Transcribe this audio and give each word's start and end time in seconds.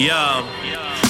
Yeah. 0.00 0.89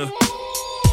a. 0.00 0.10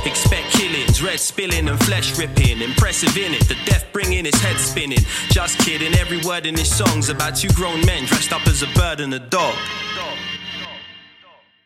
Expect 0.06 0.50
killings, 0.52 1.02
red 1.02 1.20
spilling 1.20 1.70
and 1.70 1.80
flesh 1.86 2.18
ripping. 2.20 2.62
Impressive 2.62 3.16
in 3.16 3.34
it, 3.34 3.48
the 3.48 3.56
death 3.66 3.86
bringing 3.94 4.26
his 4.26 4.36
head 4.42 4.58
spinning. 4.58 5.00
Just 5.30 5.58
kidding, 5.60 5.94
every 5.96 6.20
word 6.22 6.46
in 6.46 6.58
his 6.58 6.70
song's 6.76 7.08
about 7.08 7.36
two 7.38 7.48
grown 7.50 7.80
men 7.86 8.04
dressed 8.06 8.34
up 8.34 8.46
as 8.48 8.62
a 8.64 8.68
bird 8.76 9.00
and 9.00 9.14
a 9.14 9.20
dog. 9.20 9.56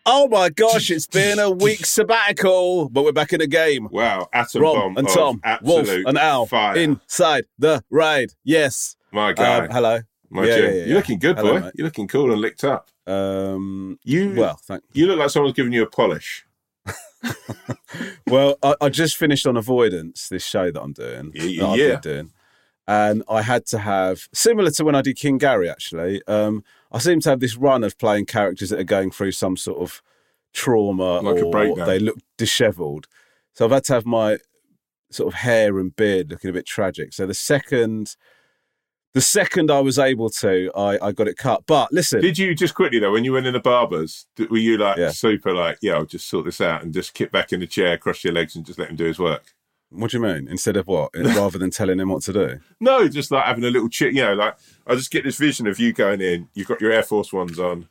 Oh 0.10 0.28
my 0.30 0.50
gosh, 0.50 0.90
it's 0.90 1.08
been 1.08 1.38
a 1.38 1.52
week 1.52 1.86
sabbatical, 1.86 2.88
but 2.90 3.04
we're 3.04 3.12
back 3.12 3.34
in 3.34 3.40
the 3.40 3.48
game. 3.48 3.90
Wow, 3.92 4.30
atom 4.32 4.62
Rom 4.62 4.76
bomb 4.76 4.98
and 4.98 5.08
Tom, 5.10 5.42
Wolf 5.62 5.82
absolute 5.82 6.08
and 6.08 6.18
Al 6.18 6.46
fire. 6.46 6.78
inside 6.78 7.46
the 7.60 7.84
ride. 7.90 8.32
Yes. 8.44 8.96
My 9.12 9.34
guy. 9.34 9.66
Um, 9.66 9.70
hello. 9.70 10.00
My 10.30 10.46
Yeah, 10.46 10.56
yeah, 10.58 10.70
yeah, 10.70 10.86
You're 10.86 10.96
looking 10.98 11.20
good, 11.20 11.38
Hello, 11.38 11.54
boy. 11.54 11.60
mate. 11.60 11.72
You're 11.76 11.86
looking 11.86 12.08
cool 12.08 12.32
and 12.32 12.40
licked 12.40 12.64
up. 12.64 12.90
Um, 13.06 14.00
You 14.04 14.34
well, 14.38 14.60
thank 14.64 14.84
you 14.94 15.08
look 15.08 15.20
like 15.20 15.30
someone's 15.30 15.56
giving 15.56 15.74
you 15.74 15.84
a 15.84 15.90
polish. 15.90 16.46
Well, 18.28 18.58
I, 18.62 18.76
I 18.82 18.90
just 18.90 19.16
finished 19.16 19.48
on 19.48 19.56
Avoidance, 19.56 20.28
this 20.28 20.46
show 20.46 20.70
that 20.70 20.82
I'm 20.82 20.92
doing. 20.92 21.32
Y- 21.34 21.56
that 21.60 21.66
I've 21.66 21.80
yeah. 21.80 21.88
been 21.96 22.00
doing. 22.02 22.32
And 22.88 23.24
I 23.30 23.42
had 23.42 23.66
to 23.68 23.80
have, 23.80 24.28
similar 24.34 24.70
to 24.72 24.84
when 24.86 24.96
I 24.96 25.02
did 25.02 25.16
King 25.18 25.38
Gary, 25.38 25.70
actually, 25.70 26.22
um, 26.28 26.64
I 26.92 27.00
seem 27.00 27.20
to 27.22 27.30
have 27.30 27.40
this 27.40 27.56
run 27.58 27.84
of 27.84 27.98
playing 27.98 28.26
characters 28.26 28.70
that 28.70 28.80
are 28.80 28.86
going 28.86 29.12
through 29.12 29.32
some 29.32 29.58
sort 29.58 29.80
of 29.80 30.02
trauma 30.54 31.20
Like 31.20 31.44
or 31.44 31.52
breakdown. 31.52 31.88
they 31.88 32.00
look 32.00 32.18
dishevelled. 32.38 33.08
So 33.54 33.66
I've 33.66 33.72
had 33.72 33.84
to 33.86 33.94
have 33.94 34.06
my 34.06 34.38
sort 35.10 35.34
of 35.34 35.40
hair 35.40 35.80
and 35.80 35.96
beard 35.96 36.30
looking 36.32 36.50
a 36.50 36.54
bit 36.54 36.66
tragic. 36.66 37.14
So 37.14 37.26
the 37.26 37.34
second, 37.34 38.16
the 39.18 39.22
second 39.22 39.72
I 39.72 39.80
was 39.80 39.98
able 39.98 40.30
to, 40.30 40.72
I, 40.76 41.08
I 41.08 41.12
got 41.12 41.28
it 41.28 41.38
cut. 41.38 41.64
But 41.66 41.92
listen, 41.92 42.22
Did 42.22 42.38
you 42.38 42.54
just 42.54 42.76
quickly 42.76 43.00
though, 43.00 43.12
when 43.12 43.24
you 43.26 43.34
went 43.34 43.48
in 43.48 43.54
the 43.54 43.60
barbers, 43.60 44.28
did- 44.36 44.52
were 44.52 44.58
you 44.60 44.78
like 44.78 44.98
Yeah. 44.98 45.10
super 45.10 45.54
like, 45.54 45.80
yeah, 45.82 45.94
I'll 45.96 46.06
just 46.06 46.30
sort 46.30 46.46
this 46.46 46.62
out 46.62 46.84
and 46.84 46.94
just 46.94 47.16
kick 47.16 47.32
back 47.32 47.52
in 47.52 47.60
the 47.60 47.66
chair, 47.66 47.98
cross 47.98 48.24
your 48.24 48.34
legs, 48.34 48.56
and 48.56 48.64
just 48.64 48.78
let 48.78 48.90
him 48.92 48.96
do 48.96 49.06
his 49.06 49.18
work? 49.18 49.44
what 49.90 50.12
do 50.12 50.18
you 50.18 50.24
mean? 50.24 50.48
Instead 50.50 50.76
of 50.78 50.86
what? 50.86 51.10
Rather 51.16 51.58
than 51.58 51.72
telling 51.72 52.00
him 52.00 52.10
what 52.10 52.22
to 52.24 52.34
do? 52.34 52.60
No, 52.80 53.08
just 53.08 53.32
like 53.32 53.46
having 53.46 53.64
a 53.64 53.70
little 53.72 53.90
chit, 53.90 54.14
you 54.14 54.22
know, 54.22 54.34
like 54.36 54.56
I 54.86 54.94
just 54.96 55.10
get 55.10 55.24
this 55.24 55.38
vision 55.38 55.66
of 55.66 55.80
you 55.80 55.94
going 55.94 56.20
in. 56.22 56.50
You've 56.54 56.68
got 56.68 56.80
your 56.82 56.92
Air 56.92 57.04
Force 57.04 57.32
Ones 57.34 57.58
on, 57.58 57.88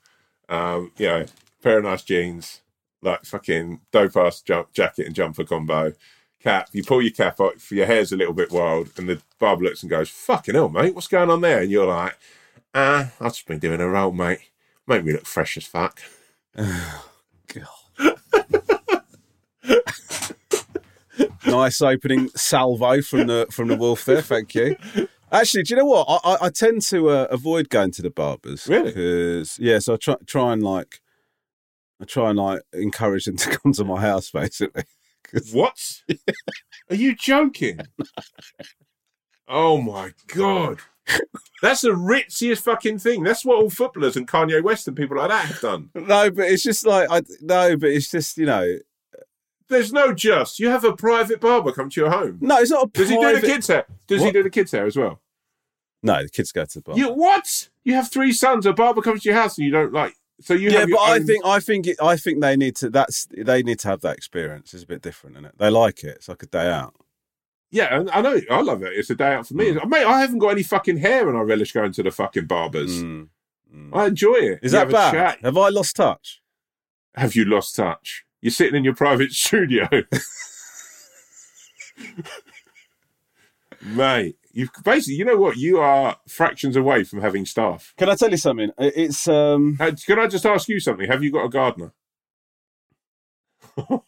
um, 0.49 0.93
you 0.99 1.07
know, 1.07 1.25
pair 1.63 1.79
of 1.79 1.85
nice 1.85 2.03
jeans, 2.03 2.61
like 3.03 3.25
fucking 3.25 3.81
dope 3.93 4.17
ass 4.17 4.43
jump, 4.43 4.73
jacket 4.75 5.07
and 5.07 5.15
jumper 5.15 5.43
combo, 5.45 5.93
cap. 6.47 6.69
You 6.73 6.85
pull 6.85 7.03
your 7.03 7.11
cap 7.11 7.41
off, 7.41 7.73
your 7.73 7.87
hair's 7.87 8.13
a 8.13 8.17
little 8.17 8.33
bit 8.33 8.53
wild, 8.53 8.91
and 8.97 9.09
the 9.09 9.21
barber 9.41 9.65
looks 9.65 9.83
and 9.83 9.91
goes, 9.91 10.09
"Fucking 10.09 10.55
hell, 10.55 10.69
mate, 10.69 10.95
what's 10.95 11.09
going 11.09 11.31
on 11.31 11.41
there?" 11.41 11.63
And 11.63 11.71
you're 11.71 11.87
like, 11.87 12.17
"Ah, 12.73 13.11
I've 13.21 13.33
just 13.33 13.47
been 13.47 13.59
doing 13.59 13.81
a 13.81 13.89
roll, 13.89 14.13
mate. 14.13 14.39
Make 14.87 15.05
me 15.05 15.13
look 15.13 15.27
fresh 15.27 15.57
as 15.57 15.65
fuck." 15.65 16.01
God. 16.55 17.67
nice 21.47 21.83
opening 21.83 22.29
salvo 22.37 23.03
from 23.03 23.27
the 23.27 23.47
from 23.51 23.69
the 23.69 23.77
wolf 23.77 24.05
there. 24.05 24.23
Thank 24.23 24.55
you. 24.55 24.77
Actually, 25.33 25.65
do 25.65 25.75
you 25.75 25.81
know 25.81 25.87
what? 25.87 26.07
I, 26.09 26.31
I, 26.31 26.37
I 26.47 26.51
tend 26.51 26.83
to 26.83 27.09
uh, 27.09 27.27
avoid 27.31 27.69
going 27.69 27.91
to 27.93 28.03
the 28.03 28.11
barbers. 28.11 28.69
Really? 28.69 28.93
Because 28.93 29.59
yeah, 29.59 29.81
so 29.81 29.95
I 29.95 29.97
try 29.97 30.15
try 30.27 30.53
and 30.53 30.63
like 30.63 31.01
I 32.01 32.05
try 32.05 32.31
and 32.31 32.39
like 32.39 32.63
encourage 32.73 33.25
them 33.25 33.37
to 33.39 33.51
come 33.59 33.73
to 33.73 33.85
my 33.85 34.01
house 34.01 34.31
basically. 34.31 34.85
What? 35.53 36.03
Are 36.91 36.97
you 36.97 37.15
joking? 37.15 37.81
oh 39.49 39.81
my 39.81 40.13
god. 40.29 40.81
That's 41.63 41.83
the 41.83 41.91
ritziest 41.91 42.63
fucking 42.63 42.99
thing. 42.99 43.23
That's 43.23 43.45
what 43.45 43.57
all 43.59 43.71
footballers 43.71 44.17
and 44.17 44.27
Kanye 44.29 44.63
West 44.63 44.89
and 44.89 44.97
people 44.97 45.17
like 45.17 45.29
that 45.31 45.47
have 45.47 45.61
done. 45.61 45.91
No, 45.95 46.31
but 46.31 46.47
it's 46.47 46.63
just 46.63 46.85
like 46.85 47.09
I 47.11 47.23
no, 47.41 47.77
but 47.77 47.91
it's 47.91 48.11
just 48.11 48.37
you 48.39 48.47
know 48.47 48.79
There's 49.69 49.93
no 49.93 50.13
just. 50.13 50.59
You 50.59 50.69
have 50.69 50.85
a 50.85 50.97
private 50.97 51.41
barber 51.41 51.73
come 51.73 51.91
to 51.91 52.01
your 52.01 52.11
home. 52.11 52.39
no, 52.41 52.59
it's 52.59 52.71
not 52.71 52.87
a 52.87 52.91
Does 52.91 53.09
he 53.09 53.21
do 53.21 53.41
the 53.41 53.47
kids' 53.47 53.69
hair? 53.69 53.87
Does 54.07 54.23
he 54.23 54.31
do 54.31 54.43
the 54.43 54.51
kids' 54.51 54.73
hair 54.73 54.87
as 54.87 54.97
well? 54.97 55.21
No, 56.03 56.23
the 56.23 56.29
kids 56.29 56.53
go 56.53 56.65
to 56.65 56.79
the 56.79 56.83
bar. 56.83 56.97
You 56.97 57.09
what? 57.13 57.69
You 57.85 57.95
have 57.95 58.11
three 58.11 58.33
sons. 58.33 58.67
A 58.67 58.73
barber 58.73 59.03
comes 59.03 59.23
to 59.23 59.29
your 59.29 59.39
house 59.39 59.59
and 59.59 59.65
you 59.65 59.73
don't 59.73 59.93
like. 59.93 60.15
So 60.41 60.53
you 60.55 60.71
yeah, 60.71 60.81
have 60.81 60.91
but 60.91 60.97
your 61.01 61.09
I 61.09 61.19
think 61.21 61.45
I 61.47 61.61
think 61.61 61.87
it, 61.87 61.97
I 62.03 62.17
think 62.17 62.41
they 62.43 62.57
need 62.57 62.77
to. 62.77 62.91
That's 62.91 63.27
they 63.37 63.63
need 63.63 63.79
to 63.81 63.89
have 63.89 64.03
that 64.03 64.17
experience. 64.17 64.75
It's 64.75 64.83
a 64.85 64.87
bit 64.87 65.01
different, 65.03 65.37
isn't 65.37 65.47
it? 65.47 65.59
They 65.59 65.71
like 65.71 66.05
it. 66.05 66.17
It's 66.17 66.29
like 66.29 66.43
a 66.43 66.47
day 66.47 66.71
out. 66.71 66.95
Yeah, 67.71 67.99
and 67.99 68.11
I 68.11 68.21
know. 68.21 68.39
I 68.51 68.61
love 68.61 68.83
it. 68.83 68.93
It's 68.95 69.09
a 69.11 69.15
day 69.15 69.33
out 69.35 69.47
for 69.49 69.55
me, 69.55 69.73
Mm. 69.73 69.89
mate. 69.89 70.05
I 70.05 70.21
haven't 70.21 70.39
got 70.39 70.51
any 70.51 70.63
fucking 70.63 70.99
hair, 70.99 71.29
and 71.29 71.37
I 71.39 71.41
relish 71.41 71.73
going 71.73 71.93
to 71.93 72.03
the 72.03 72.11
fucking 72.11 72.47
barbers. 72.47 73.03
Mm, 73.03 73.29
mm. 73.75 73.91
I 73.93 74.07
enjoy 74.07 74.35
it. 74.35 74.61
Is 74.63 74.73
You 74.73 74.79
that 74.81 74.91
bad? 74.91 75.13
chat. 75.13 75.39
Have 75.43 75.57
I 75.57 75.69
lost 75.71 75.97
touch? 75.97 76.43
Have 77.15 77.35
you 77.35 77.45
lost 77.47 77.75
touch? 77.75 78.25
You're 78.43 78.51
sitting 78.53 78.77
in 78.77 78.85
your 78.85 78.95
private 78.95 79.33
studio. 79.45 79.89
Mate, 83.83 84.37
you 84.57 84.69
basically, 84.85 85.17
you 85.17 85.25
know 85.27 85.37
what? 85.37 85.57
You 85.59 85.79
are 85.81 86.17
fractions 86.27 86.77
away 86.77 87.05
from 87.05 87.21
having 87.21 87.45
staff. 87.45 87.93
Can 87.99 88.09
I 88.09 88.15
tell 88.15 88.31
you 88.31 88.39
something? 88.39 88.71
It's 88.79 89.29
um. 89.29 89.77
Uh, 89.79 89.93
Can 90.07 90.19
I 90.19 90.27
just 90.29 90.47
ask 90.47 90.67
you 90.69 90.81
something? 90.81 91.07
Have 91.09 91.23
you 91.23 91.31
got 91.31 91.45
a 91.45 91.49
gardener? 91.51 91.93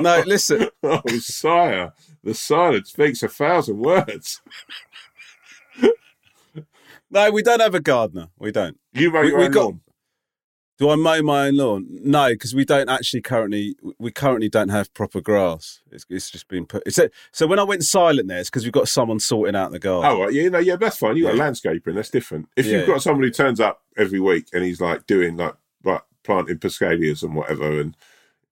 No, 0.00 0.22
listen. 0.26 0.68
Oh, 0.82 1.00
sire, 1.18 1.92
the 2.24 2.34
silence 2.34 2.90
speaks 2.90 3.22
a 3.22 3.28
thousand 3.28 3.78
words. 3.78 4.42
No, 7.10 7.30
we 7.30 7.42
don't 7.42 7.60
have 7.60 7.74
a 7.74 7.80
gardener. 7.80 8.28
We 8.38 8.52
don't. 8.52 8.78
You 8.92 9.10
mow 9.10 9.22
We- 9.22 9.28
your 9.28 9.38
we 9.38 9.44
own 9.46 9.50
got- 9.50 9.64
lawn. 9.64 9.80
Do 10.78 10.90
I 10.90 10.94
mow 10.94 11.20
my 11.22 11.48
own 11.48 11.56
lawn? 11.56 11.86
No, 11.90 12.28
because 12.30 12.54
we 12.54 12.64
don't 12.64 12.88
actually 12.88 13.20
currently. 13.20 13.76
We 13.98 14.12
currently 14.12 14.48
don't 14.48 14.68
have 14.68 14.94
proper 14.94 15.20
grass. 15.20 15.80
It's, 15.90 16.06
it's 16.08 16.30
just 16.30 16.46
been 16.46 16.66
put. 16.66 16.84
It's 16.86 16.98
a, 16.98 17.10
so 17.32 17.48
when 17.48 17.58
I 17.58 17.64
went 17.64 17.82
silent 17.82 18.28
there, 18.28 18.38
it's 18.38 18.48
because 18.48 18.62
we've 18.62 18.72
got 18.72 18.86
someone 18.88 19.18
sorting 19.18 19.56
out 19.56 19.72
the 19.72 19.80
garden. 19.80 20.08
Oh, 20.10 20.22
right, 20.24 20.32
yeah, 20.32 20.48
no, 20.48 20.58
yeah, 20.60 20.76
that's 20.76 20.96
fine. 20.98 21.16
You 21.16 21.24
got 21.24 21.34
Yeah. 21.34 21.42
a 21.48 21.50
landscaper, 21.50 21.88
and 21.88 21.96
that's 21.96 22.10
different. 22.10 22.48
If 22.56 22.66
Yeah, 22.66 22.78
you've 22.78 22.86
got 22.86 23.02
someone 23.02 23.24
who 23.24 23.30
turns 23.30 23.58
up 23.58 23.82
every 23.96 24.20
week 24.20 24.46
and 24.52 24.62
he's 24.64 24.80
like 24.80 25.06
doing 25.06 25.36
like 25.36 25.54
like 25.82 26.02
planting 26.22 26.58
piscadias 26.58 27.22
and 27.24 27.34
whatever, 27.34 27.80
and 27.80 27.96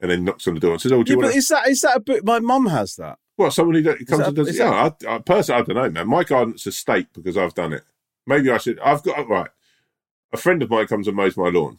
and 0.00 0.10
then 0.10 0.24
knocks 0.24 0.48
on 0.48 0.54
the 0.54 0.60
door 0.60 0.72
and 0.72 0.80
says, 0.80 0.90
"Oh, 0.92 1.04
do 1.04 1.12
yeah, 1.12 1.14
you 1.14 1.18
want 1.22 1.32
but 1.32 1.36
is 1.38 1.48
that 1.48 1.68
is 1.68 1.80
that 1.82 1.96
a 1.96 2.00
bit? 2.00 2.24
My 2.24 2.40
mum 2.40 2.66
has 2.66 2.96
that. 2.96 3.18
Well, 3.38 3.52
someone 3.52 3.76
who 3.76 3.84
comes 3.84 4.08
that- 4.08 4.26
and 4.28 4.36
does? 4.36 4.58
Yeah, 4.58 4.90
I, 5.08 5.14
I, 5.14 5.18
personally, 5.18 5.60
I 5.60 5.64
don't 5.64 5.76
know, 5.76 5.90
man. 5.90 6.08
My 6.08 6.24
garden's 6.24 6.66
a 6.66 6.72
state 6.72 7.06
because 7.12 7.36
I've 7.36 7.54
done 7.54 7.72
it. 7.72 7.84
Maybe 8.26 8.50
I 8.50 8.58
should. 8.58 8.80
I've 8.80 9.04
got 9.04 9.28
right. 9.28 9.50
A 10.32 10.36
friend 10.36 10.60
of 10.62 10.70
mine 10.70 10.88
comes 10.88 11.06
and 11.06 11.16
mows 11.16 11.36
my 11.36 11.50
lawn, 11.50 11.78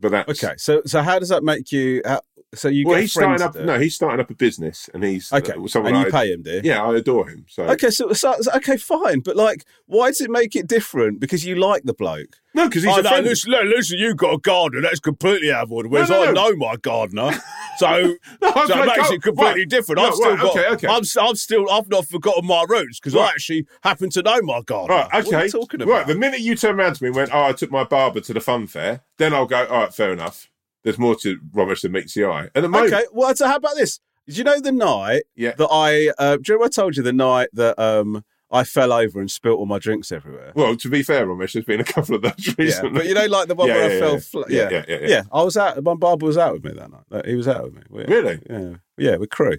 but 0.00 0.10
that's 0.10 0.42
Okay, 0.44 0.54
so 0.56 0.82
so 0.86 1.02
how 1.02 1.18
does 1.18 1.28
that 1.28 1.42
make 1.44 1.70
you? 1.72 2.02
How, 2.04 2.22
so 2.52 2.66
you 2.68 2.84
Well, 2.84 2.96
get 2.96 3.02
he's 3.02 3.12
starting 3.12 3.42
up. 3.46 3.54
No, 3.54 3.78
he's 3.78 3.94
starting 3.94 4.18
up 4.20 4.28
a 4.30 4.34
business, 4.34 4.90
and 4.92 5.04
he's 5.04 5.32
Okay, 5.32 5.52
uh, 5.52 5.82
and 5.82 5.96
you 5.96 6.06
I, 6.06 6.10
pay 6.10 6.32
him, 6.32 6.42
dear. 6.42 6.60
Yeah, 6.64 6.82
I 6.82 6.96
adore 6.96 7.28
him. 7.28 7.46
So 7.48 7.62
Okay, 7.64 7.90
so, 7.90 8.12
so 8.12 8.34
okay, 8.56 8.76
fine, 8.76 9.20
but 9.20 9.36
like, 9.36 9.64
why 9.86 10.08
does 10.08 10.20
it 10.20 10.30
make 10.30 10.56
it 10.56 10.66
different? 10.66 11.20
Because 11.20 11.44
you 11.44 11.54
like 11.54 11.84
the 11.84 11.94
bloke. 11.94 12.38
no, 12.54 12.66
because 12.68 12.82
he's 12.82 12.92
oh, 12.92 12.98
a 12.98 13.02
no, 13.02 13.08
friend. 13.10 13.26
listen, 13.26 13.52
no, 13.52 13.60
listen, 13.62 13.98
you 14.00 14.16
got 14.16 14.34
a 14.34 14.38
gardener. 14.38 14.82
That's 14.82 14.98
completely 14.98 15.52
out 15.52 15.62
of 15.64 15.72
order. 15.72 15.88
Whereas 15.88 16.10
no, 16.10 16.22
I 16.24 16.32
no. 16.32 16.50
know 16.50 16.56
my 16.56 16.76
gardener. 16.76 17.30
So, 17.78 17.86
I 17.86 18.66
so 18.66 18.82
it 18.82 18.86
makes 18.86 18.98
golf. 18.98 19.12
it 19.12 19.22
completely 19.22 19.60
Right. 19.62 19.68
different. 19.70 20.00
No, 20.02 20.08
I've 20.08 20.14
still 20.14 20.30
right, 20.32 20.38
got. 20.42 20.50
okay, 20.58 20.68
okay. 20.74 20.86
I'm, 20.88 21.02
I'm 21.18 21.34
still. 21.34 21.70
I've 21.70 21.88
not 21.88 22.06
forgotten 22.06 22.44
my 22.46 22.66
roots 22.68 23.00
because 23.00 23.16
I 23.16 23.28
actually 23.28 23.66
happen 23.82 24.10
to 24.10 24.22
know 24.22 24.38
my 24.42 24.60
gardener. 24.60 24.96
Right, 24.98 25.06
okay. 25.14 25.22
What 25.24 25.34
are 25.34 25.44
you 25.46 25.50
talking 25.50 25.80
about? 25.80 25.90
Right, 25.92 26.06
the 26.06 26.14
minute 26.14 26.40
you 26.40 26.56
turn 26.56 26.78
around 26.78 26.96
to 26.96 27.02
me 27.04 27.06
and 27.06 27.16
went, 27.16 27.30
"Oh, 27.32 27.44
I 27.44 27.52
took 27.54 27.70
my 27.70 27.84
barber 27.84 28.20
to 28.20 28.34
the 28.34 28.40
fun 28.40 28.66
fair," 28.66 29.00
then 29.16 29.32
I'll 29.32 29.46
go, 29.46 29.64
"All 29.64 29.80
right, 29.84 29.89
fair 29.94 30.12
enough." 30.12 30.48
There's 30.82 30.98
more 30.98 31.14
to 31.16 31.38
Romesh 31.54 31.82
than 31.82 31.92
meets 31.92 32.14
the 32.14 32.24
eye. 32.24 32.48
At 32.54 32.62
the 32.62 32.68
moment, 32.68 32.92
okay. 32.94 33.04
Well, 33.12 33.34
so 33.36 33.46
how 33.46 33.56
about 33.56 33.76
this? 33.76 34.00
Did 34.26 34.38
you 34.38 34.44
know 34.44 34.60
the 34.60 34.72
night 34.72 35.24
Yeah. 35.36 35.52
that 35.58 35.68
I? 35.70 36.10
Uh, 36.18 36.36
do 36.36 36.52
you 36.52 36.58
know 36.58 36.64
I 36.64 36.68
told 36.68 36.96
you 36.96 37.02
the 37.02 37.12
night 37.12 37.48
that 37.52 37.78
um 37.78 38.24
I 38.52 38.64
fell 38.64 38.92
over 38.92 39.20
and 39.20 39.30
spilt 39.30 39.58
all 39.58 39.66
my 39.66 39.78
drinks 39.78 40.10
everywhere? 40.10 40.52
Well, 40.54 40.76
to 40.76 40.88
be 40.88 41.02
fair, 41.02 41.26
Romesh, 41.26 41.52
there's 41.52 41.64
been 41.66 41.80
a 41.80 41.84
couple 41.84 42.14
of 42.14 42.22
those 42.22 42.32
Yeah, 42.48 42.54
recently. 42.58 42.90
but 42.92 43.06
you 43.06 43.14
know, 43.14 43.26
like 43.26 43.48
the 43.48 43.54
one 43.54 43.68
Yeah, 43.68 43.74
where 43.74 43.90
yeah, 43.90 43.96
I 43.96 44.00
fell. 44.00 44.12
yeah. 44.14 44.20
fla- 44.20 44.44
Yeah, 44.48 44.68
yeah. 44.70 44.84
yeah, 44.88 44.98
yeah, 45.00 45.08
yeah. 45.08 45.22
I 45.32 45.42
was 45.42 45.56
out. 45.56 45.82
My 45.82 45.94
barber 45.94 46.26
was 46.26 46.38
out 46.38 46.54
with 46.54 46.64
me 46.64 46.72
that 46.72 46.90
night. 46.90 47.26
He 47.26 47.34
was 47.34 47.48
out 47.48 47.64
with 47.64 47.74
me. 47.74 47.82
We- 47.90 48.04
Really? 48.06 48.40
Yeah, 48.48 48.74
yeah, 48.96 49.16
with 49.16 49.30
crew. 49.30 49.58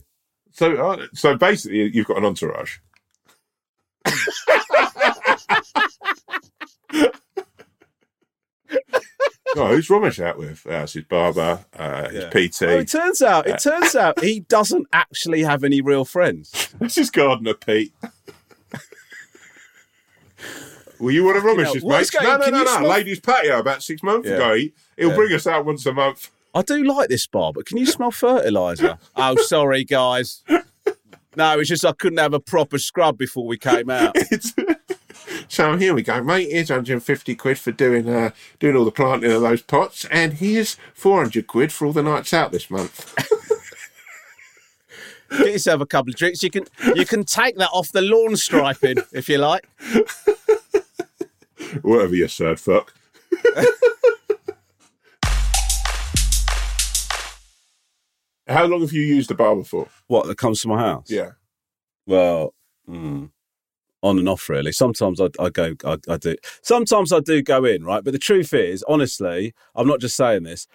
So, 0.53 0.75
uh, 0.75 1.05
so 1.13 1.37
basically, 1.37 1.91
you've 1.93 2.07
got 2.07 2.17
an 2.17 2.25
entourage. 2.25 2.77
oh, 9.56 9.68
who's 9.68 9.88
Romesh 9.88 10.24
out 10.24 10.38
with? 10.38 10.65
Uh, 10.65 10.83
it's 10.83 10.94
his 10.94 11.03
barber, 11.06 11.65
uh, 11.77 12.09
his 12.09 12.25
PT. 12.25 12.63
Oh, 12.63 12.80
it 12.80 12.88
turns 12.88 13.21
out, 13.21 13.48
it 13.48 13.59
turns 13.59 13.95
out 13.95 14.24
he 14.24 14.42
doesn't 14.42 14.88
actually 14.94 15.44
have 15.44 15.63
any 15.63 15.81
real 15.81 16.06
friends. 16.06 16.74
That's 16.80 16.95
his 16.95 17.09
gardener, 17.12 17.53
Pete. 17.53 17.94
Well, 21.00 21.12
you 21.12 21.24
want 21.24 21.38
of 21.38 21.44
hell, 21.44 21.56
Romesh's 21.56 21.83
what's 21.83 22.12
going- 22.12 22.25
No, 22.27 22.38
no, 22.38 22.50
no, 22.50 22.63
no. 22.63 22.75
smell- 22.77 22.89
Ladies' 22.89 23.19
patio 23.19 23.59
about 23.59 23.81
six 23.81 24.03
months 24.03 24.27
Yeah. 24.27 24.36
ago. 24.36 24.53
He, 24.56 24.74
he'll 24.98 25.09
Yeah. 25.09 25.15
bring 25.15 25.33
us 25.33 25.48
out 25.48 25.65
once 25.65 25.86
a 25.88 25.94
month. 25.94 26.30
I 26.53 26.62
do 26.62 26.83
like 26.83 27.09
this 27.09 27.25
bar, 27.25 27.53
but 27.53 27.65
can 27.65 27.77
you 27.77 27.86
smell 27.88 28.12
fertilizer? 28.12 29.00
oh, 29.15 29.36
sorry, 29.38 29.83
guys. 29.83 30.44
No, 31.36 31.57
it's 31.59 31.69
just 31.69 31.86
I 31.86 31.94
couldn't 31.94 32.19
have 32.19 32.33
a 32.33 32.39
proper 32.42 32.77
scrub 32.77 33.18
before 33.18 33.48
we 33.48 33.57
came 33.57 33.89
out. 33.89 34.15
It's- 35.51 35.56
so 35.56 35.75
here 35.77 35.94
we 35.94 36.01
go, 36.01 36.24
mate. 36.24 36.50
Here's 36.50 36.69
150 36.69 37.36
quid 37.36 37.59
for 37.59 37.71
doing 37.74 38.07
uh, 38.07 38.31
doing 38.59 38.75
all 38.77 38.86
the 38.86 38.92
planting 38.92 39.31
of 39.31 39.42
those 39.42 39.62
pots, 39.62 40.06
and 40.06 40.33
here's 40.33 40.77
400 40.94 41.45
quid 41.45 41.74
for 41.74 41.86
all 41.88 41.94
the 41.94 42.01
nights 42.03 42.33
out 42.33 42.51
this 42.53 42.69
month. 42.69 43.13
Get 45.38 45.48
yourself 45.53 45.81
a 45.81 45.86
couple 45.86 46.12
of 46.12 46.15
drinks. 46.18 46.42
You 46.44 46.50
can 46.51 46.63
you 46.95 47.06
can 47.06 47.24
take 47.25 47.57
that 47.57 47.69
off 47.74 47.92
the 47.92 48.01
lawn 48.01 48.36
striping 48.38 48.98
if 49.12 49.27
you 49.30 49.38
like. 49.39 49.68
Whatever 51.81 52.15
you 52.15 52.27
said, 52.27 52.59
fuck. 52.59 52.94
How 58.48 58.65
long 58.65 58.81
have 58.81 58.92
you 58.92 59.01
used 59.03 59.30
the 59.30 59.36
barber 59.36 59.63
for? 59.63 59.88
What 60.07 60.25
that 60.27 60.38
comes 60.38 60.62
to 60.62 60.68
my 60.68 60.80
house? 60.80 61.09
Yeah. 61.09 61.31
Well, 62.06 62.53
mm, 62.89 63.30
on 64.01 64.18
and 64.19 64.27
off 64.27 64.50
really. 64.50 64.71
Sometimes 64.71 65.19
I, 65.21 65.30
I 65.39 65.50
go, 65.50 65.75
I, 65.86 65.98
I 66.09 66.18
do. 66.18 66.36
Sometimes 66.62 67.13
I 67.13 67.19
do 67.19 67.42
go 67.42 67.65
in, 67.65 67.83
right? 67.83 68.03
But 68.03 68.13
the 68.13 68.19
truth 68.19 68.53
is, 68.53 68.83
honestly, 68.88 69.53
I'm 69.75 69.88
not 69.88 70.00
just 70.00 70.15
saying 70.15 70.44
this. 70.44 70.68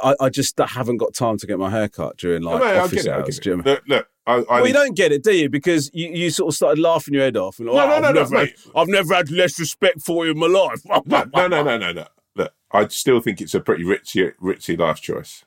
I, 0.00 0.14
I 0.20 0.28
just 0.30 0.58
haven't 0.58 0.96
got 0.96 1.14
time 1.14 1.38
to 1.38 1.46
get 1.46 1.58
my 1.58 1.70
hair 1.70 1.88
cut 1.88 2.16
during 2.16 2.42
like 2.42 2.60
No, 2.60 2.80
office 2.80 3.06
it. 3.06 3.08
Hours. 3.08 3.38
get 3.38 3.44
do 3.44 3.50
you 3.50 3.56
know 3.56 3.60
it. 3.60 3.64
what 3.64 3.68
I 3.68 3.70
mean? 3.70 3.74
Look, 3.96 4.06
look, 4.26 4.46
I, 4.50 4.54
I 4.54 4.58
Well, 4.60 4.66
you 4.66 4.72
don't 4.72 4.96
get 4.96 5.12
it, 5.12 5.22
do 5.22 5.32
you? 5.32 5.48
Because 5.48 5.90
you, 5.94 6.08
you 6.08 6.30
sort 6.30 6.52
of 6.52 6.56
started 6.56 6.80
laughing 6.80 7.14
your 7.14 7.22
head 7.22 7.36
off. 7.36 7.58
And, 7.60 7.68
like, 7.68 7.76
No, 7.76 7.86
no, 7.86 7.94
"Oh, 7.96 8.00
no, 8.00 8.08
I've, 8.08 8.14
no, 8.14 8.20
never 8.20 8.38
had, 8.38 8.46
mate. 8.48 8.56
I've 8.74 8.88
never 8.88 9.14
had 9.14 9.30
less 9.30 9.58
respect 9.60 10.02
for 10.02 10.24
you 10.26 10.32
in 10.32 10.38
my 10.38 10.48
life. 10.48 10.80
no, 10.84 11.02
no, 11.06 11.46
no, 11.46 11.62
no, 11.62 11.78
no, 11.78 11.92
no. 11.92 12.06
Look, 12.34 12.52
I 12.72 12.88
still 12.88 13.20
think 13.20 13.40
it's 13.40 13.54
a 13.54 13.60
pretty 13.60 13.84
ritzy, 13.84 14.32
ritzy 14.42 14.76
life 14.78 15.00
choice. 15.00 15.44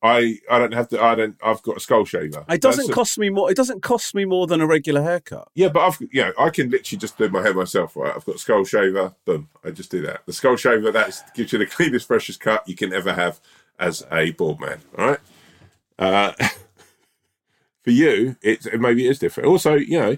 I, 0.00 0.38
I 0.48 0.58
don't 0.60 0.72
have 0.74 0.88
to. 0.90 1.02
I 1.02 1.14
don't. 1.16 1.36
I've 1.42 1.60
got 1.62 1.76
a 1.76 1.80
skull 1.80 2.04
shaver. 2.04 2.44
It 2.48 2.60
doesn't 2.60 2.82
That's 2.86 2.88
a- 2.90 2.92
cost 2.92 3.18
me 3.18 3.30
more. 3.30 3.50
It 3.50 3.56
doesn't 3.56 3.82
cost 3.82 4.14
me 4.14 4.24
more 4.24 4.46
than 4.46 4.60
a 4.60 4.66
regular 4.66 5.02
haircut. 5.02 5.48
Yeah, 5.54 5.68
but 5.70 5.80
I've, 5.80 5.98
you 6.12 6.22
know, 6.22 6.32
I 6.38 6.50
can 6.50 6.70
literally 6.70 6.98
just 6.98 7.18
do 7.18 7.28
my 7.28 7.42
hair 7.42 7.52
myself. 7.52 7.96
Right, 7.96 8.14
I've 8.14 8.24
got 8.24 8.36
a 8.36 8.38
skull 8.38 8.64
shaver. 8.64 9.14
Boom, 9.24 9.48
I 9.64 9.70
just 9.70 9.90
do 9.90 10.00
that. 10.02 10.24
The 10.26 10.32
skull 10.32 10.54
shaver 10.56 10.92
that 10.92 11.20
gives 11.34 11.52
you 11.52 11.58
the 11.58 11.66
cleanest, 11.76 12.06
freshest 12.06 12.38
cut 12.38 12.68
you 12.68 12.76
can 12.76 12.92
ever 12.92 13.12
have 13.12 13.40
as 13.78 14.06
a 14.12 14.30
bald 14.32 14.60
man. 14.60 14.78
All 14.96 15.06
right. 15.08 15.20
Uh, 15.98 16.32
for 17.82 17.90
you, 17.90 18.36
it's 18.42 18.66
it, 18.66 18.80
maybe 18.80 19.06
it 19.06 19.10
is 19.10 19.18
different. 19.18 19.48
Also, 19.48 19.74
you 19.74 19.98
know, 19.98 20.16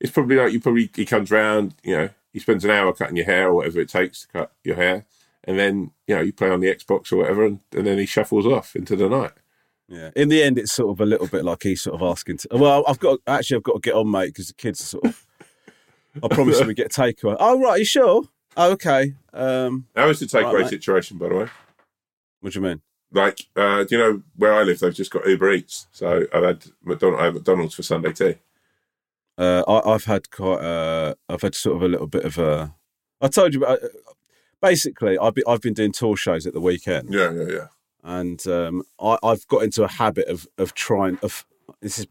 it's 0.00 0.12
probably 0.12 0.36
like 0.36 0.52
you 0.52 0.60
probably 0.60 0.90
he 0.94 1.04
comes 1.06 1.30
round. 1.30 1.74
You 1.82 1.96
know, 1.96 2.08
he 2.32 2.38
spends 2.38 2.64
an 2.64 2.70
hour 2.70 2.92
cutting 2.92 3.16
your 3.16 3.26
hair 3.26 3.48
or 3.48 3.54
whatever 3.54 3.80
it 3.80 3.88
takes 3.88 4.22
to 4.22 4.28
cut 4.28 4.52
your 4.64 4.76
hair, 4.76 5.04
and 5.44 5.58
then 5.58 5.90
you 6.06 6.14
know 6.14 6.20
you 6.20 6.32
play 6.32 6.50
on 6.50 6.60
the 6.60 6.74
Xbox 6.74 7.12
or 7.12 7.16
whatever, 7.16 7.44
and, 7.44 7.60
and 7.72 7.86
then 7.86 7.98
he 7.98 8.06
shuffles 8.06 8.46
off 8.46 8.74
into 8.76 8.96
the 8.96 9.08
night. 9.08 9.32
Yeah. 9.88 10.10
In 10.16 10.28
the 10.28 10.42
end, 10.42 10.58
it's 10.58 10.72
sort 10.72 10.90
of 10.90 11.00
a 11.00 11.06
little 11.06 11.26
bit 11.26 11.44
like 11.44 11.62
he's 11.64 11.82
sort 11.82 12.00
of 12.00 12.02
asking 12.08 12.38
to. 12.38 12.48
Well, 12.52 12.84
I've 12.88 12.98
got 12.98 13.18
actually, 13.26 13.58
I've 13.58 13.62
got 13.62 13.74
to 13.74 13.80
get 13.80 13.94
on, 13.94 14.10
mate, 14.10 14.26
because 14.28 14.48
the 14.48 14.54
kids 14.54 14.80
are 14.80 14.84
sort 14.84 15.04
of. 15.06 15.26
I 16.22 16.28
promise 16.28 16.62
we 16.64 16.74
get 16.74 16.96
a 16.96 17.00
takeaway. 17.00 17.36
Oh 17.38 17.60
right, 17.60 17.78
you 17.78 17.84
sure? 17.84 18.22
Oh, 18.56 18.72
okay. 18.72 19.14
Um, 19.32 19.86
How 19.96 20.08
is 20.10 20.20
the 20.20 20.26
takeaway 20.26 20.60
Right, 20.60 20.68
situation, 20.68 21.16
by 21.18 21.28
the 21.28 21.34
way? 21.34 21.46
what 22.40 22.52
do 22.52 22.58
you 22.58 22.64
mean? 22.64 22.80
like 23.14 23.46
uh, 23.56 23.84
do 23.84 23.96
you 23.96 24.02
know 24.02 24.22
where 24.36 24.54
I 24.54 24.62
live? 24.62 24.80
They've 24.80 24.94
just 24.94 25.10
got 25.10 25.26
Uber 25.26 25.52
Eats, 25.52 25.86
so 25.92 26.26
I've 26.32 26.44
had 26.44 26.64
McDonald, 26.82 27.20
I 27.20 27.24
have 27.26 27.34
McDonald's 27.34 27.74
for 27.74 27.82
Sunday 27.82 28.12
tea. 28.12 28.36
Uh, 29.38 29.62
I, 29.68 29.90
I've 29.92 30.04
had 30.04 30.30
quite. 30.30 30.60
Uh, 30.60 31.14
I've 31.28 31.42
had 31.42 31.54
sort 31.54 31.76
of 31.76 31.82
a 31.82 31.88
little 31.88 32.06
bit 32.06 32.24
of 32.24 32.38
a. 32.38 32.74
I 33.20 33.28
told 33.28 33.54
you, 33.54 33.64
uh, 33.64 33.76
basically, 34.62 35.18
I've 35.18 35.34
been 35.34 35.44
I've 35.46 35.60
been 35.60 35.74
doing 35.74 35.92
tour 35.92 36.16
shows 36.16 36.46
at 36.46 36.54
the 36.54 36.60
weekend. 36.60 37.12
Yeah, 37.12 37.30
yeah, 37.32 37.48
yeah. 37.48 37.66
and 38.02 38.46
um, 38.46 38.82
I, 39.00 39.18
I've 39.22 39.46
got 39.48 39.62
into 39.64 39.84
a 39.84 39.88
habit 39.88 40.28
of 40.28 40.46
of 40.56 40.72
trying 40.74 41.18
of 41.22 41.44
this 41.82 41.98
is 41.98 42.06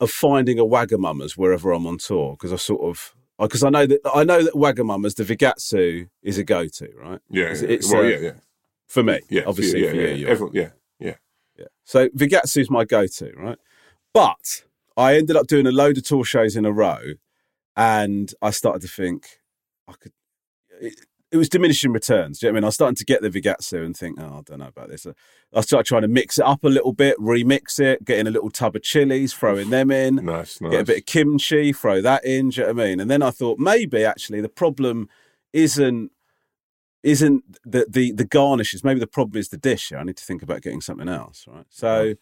of 0.00 0.10
finding 0.10 0.58
a 0.58 0.64
Wagamama's 0.64 1.36
wherever 1.36 1.72
I'm 1.72 1.86
on 1.86 1.98
tour 1.98 2.32
because 2.32 2.52
I 2.52 2.56
sort 2.56 2.82
of 2.82 3.14
because 3.38 3.62
I 3.62 3.70
know 3.70 3.86
that 3.86 4.00
I 4.14 4.24
know 4.24 4.42
that 4.42 4.54
Wagamama's 4.54 5.14
the 5.14 5.24
Vegatsu 5.24 6.08
is 6.22 6.38
a 6.38 6.44
go 6.44 6.66
to 6.66 6.88
right 6.98 7.20
Yeah, 7.30 7.44
It's- 7.44 7.62
yeah. 7.62 7.68
it's, 7.68 7.90
well, 7.92 8.02
uh, 8.02 8.08
yeah, 8.08 8.18
yeah, 8.18 8.32
for 8.86 9.02
me 9.02 9.20
yeah. 9.30 9.42
obviously 9.46 9.84
yeah, 9.84 9.90
for 9.90 9.96
yeah, 9.96 10.08
you 10.08 10.24
yeah. 10.26 10.30
Everyone, 10.30 10.54
yeah, 10.54 10.70
yeah. 10.98 11.14
yeah. 11.58 11.66
So 11.84 12.08
Vegatsu's 12.10 12.70
my 12.70 12.84
go 12.84 13.06
to 13.06 13.32
right 13.36 13.58
but 14.12 14.64
I 14.96 15.16
ended 15.16 15.36
up 15.36 15.46
doing 15.46 15.66
a 15.66 15.72
load 15.72 15.96
of 15.98 16.04
tour 16.04 16.24
shows 16.24 16.56
in 16.56 16.64
a 16.64 16.72
row 16.72 17.00
and 17.76 18.32
I 18.42 18.50
started 18.50 18.82
to 18.82 18.88
think 18.88 19.26
I 19.88 19.92
could. 19.92 20.12
It, 20.80 21.00
it 21.32 21.36
was 21.36 21.48
diminishing 21.48 21.92
returns. 21.92 22.38
Do 22.38 22.46
you 22.46 22.50
know 22.50 22.54
what 22.54 22.56
I 22.56 22.60
mean? 22.60 22.64
I 22.64 22.68
was 22.68 22.74
starting 22.74 22.96
to 22.96 23.04
get 23.04 23.22
the 23.22 23.30
Vegatsu 23.30 23.84
and 23.84 23.96
think, 23.96 24.18
oh, 24.20 24.38
I 24.38 24.42
don't 24.42 24.58
know 24.58 24.66
about 24.66 24.88
this. 24.88 25.06
I 25.54 25.60
started 25.60 25.86
trying 25.86 26.02
to 26.02 26.08
mix 26.08 26.38
it 26.38 26.44
up 26.44 26.64
a 26.64 26.68
little 26.68 26.92
bit, 26.92 27.16
remix 27.18 27.78
it, 27.78 28.04
getting 28.04 28.26
a 28.26 28.30
little 28.30 28.50
tub 28.50 28.74
of 28.74 28.82
chilies, 28.82 29.32
throwing 29.32 29.70
them 29.70 29.90
in, 29.90 30.16
Nice, 30.16 30.60
nice. 30.60 30.70
get 30.72 30.80
a 30.80 30.84
bit 30.84 30.98
of 30.98 31.06
kimchi, 31.06 31.72
throw 31.72 32.00
that 32.02 32.24
in. 32.24 32.50
Do 32.50 32.60
you 32.62 32.66
know 32.66 32.72
what 32.74 32.82
I 32.82 32.86
mean? 32.88 33.00
And 33.00 33.10
then 33.10 33.22
I 33.22 33.30
thought 33.30 33.58
maybe 33.58 34.04
actually 34.04 34.40
the 34.40 34.48
problem 34.48 35.08
isn't 35.52 36.10
isn't 37.02 37.44
the 37.64 37.86
the 37.88 38.12
the 38.12 38.24
garnishes. 38.26 38.84
Maybe 38.84 39.00
the 39.00 39.06
problem 39.06 39.38
is 39.38 39.48
the 39.48 39.56
dish. 39.56 39.92
I 39.92 40.02
need 40.02 40.16
to 40.18 40.24
think 40.24 40.42
about 40.42 40.62
getting 40.62 40.80
something 40.80 41.08
else. 41.08 41.46
Right. 41.48 41.64
So 41.70 42.14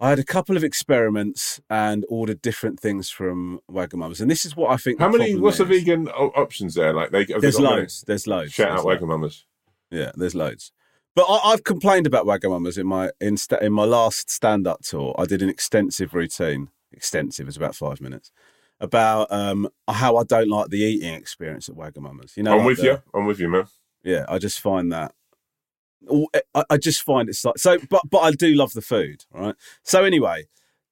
I 0.00 0.08
had 0.08 0.18
a 0.18 0.24
couple 0.24 0.56
of 0.56 0.64
experiments 0.64 1.60
and 1.68 2.06
ordered 2.08 2.40
different 2.40 2.80
things 2.80 3.10
from 3.10 3.60
Wagamama's, 3.70 4.20
and 4.20 4.30
this 4.30 4.46
is 4.46 4.56
what 4.56 4.70
I 4.70 4.76
think. 4.76 4.98
How 4.98 5.10
many? 5.10 5.36
What's 5.36 5.58
the 5.58 5.64
vegan 5.66 6.08
options 6.08 6.74
there? 6.74 6.92
Like 6.92 7.10
they 7.10 7.24
There's 7.24 7.56
they 7.56 7.62
loads. 7.62 8.02
There's 8.06 8.26
loads. 8.26 8.52
Shout 8.52 8.68
There's 8.68 8.80
out 8.80 8.86
loads. 8.86 9.02
Wagamama's. 9.02 9.44
Yeah, 9.90 10.12
there's 10.14 10.34
loads. 10.34 10.72
But 11.14 11.26
I, 11.28 11.52
I've 11.52 11.64
complained 11.64 12.06
about 12.06 12.24
Wagamama's 12.24 12.78
in 12.78 12.86
my 12.86 13.10
in, 13.20 13.36
sta- 13.36 13.58
in 13.58 13.72
my 13.72 13.84
last 13.84 14.30
stand 14.30 14.66
up 14.66 14.82
tour. 14.82 15.14
I 15.18 15.26
did 15.26 15.42
an 15.42 15.48
extensive 15.50 16.14
routine. 16.14 16.70
Extensive 16.92 17.46
is 17.48 17.56
about 17.56 17.76
five 17.76 18.00
minutes 18.00 18.32
about 18.80 19.30
um, 19.30 19.68
how 19.88 20.16
I 20.16 20.24
don't 20.24 20.48
like 20.48 20.68
the 20.70 20.78
eating 20.78 21.14
experience 21.14 21.68
at 21.68 21.76
Wagamama's. 21.76 22.36
You 22.36 22.42
know, 22.42 22.52
I'm 22.52 22.58
like 22.58 22.66
with 22.66 22.78
the- 22.78 22.84
you. 22.84 23.02
I'm 23.14 23.26
with 23.26 23.38
you, 23.38 23.48
man. 23.48 23.66
Yeah, 24.02 24.24
I 24.28 24.38
just 24.38 24.60
find 24.60 24.90
that. 24.92 25.14
I, 26.54 26.64
I 26.70 26.76
just 26.76 27.02
find 27.02 27.28
it's 27.28 27.44
like 27.44 27.58
so, 27.58 27.78
but 27.90 28.02
but 28.10 28.18
I 28.20 28.30
do 28.32 28.54
love 28.54 28.72
the 28.72 28.80
food, 28.82 29.24
right? 29.32 29.54
So 29.82 30.04
anyway, 30.04 30.46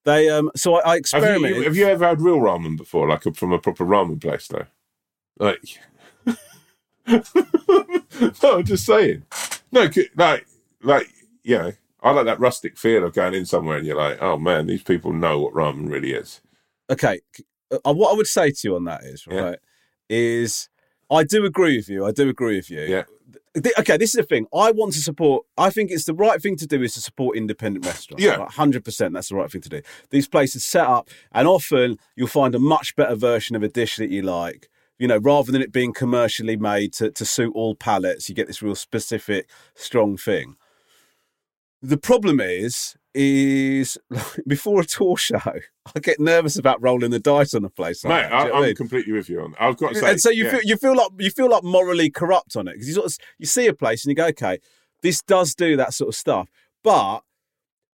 they 0.05 0.29
um, 0.29 0.51
so 0.55 0.75
I, 0.75 0.81
I 0.81 0.91
Have 0.93 0.99
experimented. 0.99 1.57
you, 1.57 1.63
have 1.63 1.77
you 1.77 1.87
ever 1.87 2.07
had 2.09 2.21
real 2.21 2.39
ramen 2.39 2.77
before, 2.77 3.09
like 3.09 3.25
a, 3.27 3.33
from 3.33 3.53
a 3.53 3.59
proper 3.59 3.85
ramen 3.85 4.21
place, 4.21 4.49
though? 4.49 4.67
Like, 5.39 5.79
no, 7.07 8.59
I'm 8.59 8.65
just 8.65 8.85
saying. 8.85 9.25
No, 9.73 9.89
like, 10.17 10.47
like, 10.83 11.09
you 11.43 11.59
know, 11.59 11.73
I 12.03 12.11
like 12.13 12.27
that 12.27 12.41
rustic 12.41 12.77
feel 12.77 13.05
of 13.05 13.15
going 13.15 13.35
in 13.35 13.47
somewhere 13.47 13.77
and 13.79 13.87
you're 13.87 13.97
like, 13.97 14.21
oh 14.23 14.39
man, 14.39 14.67
these 14.67 14.83
people 14.83 15.13
know 15.13 15.41
what 15.41 15.55
ramen 15.55 15.91
really 15.91 16.13
is. 16.13 16.41
okay, 16.91 17.21
uh, 17.71 17.93
what 17.93 18.13
I 18.13 18.17
would 18.17 18.27
say 18.27 18.51
to 18.51 18.59
you 18.65 18.77
on 18.77 18.85
that 18.85 19.05
is 19.05 19.27
Yeah. 19.31 19.41
right 19.41 19.59
is 20.09 20.69
I 21.11 21.25
do 21.25 21.45
agree 21.45 21.77
with 21.77 21.89
you. 21.89 22.05
I 22.07 22.13
do 22.13 22.29
agree 22.29 22.57
with 22.57 22.71
you. 22.71 22.81
Yeah. 22.83 23.05
Th- 23.63 23.75
Okay, 23.79 23.97
this 23.97 24.11
is 24.11 24.17
the 24.17 24.23
thing. 24.23 24.47
I 24.55 24.71
want 24.71 24.93
to 24.95 25.01
support. 25.01 25.45
I 25.57 25.71
think 25.71 25.91
it's 25.91 26.05
the 26.05 26.15
right 26.15 26.41
thing 26.41 26.57
to 26.57 26.67
do 26.67 26.83
is 26.83 26.95
to 26.95 27.01
support 27.01 27.37
independent 27.37 27.87
restaurants. 27.87 28.25
Yeah. 28.25 28.47
hundred 28.49 28.85
percent. 28.85 29.15
That's 29.15 29.29
the 29.29 29.37
right 29.37 29.51
thing 29.51 29.61
to 29.63 29.69
do. 29.69 29.83
These 30.11 30.29
places 30.29 30.65
set 30.65 30.87
up, 30.87 31.09
and 31.33 31.47
often 31.49 31.99
you'll 32.17 32.29
find 32.29 32.55
a 32.55 32.59
much 32.59 32.97
better 32.97 33.15
version 33.15 33.57
of 33.57 33.63
a 33.63 33.69
dish 33.69 33.97
that 33.97 34.11
you 34.11 34.23
like. 34.23 34.69
You 34.99 35.07
know, 35.07 35.19
rather 35.19 35.53
than 35.53 35.63
it 35.63 35.71
being 35.73 35.93
commercially 35.93 36.57
made 36.57 36.93
to, 36.95 37.11
to 37.13 37.25
suit 37.25 37.53
all 37.55 37.77
palates, 37.77 38.29
you 38.29 38.35
get 38.35 38.49
this 38.49 38.63
real 38.63 38.75
specific, 38.75 39.49
strong 39.75 40.17
thing. 40.17 40.57
The 41.81 41.97
problem 41.97 42.41
is, 42.41 42.97
is 43.15 43.99
before 44.47 44.81
a 44.81 44.85
tour 44.85 45.17
show, 45.17 45.41
I 45.95 46.01
get 46.01 46.21
nervous 46.21 46.59
about 46.59 46.83
rolling 46.83 47.11
the 47.11 47.19
dice 47.19 47.55
on 47.55 47.65
a 47.65 47.71
place. 47.71 48.05
Like 48.05 48.15
Mate, 48.15 48.31
that. 48.31 48.33
I, 48.33 48.39
know 48.39 48.45
what 48.45 48.55
I 48.55 48.59
I'm 48.59 48.65
mean? 48.67 48.75
completely 48.75 49.13
with 49.13 49.29
you 49.29 49.41
on. 49.41 49.53
That. 49.53 49.63
I've 49.63 49.77
got 49.77 49.95
to 49.95 50.01
say, 50.01 50.11
and 50.11 50.21
so 50.21 50.31
you 50.31 50.45
yeah. 50.45 50.51
feel 50.51 50.61
you 50.63 50.77
feel 50.77 50.97
like 50.97 51.11
you 51.19 51.31
feel 51.31 51.51
like 51.51 51.65
morally 51.65 52.11
corrupt 52.11 52.57
on 52.57 52.69
it 52.69 52.73
because 52.73 52.89
you 52.89 52.95
sort 52.95 53.07
of 53.07 53.17
you 53.39 53.47
see 53.47 53.67
a 53.67 53.75
place 53.75 54.05
and 54.05 54.11
you 54.11 54.17
go, 54.17 54.27
okay, 54.27 54.59
this 55.03 55.23
does 55.23 55.55
do 55.55 55.77
that 55.77 55.95
sort 55.95 56.09
of 56.09 56.15
stuff. 56.15 56.49
But 56.83 57.23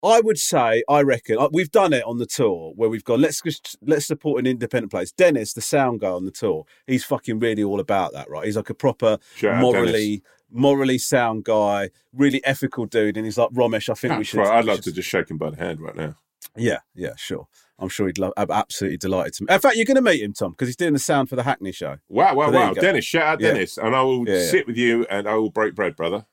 I 0.02 0.22
would 0.22 0.38
say, 0.38 0.84
I 0.88 1.02
reckon 1.02 1.38
uh, 1.38 1.50
we've 1.52 1.72
done 1.72 1.92
it 1.92 2.04
on 2.06 2.20
the 2.20 2.26
tour 2.26 2.72
where 2.76 2.90
we've 2.90 3.04
gone. 3.04 3.22
Let's 3.22 3.42
just 3.42 3.78
let's 3.82 4.08
support 4.08 4.40
an 4.40 4.48
independent 4.48 4.92
place. 4.92 5.12
Dennis, 5.12 5.54
the 5.54 5.62
sound 5.62 6.00
guy 6.00 6.10
on 6.10 6.26
the 6.26 6.32
tour, 6.32 6.66
he's 6.88 7.04
fucking 7.04 7.40
really 7.40 7.64
all 7.64 7.80
about 7.80 8.14
that, 8.14 8.30
right? 8.30 8.46
He's 8.46 8.56
like 8.56 8.70
a 8.70 8.76
proper 8.76 9.18
Shout 9.36 9.56
out 9.56 9.62
morally 9.62 10.24
morally 10.51 10.98
sound 10.98 11.44
guy, 11.44 11.89
really 12.13 12.44
ethical 12.46 12.86
dude, 12.86 13.18
and 13.18 13.25
he's 13.25 13.38
like 13.38 13.50
Romesh. 13.51 13.89
I 13.89 13.94
think 13.94 14.18
we 14.18 14.24
should. 14.24 14.39
right. 14.39 14.60
I'd 14.60 14.65
love 14.65 14.82
to 14.82 14.91
just 14.91 15.10
shake 15.10 15.29
him 15.29 15.38
by 15.38 15.50
the 15.51 15.58
hand 15.58 15.79
right 15.79 15.96
now. 15.96 16.15
Yeah, 16.56 16.79
yeah, 16.96 17.13
sure. 17.18 17.48
I'm 17.77 17.89
sure 17.89 18.08
he'd 18.08 18.18
love. 18.18 18.34
I'm 18.36 18.51
absolutely 18.51 18.98
delighted 18.98 19.34
to. 19.36 19.46
In 19.53 19.60
fact, 19.60 19.75
you're 19.75 19.86
going 19.86 19.96
to 19.96 20.01
meet 20.01 20.22
him, 20.22 20.34
Tom, 20.34 20.51
because 20.51 20.68
he's 20.68 20.75
doing 20.75 20.94
the 20.94 21.00
sound 21.00 21.29
for 21.29 21.36
the 21.36 21.44
Hackney 21.44 21.72
show. 21.72 21.98
Wow, 22.10 22.36
wow, 22.36 22.48
So 22.48 22.51
wow. 22.53 22.74
Dennis, 22.74 23.06
shout 23.06 23.24
out 23.24 23.39
Yeah. 23.39 23.53
Dennis. 23.53 23.77
And 23.77 23.96
I 23.96 24.01
will 24.01 24.27
Yeah, 24.27 24.36
yeah. 24.36 24.46
sit 24.50 24.68
with 24.68 24.75
you 24.75 25.06
and 25.10 25.27
I 25.29 25.36
will 25.36 25.51
break 25.51 25.75
bread, 25.75 25.96
brother. 25.96 26.25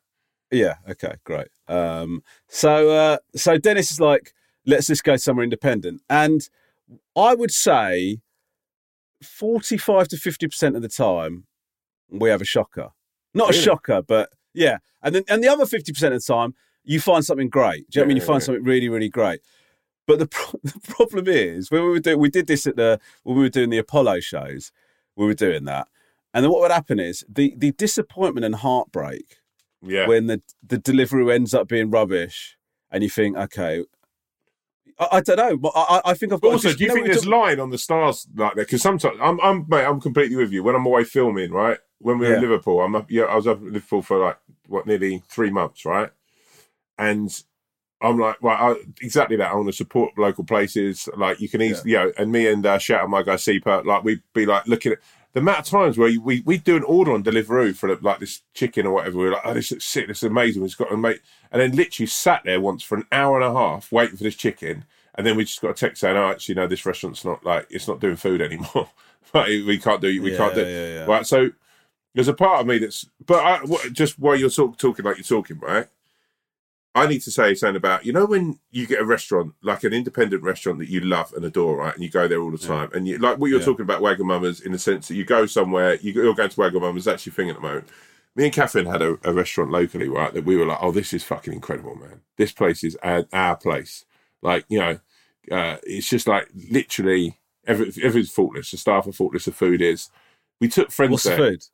Yeah. 0.51 0.77
Okay. 0.89 1.15
Great. 1.25 1.49
Um, 1.69 2.23
so, 2.49 2.91
uh, 2.91 3.19
so 3.37 3.59
Dennis 3.59 3.91
is 3.93 4.01
like, 4.01 4.33
let's 4.65 4.87
just 4.89 5.05
go 5.05 5.17
somewhere 5.17 5.45
independent, 5.45 6.03
and 6.11 6.49
I 7.17 7.35
would 7.35 7.53
say, 7.53 8.19
forty-five 9.23 10.09
to 10.09 10.17
fifty 10.17 10.47
percent 10.47 10.77
of 10.77 10.83
the 10.83 10.89
time, 10.89 11.47
we 12.11 12.29
have 12.31 12.41
a 12.41 12.45
shocker. 12.45 12.91
Not 13.37 13.51
a 13.51 13.53
shocker, 13.53 14.03
but 14.03 14.31
yeah. 14.55 14.79
And 15.03 15.15
then, 15.15 15.25
and 15.29 15.43
the 15.45 15.49
other 15.49 15.67
fifty 15.67 15.93
percent 15.93 16.15
of 16.15 16.25
the 16.25 16.33
time, 16.33 16.55
you 16.85 17.01
find 17.01 17.25
something 17.25 17.49
great. 17.49 17.89
Do 17.91 17.99
you 17.99 18.01
know 18.01 18.05
what 18.05 18.05
I 18.05 18.09
mean? 18.09 18.17
Yeah, 18.17 18.23
You 18.23 18.27
find 18.27 18.43
yeah. 18.43 18.47
something 18.47 18.65
really, 18.65 18.89
really 18.89 19.09
great. 19.09 19.41
But 20.07 20.19
the, 20.21 20.27
pro- 20.27 20.61
the 20.65 20.81
problem 20.89 21.27
is 21.29 21.71
when 21.71 21.83
we 21.83 21.89
were 21.91 22.01
doing, 22.01 22.19
we 22.19 22.31
did 22.31 22.47
this 22.47 22.67
at 22.67 22.77
the 22.77 22.99
when 23.25 23.37
we 23.37 23.43
were 23.43 23.49
doing 23.49 23.71
the 23.71 23.79
Apollo 23.79 24.21
shows, 24.21 24.73
we 25.17 25.27
were 25.27 25.35
doing 25.35 25.65
that, 25.65 25.89
and 26.35 26.45
then 26.45 26.51
what 26.51 26.61
would 26.63 26.71
happen 26.71 26.99
is 26.99 27.25
the 27.29 27.55
the 27.57 27.73
disappointment 27.73 28.45
and 28.45 28.55
heartbreak 28.57 29.39
Yeah. 29.83 30.07
when 30.09 30.27
the 30.27 30.43
the 30.67 30.79
delivery 30.79 31.33
ends 31.35 31.55
up 31.55 31.69
being 31.69 31.91
rubbish, 31.91 32.57
and 32.91 33.03
you 33.03 33.11
think, 33.11 33.37
okay, 33.37 33.85
I, 34.99 35.09
I 35.13 35.21
don't 35.21 35.37
know, 35.37 35.57
but 35.57 35.73
I, 35.77 36.01
I- 36.05 36.15
think 36.15 36.33
I've 36.33 36.41
got. 36.41 36.49
But 36.49 36.53
also, 36.55 36.69
just- 36.69 36.79
do 36.79 36.85
you 36.85 36.89
know, 36.89 36.95
think 36.95 37.07
there's 37.07 37.23
talk- 37.23 37.33
lying 37.33 37.61
on 37.61 37.71
the 37.71 37.79
stars 37.79 38.27
like 38.35 38.55
that? 38.55 38.67
Because 38.67 38.83
sometimes 38.83 39.19
I'm, 39.21 39.41
I'm, 39.41 39.67
mate, 39.69 39.85
I'm 39.85 40.01
completely 40.01 40.37
with 40.37 40.53
you. 40.53 40.63
When 40.63 40.75
I'm 40.75 40.87
away 40.87 41.05
filming, 41.05 41.51
right? 41.51 41.79
When 41.99 42.19
we 42.19 42.27
were 42.27 42.35
in 42.35 42.43
Liverpool, 42.43 42.81
I'm 42.81 42.95
up. 42.95 43.11
Yeah, 43.11 43.25
I 43.25 43.37
was 43.37 43.47
up 43.47 43.59
in 43.59 43.73
Liverpool 43.73 44.03
for 44.03 44.19
like 44.19 44.39
what, 44.69 44.87
nearly 44.87 45.23
three 45.29 45.51
months, 45.51 45.85
right? 45.85 46.11
And 46.99 47.31
I'm 48.01 48.19
like, 48.19 48.43
well, 48.43 48.55
I, 48.55 48.77
exactly 49.01 49.37
that. 49.37 49.51
I 49.51 49.55
want 49.55 49.69
to 49.69 49.73
support 49.73 50.19
local 50.19 50.45
places. 50.45 51.09
Like 51.17 51.41
you 51.41 51.49
can 51.49 51.63
easily, 51.63 51.93
you 51.93 51.97
know, 51.97 52.13
and 52.19 52.31
me 52.31 52.49
and 52.49 52.65
uh, 52.65 52.79
shout 52.79 53.03
out 53.03 53.11
my 53.11 53.23
guy 53.23 53.37
Seeper, 53.37 53.83
like 53.85 54.05
we'd 54.05 54.23
be 54.35 54.45
like 54.47 54.67
looking 54.67 54.93
at 54.93 54.99
the 55.33 55.41
amount 55.41 55.61
of 55.61 55.65
times 55.67 55.99
where 55.99 56.11
we 56.21 56.43
we 56.47 56.59
do 56.59 56.77
an 56.77 56.83
order 56.85 57.13
on 57.13 57.23
Deliveroo 57.25 57.75
for 57.77 57.95
like 57.97 58.21
this 58.21 58.43
chicken 58.55 58.87
or 58.87 58.93
whatever. 58.93 59.19
We're 59.19 59.33
like, 59.33 59.43
oh, 59.45 59.55
this 59.55 59.73
is 59.73 59.85
sick, 59.85 60.09
this 60.09 60.19
is 60.19 60.31
amazing. 60.31 60.63
We've 60.63 60.77
got 60.77 60.89
to 60.91 60.97
make, 60.97 61.21
and 61.51 61.61
then 61.61 61.73
literally 61.73 62.07
sat 62.07 62.43
there 62.45 62.61
once 62.61 62.83
for 62.83 62.97
an 62.97 63.07
hour 63.13 63.37
and 63.37 63.45
a 63.45 63.53
half 63.53 63.91
waiting 63.93 64.17
for 64.17 64.25
this 64.25 64.35
chicken, 64.37 64.85
and 65.15 65.27
then 65.27 65.37
we 65.37 65.45
just 65.45 65.61
got 65.61 65.71
a 65.71 65.75
text 65.75 66.01
saying, 66.01 66.17
oh, 66.17 66.31
actually, 66.31 66.55
no, 66.55 66.67
this 66.67 66.85
restaurant's 66.87 67.25
not 67.25 67.45
like 67.45 67.67
it's 67.71 67.89
not 67.89 68.01
doing 68.01 68.17
food 68.17 68.41
anymore. 68.41 68.91
like, 69.35 69.49
we 69.49 69.79
can't 69.79 70.01
do, 70.01 70.23
we 70.23 70.33
Yeah, 70.33 70.37
can't 70.39 70.55
do. 70.55 70.67
yeah, 70.67 70.87
yeah. 70.95 71.05
Right, 71.05 71.27
so 71.27 71.51
there's 72.17 72.29
a 72.29 72.35
part 72.35 72.61
of 72.63 72.67
me 72.67 72.79
that's, 72.79 73.07
but 73.27 73.45
I, 73.45 73.89
just 73.91 74.19
while 74.19 74.37
you're 74.37 74.51
talk, 74.51 74.79
talking 74.79 75.05
like 75.05 75.19
you're 75.19 75.25
talking, 75.25 75.59
right? 75.61 75.87
I 76.95 77.07
need 77.07 77.21
to 77.25 77.31
say 77.31 77.55
something 77.55 77.77
about 77.77 78.07
you 78.07 78.13
know 78.15 78.25
when 78.25 78.59
you 78.71 78.87
get 78.87 79.03
a 79.03 79.05
restaurant 79.05 79.53
like 79.63 79.85
an 79.85 79.93
independent 79.93 80.43
restaurant 80.43 80.79
that 80.79 80.89
you 80.89 81.01
love 81.01 81.35
and 81.35 81.45
adore, 81.45 81.77
right? 81.77 81.95
And 81.95 82.03
you 82.03 82.11
go 82.11 82.27
there 82.27 82.41
all 82.41 82.51
the 82.51 82.57
time, 82.57 82.91
and 82.95 83.07
you 83.07 83.19
like 83.19 83.37
what 83.37 83.51
you're 83.51 83.59
Yeah. 83.61 83.67
talking 83.67 83.83
about 83.85 84.01
Wagamama's 84.01 84.63
in 84.63 84.73
the 84.73 84.79
sense 84.79 85.09
that 85.09 85.15
you 85.15 85.27
go 85.27 85.45
somewhere, 85.45 85.97
you, 85.97 86.15
you're 86.15 86.35
going 86.35 86.49
to 86.49 86.57
Wagamama's. 86.57 87.05
That's 87.05 87.27
your 87.27 87.35
thing 87.35 87.51
at 87.51 87.57
the 87.57 87.61
moment. 87.61 87.87
Me 88.35 88.45
and 88.45 88.53
Catherine 88.53 88.87
had 88.87 89.03
a, 89.03 89.19
a 89.25 89.33
restaurant 89.35 89.71
locally, 89.71 90.09
right? 90.09 90.33
That 90.33 90.45
we 90.47 90.57
were 90.57 90.65
like, 90.67 90.79
oh, 90.81 90.91
this 90.91 91.13
is 91.13 91.23
fucking 91.23 91.53
incredible, 91.53 91.97
man. 91.97 92.23
This 92.39 92.53
place 92.53 92.83
is 92.83 92.97
our, 93.03 93.27
our 93.31 93.57
place. 93.57 94.07
Like 94.41 94.65
you 94.71 94.79
know, 94.79 94.99
uh, 95.53 95.77
it's 95.83 96.09
just 96.09 96.27
like 96.27 96.49
literally 96.71 97.37
every, 97.67 97.89
everything's 98.03 98.31
faultless. 98.31 98.71
The 98.71 98.79
staff 98.79 99.07
are 99.07 99.13
faultless. 99.13 99.45
The 99.45 99.53
food 99.53 99.83
is. 99.83 100.09
We 100.63 100.69
took 100.69 100.91
friends 100.91 101.13
What's 101.13 101.25
the 101.25 101.31
there. 101.31 101.39
food? 101.51 101.65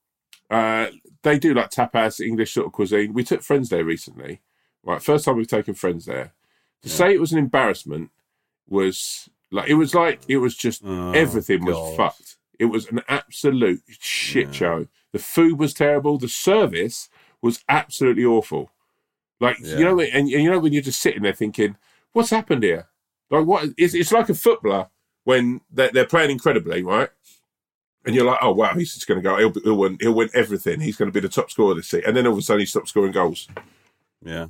Uh, 0.53 0.91
they 1.23 1.39
do 1.39 1.55
like 1.55 1.71
tapas, 1.71 2.21
English 2.21 2.53
sort 2.55 2.67
of 2.67 2.73
cuisine. 2.73 3.13
We 3.15 3.25
took 3.25 3.43
friends 3.43 3.69
there 3.69 3.85
recently. 3.85 4.41
Right, 4.85 5.03
first 5.03 5.25
time 5.25 5.37
we've 5.37 5.47
taken 5.47 5.75
friends 5.75 6.07
there. 6.07 6.33
To 6.83 6.89
say 6.89 7.15
it 7.15 7.21
was 7.21 7.33
an 7.33 7.39
embarrassment 7.39 8.11
was 8.69 9.29
like 9.51 9.69
it 9.69 9.75
was 9.75 9.95
like 9.95 10.21
it 10.29 10.39
was 10.39 10.57
just 10.57 10.83
Oh, 10.85 11.13
everything 11.13 11.65
was 11.65 11.77
God. 11.77 11.97
fucked. 11.97 12.37
It 12.59 12.67
was 12.67 12.87
an 12.89 13.01
absolute 13.09 13.83
shit 14.01 14.55
show. 14.55 14.87
The 15.13 15.19
food 15.19 15.59
was 15.59 15.75
terrible. 15.75 16.19
The 16.19 16.29
service 16.29 17.09
was 17.41 17.63
absolutely 17.69 18.25
awful. 18.25 18.71
Like 19.41 19.59
Yeah. 19.61 19.79
you 19.79 19.85
know, 19.85 20.01
and, 20.01 20.13
and 20.15 20.29
you 20.29 20.51
know 20.51 20.59
when 20.59 20.73
you're 20.73 20.83
just 20.83 21.01
sitting 21.01 21.23
there 21.23 21.33
thinking, 21.33 21.77
"What's 22.13 22.31
happened 22.31 22.63
here?" 22.63 22.89
Like 23.31 23.47
what? 23.47 23.69
It's, 23.79 23.95
it's 23.95 24.13
like 24.13 24.29
a 24.29 24.35
footballer 24.35 24.89
when 25.25 25.61
they're, 25.71 25.91
they're 25.93 26.07
playing 26.07 26.31
incredibly, 26.33 26.83
right? 26.83 27.11
And 28.05 28.15
you're 28.15 28.25
like, 28.25 28.39
"Oh 28.43 28.53
wow, 28.53 28.75
he's 28.75 28.95
just 28.95 29.07
going 29.07 29.23
to 29.23 29.23
go. 29.23 29.39
He'll, 29.39 29.53
he'll 29.63 29.77
win. 29.77 29.97
He'll 30.01 30.15
win 30.15 30.31
everything. 30.35 30.81
He's 30.81 30.97
going 30.97 31.11
to 31.11 31.13
be 31.13 31.21
the 31.21 31.33
top 31.33 31.51
scorer 31.51 31.75
this 31.75 31.89
season." 31.89 32.09
And 32.09 32.17
then 32.17 32.27
all 32.27 32.33
of 32.33 32.39
a 32.39 32.43
sudden, 32.43 32.61
he 32.61 32.67
stops 32.67 32.91
scoring 32.91 33.13
goals. 33.13 33.49
Yeah. 34.25 34.47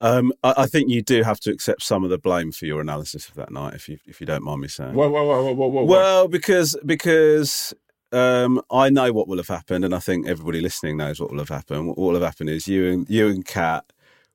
Um, 0.00 0.32
I, 0.44 0.54
I 0.58 0.66
think 0.66 0.90
you 0.90 1.02
do 1.02 1.22
have 1.22 1.40
to 1.40 1.50
accept 1.50 1.82
some 1.82 2.04
of 2.04 2.10
the 2.10 2.18
blame 2.18 2.52
for 2.52 2.66
your 2.66 2.80
analysis 2.80 3.28
of 3.28 3.34
that 3.34 3.50
night, 3.50 3.74
if 3.74 3.88
you 3.88 3.98
if 4.06 4.20
you 4.20 4.26
don't 4.26 4.42
mind 4.42 4.60
me 4.60 4.68
saying. 4.68 4.94
Whoa, 4.94 5.08
whoa, 5.10 5.26
whoa, 5.26 5.42
whoa, 5.42 5.52
whoa, 5.54 5.68
whoa! 5.68 5.84
Well, 5.84 6.28
because 6.28 6.76
because 6.84 7.74
um, 8.12 8.62
I 8.70 8.90
know 8.90 9.12
what 9.12 9.28
will 9.28 9.38
have 9.38 9.48
happened, 9.48 9.84
and 9.84 9.94
I 9.94 9.98
think 9.98 10.26
everybody 10.26 10.60
listening 10.60 10.96
knows 10.96 11.20
what 11.20 11.30
will 11.30 11.38
have 11.38 11.48
happened. 11.48 11.88
What 11.88 11.98
will 11.98 12.14
have 12.14 12.22
happened 12.22 12.50
is 12.50 12.68
you 12.68 12.90
and 12.90 13.08
you 13.08 13.28
and 13.28 13.44
Kat 13.44 13.84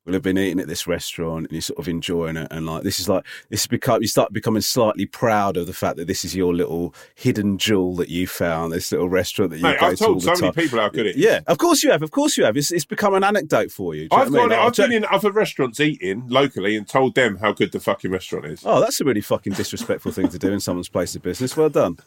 will 0.05 0.13
have 0.13 0.21
been 0.21 0.37
eating 0.37 0.59
at 0.59 0.67
this 0.67 0.85
restaurant, 0.85 1.45
and 1.45 1.51
you're 1.51 1.61
sort 1.61 1.79
of 1.79 1.87
enjoying 1.87 2.35
it, 2.37 2.47
and 2.51 2.65
like 2.65 2.83
this 2.83 2.99
is 2.99 3.07
like 3.07 3.25
this 3.49 3.61
has 3.61 3.67
become 3.67 4.01
you 4.01 4.07
start 4.07 4.33
becoming 4.33 4.61
slightly 4.61 5.05
proud 5.05 5.55
of 5.57 5.67
the 5.67 5.73
fact 5.73 5.97
that 5.97 6.07
this 6.07 6.25
is 6.25 6.35
your 6.35 6.53
little 6.53 6.93
hidden 7.15 7.57
jewel 7.57 7.95
that 7.95 8.09
you 8.09 8.27
found, 8.27 8.73
this 8.73 8.91
little 8.91 9.09
restaurant 9.09 9.51
that 9.51 9.57
you 9.57 9.63
Mate, 9.63 9.79
go 9.79 9.87
I've 9.87 9.97
to 9.97 10.05
all 10.07 10.15
the 10.15 10.21
so 10.21 10.33
time. 10.33 10.41
many 10.41 10.51
people 10.53 10.79
how 10.79 10.89
good 10.89 11.05
it 11.05 11.15
is. 11.15 11.17
Yeah, 11.23 11.39
of 11.47 11.57
course 11.57 11.83
you 11.83 11.91
have. 11.91 12.01
Of 12.03 12.11
course 12.11 12.37
you 12.37 12.43
have. 12.43 12.57
It's, 12.57 12.71
it's 12.71 12.85
become 12.85 13.13
an 13.13 13.23
anecdote 13.23 13.71
for 13.71 13.95
you. 13.95 14.09
Do 14.09 14.15
you 14.15 14.21
I've 14.21 14.31
know 14.31 14.41
what 14.41 14.51
I 14.51 14.55
gone. 14.55 14.59
mean? 14.59 14.67
I've 14.67 14.75
been 14.75 14.91
in 14.91 15.05
other 15.09 15.31
restaurants 15.31 15.79
eating 15.79 16.27
locally 16.27 16.75
and 16.75 16.87
told 16.87 17.15
them 17.15 17.37
how 17.37 17.53
good 17.53 17.71
the 17.71 17.79
fucking 17.79 18.11
restaurant 18.11 18.45
is. 18.45 18.61
Oh, 18.65 18.79
that's 18.79 18.99
a 18.99 19.05
really 19.05 19.21
fucking 19.21 19.53
disrespectful 19.53 20.11
thing 20.11 20.27
to 20.29 20.39
do 20.39 20.51
in 20.51 20.59
someone's 20.59 20.89
place 20.89 21.15
of 21.15 21.21
business. 21.21 21.55
Well 21.55 21.69
done. 21.69 21.97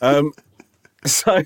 Um, 0.00 0.32
so, 1.06 1.42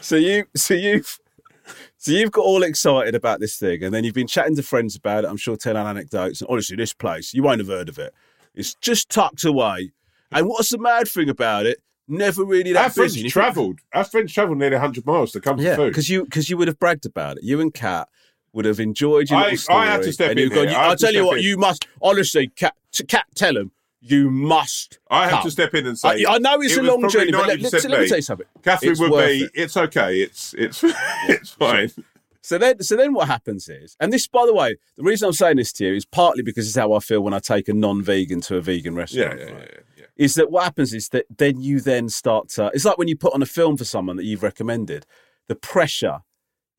so 0.00 0.16
you, 0.16 0.44
so 0.56 0.74
you've, 0.74 1.18
so 1.98 2.12
you've 2.12 2.32
got 2.32 2.44
all 2.44 2.62
excited 2.62 3.14
about 3.14 3.40
this 3.40 3.56
thing, 3.56 3.82
and 3.84 3.94
then 3.94 4.04
you've 4.04 4.14
been 4.14 4.26
chatting 4.26 4.56
to 4.56 4.62
friends 4.62 4.96
about 4.96 5.24
it. 5.24 5.28
I'm 5.28 5.36
sure 5.36 5.56
telling 5.56 5.86
anecdotes. 5.86 6.40
And 6.40 6.48
honestly, 6.50 6.76
this 6.76 6.92
place 6.92 7.34
you 7.34 7.42
won't 7.42 7.60
have 7.60 7.68
heard 7.68 7.88
of 7.88 7.98
it. 7.98 8.14
It's 8.54 8.74
just 8.74 9.08
tucked 9.10 9.44
away. 9.44 9.92
And 10.32 10.48
what's 10.48 10.70
the 10.70 10.78
mad 10.78 11.08
thing 11.08 11.28
about 11.28 11.66
it? 11.66 11.78
Never 12.08 12.44
really 12.44 12.72
that 12.72 12.84
Our 12.84 12.90
friends 12.90 13.14
busy. 13.14 13.28
travelled. 13.28 13.78
Our 13.94 14.04
friends 14.04 14.32
travelled 14.32 14.58
nearly 14.58 14.74
100 14.74 15.06
miles 15.06 15.30
to 15.32 15.40
come 15.40 15.58
Yeah, 15.58 15.72
for 15.76 15.82
food. 15.82 15.88
because 15.90 16.08
you 16.08 16.24
because 16.24 16.50
you 16.50 16.56
would 16.56 16.66
have 16.66 16.78
bragged 16.78 17.06
about 17.06 17.36
it. 17.36 17.44
You 17.44 17.60
and 17.60 17.72
Kat 17.72 18.08
would 18.52 18.64
have 18.64 18.80
enjoyed 18.80 19.30
your 19.30 19.38
I, 19.38 19.54
story. 19.54 19.78
I 19.78 19.86
had 19.86 20.02
to 20.02 20.12
step 20.12 20.30
and 20.30 20.40
in. 20.40 20.48
Gone, 20.48 20.68
I 20.68 20.72
I'll 20.72 20.96
tell 20.96 21.12
you 21.12 21.24
what, 21.26 21.38
in. 21.38 21.44
you 21.44 21.56
must 21.56 21.86
honestly, 22.02 22.48
Kat, 22.48 22.74
Kat 23.06 23.26
tell 23.36 23.56
him 23.56 23.70
you 24.00 24.30
must. 24.30 24.98
I 25.10 25.24
have 25.24 25.30
come. 25.32 25.42
to 25.42 25.50
step 25.50 25.74
in 25.74 25.86
and 25.86 25.98
say. 25.98 26.24
I, 26.24 26.34
I 26.34 26.38
know 26.38 26.60
it's 26.60 26.76
it 26.76 26.78
a 26.78 26.82
long 26.82 27.08
journey, 27.08 27.32
but 27.32 27.46
let, 27.46 27.60
let, 27.60 27.72
let 27.72 28.00
me 28.00 28.08
tell 28.08 28.18
you 28.18 28.22
something. 28.22 28.46
Catherine 28.62 28.92
It's 28.92 29.00
would 29.00 29.10
be. 29.10 29.44
it. 29.44 29.50
It's 29.54 29.76
okay. 29.76 30.20
It's 30.20 30.54
it's 30.54 30.82
it's 31.28 31.50
fine. 31.50 31.90
So 32.42 32.56
then, 32.56 32.82
so 32.82 32.96
then 32.96 33.12
what 33.12 33.28
happens 33.28 33.68
is, 33.68 33.96
and 34.00 34.10
this, 34.10 34.26
by 34.26 34.46
the 34.46 34.54
way, 34.54 34.76
the 34.96 35.02
reason 35.02 35.26
I'm 35.26 35.34
saying 35.34 35.58
this 35.58 35.72
to 35.74 35.86
you 35.86 35.94
is 35.94 36.06
partly 36.06 36.42
because 36.42 36.66
it's 36.66 36.76
how 36.76 36.94
I 36.94 37.00
feel 37.00 37.20
when 37.20 37.34
I 37.34 37.38
take 37.38 37.68
a 37.68 37.74
non-vegan 37.74 38.40
to 38.42 38.56
a 38.56 38.62
vegan 38.62 38.94
restaurant. 38.94 39.38
yeah, 39.38 39.46
yeah, 39.46 39.52
right? 39.52 39.70
yeah, 39.70 39.80
yeah. 39.98 40.04
is 40.16 40.34
that 40.36 40.50
what 40.50 40.64
happens 40.64 40.94
is 40.94 41.10
that 41.10 41.26
then 41.36 41.60
you 41.60 41.80
then 41.80 42.08
start 42.08 42.48
to 42.50 42.70
it's 42.72 42.86
like 42.86 42.96
when 42.96 43.08
you 43.08 43.16
put 43.16 43.34
on 43.34 43.42
a 43.42 43.46
film 43.46 43.76
for 43.76 43.84
someone 43.84 44.16
that 44.16 44.24
you've 44.24 44.42
recommended 44.42 45.04
the 45.48 45.54
pressure 45.54 46.20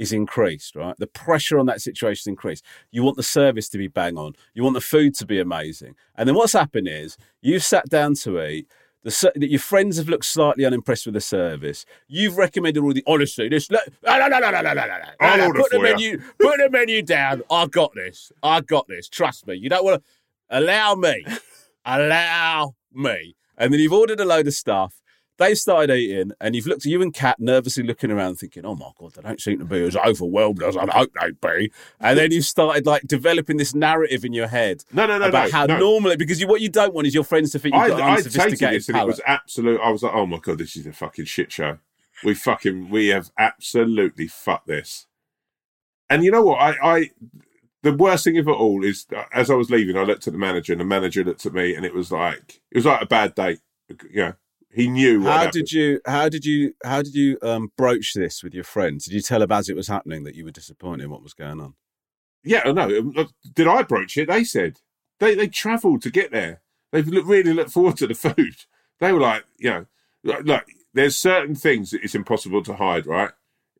is 0.01 0.11
increased 0.11 0.75
right 0.75 0.95
the 0.97 1.07
pressure 1.07 1.59
on 1.59 1.65
that 1.65 1.79
situation 1.79 2.21
is 2.21 2.27
increased 2.27 2.65
you 2.91 3.03
want 3.03 3.15
the 3.17 3.23
service 3.23 3.69
to 3.69 3.77
be 3.77 3.87
bang 3.87 4.17
on 4.17 4.33
you 4.53 4.63
want 4.63 4.73
the 4.73 4.81
food 4.81 5.13
to 5.13 5.25
be 5.25 5.39
amazing 5.39 5.95
and 6.15 6.27
then 6.27 6.35
what's 6.35 6.53
happened 6.53 6.87
is 6.87 7.17
you've 7.41 7.63
sat 7.63 7.87
down 7.89 8.15
to 8.15 8.41
eat 8.43 8.67
the, 9.03 9.31
that 9.35 9.49
your 9.49 9.59
friends 9.59 9.97
have 9.97 10.09
looked 10.09 10.25
slightly 10.25 10.63
unimpressed 10.63 11.05
with 11.07 11.15
the 11.15 11.21
service. 11.21 11.85
You've 12.07 12.37
recommended 12.37 12.83
all 12.83 12.93
the 12.93 13.03
honestly. 13.07 13.49
This 13.49 13.71
no 13.71 13.79
no 14.05 14.27
no 14.27 14.27
no 14.27 14.39
no 14.39 14.61
no 14.61 14.61
no 14.61 14.73
no. 14.73 14.85
no, 14.85 15.05
I'll 15.19 15.41
order 15.47 15.59
Put 15.59 15.71
the 15.71 15.79
for 15.79 15.99
you. 15.99 16.19
Put 16.39 16.57
the 16.57 16.69
menu 16.69 17.01
down. 17.01 17.41
I 17.49 17.65
got 17.65 17.95
this. 17.95 18.31
I 18.43 18.61
got 18.61 18.87
this. 18.87 19.09
Trust 19.09 19.47
me. 19.47 19.55
You 19.55 19.69
don't 19.69 19.83
want 19.83 20.03
to 20.03 20.57
allow 20.57 20.93
me. 20.93 21.25
allow 21.85 22.75
me. 22.93 23.35
And 23.57 23.73
then 23.73 23.79
you've 23.79 23.93
ordered 23.93 24.19
a 24.19 24.25
load 24.25 24.47
of 24.47 24.53
stuff. 24.53 25.00
They've 25.41 25.57
started 25.57 25.91
eating, 25.95 26.33
and 26.39 26.55
you've 26.55 26.67
looked 26.67 26.85
at 26.85 26.91
you 26.91 27.01
and 27.01 27.11
Kat 27.11 27.39
nervously 27.39 27.81
looking 27.81 28.11
around, 28.11 28.35
thinking, 28.35 28.63
"Oh 28.63 28.75
my 28.75 28.91
god, 28.95 29.13
they 29.13 29.23
don't 29.23 29.41
seem 29.41 29.57
to 29.57 29.65
be 29.65 29.83
as 29.83 29.95
overwhelmed 29.95 30.61
as 30.61 30.77
I'd 30.77 30.89
hope 30.89 31.11
they'd 31.19 31.41
be." 31.41 31.71
And 31.99 32.15
then 32.15 32.31
you've 32.31 32.45
started 32.45 32.85
like 32.85 33.07
developing 33.07 33.57
this 33.57 33.73
narrative 33.73 34.23
in 34.23 34.33
your 34.33 34.47
head 34.47 34.85
No, 34.93 35.07
no, 35.07 35.17
no, 35.17 35.29
about 35.29 35.51
no, 35.51 35.51
how 35.51 35.65
no. 35.65 35.79
normally 35.79 36.15
because 36.15 36.39
you, 36.39 36.47
what 36.47 36.61
you 36.61 36.69
don't 36.69 36.93
want 36.93 37.07
is 37.07 37.15
your 37.15 37.23
friends 37.23 37.51
to 37.53 37.59
think 37.59 37.73
you've 37.73 37.83
I, 37.83 37.87
got 37.89 38.01
I 38.01 38.15
unsophisticated 38.17 38.81
this 38.81 38.89
and 38.89 38.97
it 38.99 39.07
was 39.07 39.19
absolute. 39.25 39.81
I 39.81 39.89
was 39.89 40.03
like, 40.03 40.13
oh 40.13 40.27
my 40.27 40.37
god, 40.37 40.59
this 40.59 40.75
is 40.75 40.85
a 40.85 40.93
fucking 40.93 41.25
shit 41.25 41.51
show. 41.51 41.79
We 42.23 42.35
fucking 42.35 42.91
we 42.91 43.07
have 43.07 43.31
absolutely 43.35 44.27
fucked 44.27 44.67
this. 44.67 45.07
And 46.07 46.23
you 46.23 46.29
know 46.29 46.43
what? 46.43 46.59
I, 46.59 46.75
I 46.83 47.09
the 47.83 47.93
worst 47.93 48.25
thing 48.25 48.37
of 48.37 48.47
it 48.47 48.51
all 48.51 48.83
is 48.83 49.07
uh, 49.15 49.23
as 49.33 49.49
I 49.49 49.55
was 49.55 49.71
leaving, 49.71 49.97
I 49.97 50.03
looked 50.03 50.27
at 50.27 50.33
the 50.33 50.39
manager, 50.39 50.73
and 50.73 50.79
the 50.79 50.85
manager 50.85 51.23
looked 51.23 51.45
at 51.47 51.53
me, 51.53 51.73
and 51.73 51.85
it 51.85 51.95
was 51.95 52.11
like 52.11 52.61
it 52.69 52.77
was 52.77 52.85
like 52.85 53.01
a 53.01 53.07
bad 53.07 53.33
date. 53.33 53.59
You 54.09 54.21
know, 54.21 54.33
he 54.73 54.87
knew. 54.87 55.23
How 55.23 55.31
happened. 55.31 55.53
did 55.53 55.71
you? 55.71 55.99
How 56.05 56.29
did 56.29 56.45
you? 56.45 56.73
How 56.83 57.01
did 57.01 57.13
you 57.15 57.37
um, 57.41 57.71
broach 57.77 58.13
this 58.13 58.43
with 58.43 58.53
your 58.53 58.63
friends? 58.63 59.05
Did 59.05 59.13
you 59.13 59.21
tell 59.21 59.39
them 59.39 59.51
as 59.51 59.69
it 59.69 59.75
was 59.75 59.87
happening 59.87 60.23
that 60.23 60.35
you 60.35 60.45
were 60.45 60.51
disappointed 60.51 61.03
in 61.05 61.09
what 61.09 61.23
was 61.23 61.33
going 61.33 61.59
on? 61.59 61.73
Yeah, 62.43 62.61
I 62.65 62.71
know. 62.71 63.25
Did 63.53 63.67
I 63.67 63.83
broach 63.83 64.17
it? 64.17 64.27
They 64.27 64.43
said 64.43 64.79
they 65.19 65.35
they 65.35 65.47
travelled 65.47 66.01
to 66.03 66.09
get 66.11 66.31
there. 66.31 66.61
They 66.91 67.01
really 67.01 67.53
looked 67.53 67.71
forward 67.71 67.97
to 67.97 68.07
the 68.07 68.15
food. 68.15 68.55
They 68.99 69.11
were 69.11 69.19
like, 69.19 69.45
you 69.57 69.69
know, 69.71 69.85
like, 70.23 70.45
like 70.45 70.67
there's 70.93 71.17
certain 71.17 71.55
things 71.55 71.89
that 71.89 72.03
it's 72.03 72.13
impossible 72.13 72.61
to 72.61 72.75
hide, 72.75 73.07
right? 73.07 73.31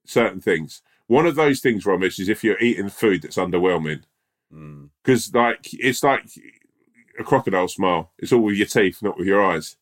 Certain 0.03 0.41
things. 0.41 0.81
One 1.05 1.27
of 1.27 1.36
those 1.36 1.60
things, 1.60 1.83
Romesh, 1.83 2.19
is 2.19 2.27
if 2.27 2.43
you're 2.43 2.57
eating 2.57 2.89
food 2.89 3.21
that's 3.21 3.38
underwhelming, 3.38 4.01
Mm. 4.51 4.89
because 5.03 5.31
like 5.33 5.60
it's 5.74 6.03
like 6.03 6.24
a 7.19 7.24
crocodile 7.24 7.67
smile. 7.67 8.12
It's 8.17 8.31
all 8.33 8.41
with 8.41 8.55
your 8.55 8.65
teeth, 8.65 9.03
not 9.03 9.15
with 9.17 9.27
your 9.27 9.45
eyes. 9.45 9.77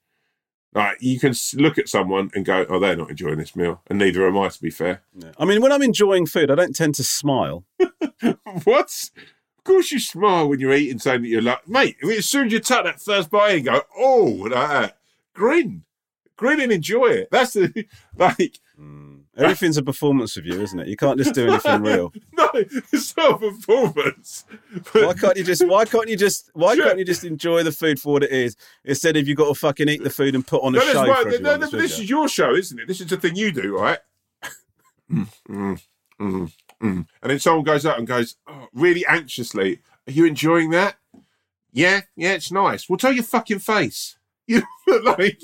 Like 0.73 0.97
you 1.01 1.19
can 1.19 1.33
look 1.55 1.77
at 1.79 1.89
someone 1.89 2.29
and 2.35 2.45
go, 2.45 2.65
"Oh, 2.69 2.79
they're 2.79 2.95
not 2.95 3.09
enjoying 3.09 3.39
this 3.39 3.55
meal," 3.55 3.81
and 3.87 3.97
neither 3.97 4.27
am 4.27 4.37
I. 4.37 4.49
To 4.49 4.61
be 4.61 4.69
fair, 4.69 5.01
Yeah. 5.15 5.31
I 5.39 5.45
mean, 5.45 5.61
when 5.61 5.71
I'm 5.71 5.81
enjoying 5.81 6.27
food, 6.27 6.51
I 6.51 6.55
don't 6.55 6.75
tend 6.75 6.93
to 6.95 7.03
smile. 7.03 7.65
what? 8.63 9.09
Of 9.57 9.63
course, 9.63 9.91
you 9.91 9.99
smile 9.99 10.47
when 10.47 10.59
you're 10.59 10.73
eating 10.73 10.99
something 10.99 11.23
that 11.23 11.27
you're 11.27 11.41
like, 11.41 11.67
mate. 11.67 11.97
I 12.03 12.05
mean, 12.07 12.17
as 12.19 12.27
soon 12.27 12.47
as 12.47 12.53
you 12.53 12.59
tuck 12.59 12.85
that 12.85 13.01
first 13.01 13.29
bite 13.29 13.57
in, 13.57 13.63
go, 13.65 13.81
oh, 13.97 14.23
like 14.41 14.51
that. 14.51 14.97
Grin, 15.33 15.83
grin 16.37 16.59
and 16.61 16.71
enjoy 16.71 17.07
it. 17.07 17.29
That's 17.31 17.53
the 17.53 17.85
like. 18.15 18.59
Mm. 18.79 19.21
Everything's 19.37 19.77
a 19.77 19.83
performance 19.83 20.37
of 20.37 20.45
you, 20.45 20.61
isn't 20.61 20.79
it? 20.79 20.87
You 20.87 20.97
can't 20.97 21.17
just 21.17 21.33
do 21.33 21.47
anything 21.47 21.81
real. 21.81 22.13
No, 22.53 22.59
it's 22.93 23.15
not 23.17 23.31
a 23.43 23.51
performance. 23.51 24.45
Why 24.91 25.13
can't 25.13 25.37
you 25.37 25.43
just? 25.43 25.65
Why 25.67 25.85
can't 25.85 26.07
you 26.09 26.15
just? 26.17 26.49
Why 26.53 26.75
Sure. 26.75 26.85
can't 26.85 26.99
you 26.99 27.05
just 27.05 27.23
enjoy 27.23 27.63
the 27.63 27.71
food 27.71 27.99
for 27.99 28.13
what 28.13 28.23
it 28.23 28.31
is 28.31 28.55
instead 28.85 29.17
of 29.17 29.27
you 29.27 29.35
got 29.35 29.47
to 29.47 29.55
fucking 29.55 29.89
eat 29.89 30.03
the 30.03 30.09
food 30.09 30.35
and 30.35 30.45
put 30.45 30.61
on 30.63 30.75
a 30.75 30.79
No, 30.79 30.85
that's 30.85 30.93
show 30.97 31.07
why- 31.07 31.23
for 31.23 31.29
no, 31.29 31.35
everyone? 31.35 31.59
no, 31.61 31.71
but 31.71 31.77
this 31.79 31.99
is 31.99 32.09
your 32.09 32.27
show, 32.27 32.53
isn't 32.55 32.79
it? 32.79 32.87
This 32.87 33.01
is 33.01 33.07
the 33.07 33.17
thing 33.17 33.35
you 33.35 33.51
do, 33.51 33.77
right? 33.77 33.99
Mm, 35.11 35.27
mm, 35.49 35.81
mm, 36.21 36.51
mm. 36.83 37.07
And 37.21 37.31
then 37.31 37.39
someone 37.39 37.63
goes 37.63 37.85
out 37.85 37.97
and 37.97 38.07
goes, 38.07 38.35
oh, 38.47 38.67
really 38.73 39.05
anxiously, 39.07 39.81
"Are 40.07 40.11
you 40.11 40.25
enjoying 40.25 40.69
that?" 40.71 40.97
Yeah, 41.71 42.01
yeah, 42.15 42.33
it's 42.33 42.51
nice. 42.51 42.87
Well, 42.89 42.97
tell 42.97 43.11
your 43.11 43.23
fucking 43.23 43.59
face. 43.59 44.17
You 44.47 44.63
look 44.87 45.19
like 45.19 45.39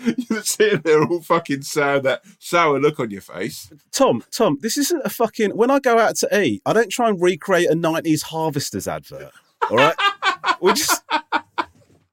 you're 0.30 0.42
sitting 0.42 0.80
there 0.80 1.02
all 1.04 1.20
fucking 1.20 1.62
sour, 1.62 2.00
that 2.00 2.22
sour 2.38 2.78
look 2.80 3.00
on 3.00 3.10
your 3.10 3.20
face. 3.20 3.70
Tom, 3.92 4.22
Tom, 4.30 4.58
this 4.60 4.78
isn't 4.78 5.02
a 5.04 5.10
fucking. 5.10 5.56
When 5.56 5.70
I 5.70 5.78
go 5.78 5.98
out 5.98 6.16
to 6.16 6.40
eat, 6.42 6.62
I 6.64 6.72
don't 6.72 6.90
try 6.90 7.08
and 7.08 7.20
recreate 7.20 7.70
a 7.70 7.74
'90s 7.74 8.22
Harvesters 8.22 8.88
advert. 8.88 9.32
All 9.70 9.76
right, 9.76 9.94
we're 10.60 10.74
just 10.74 11.02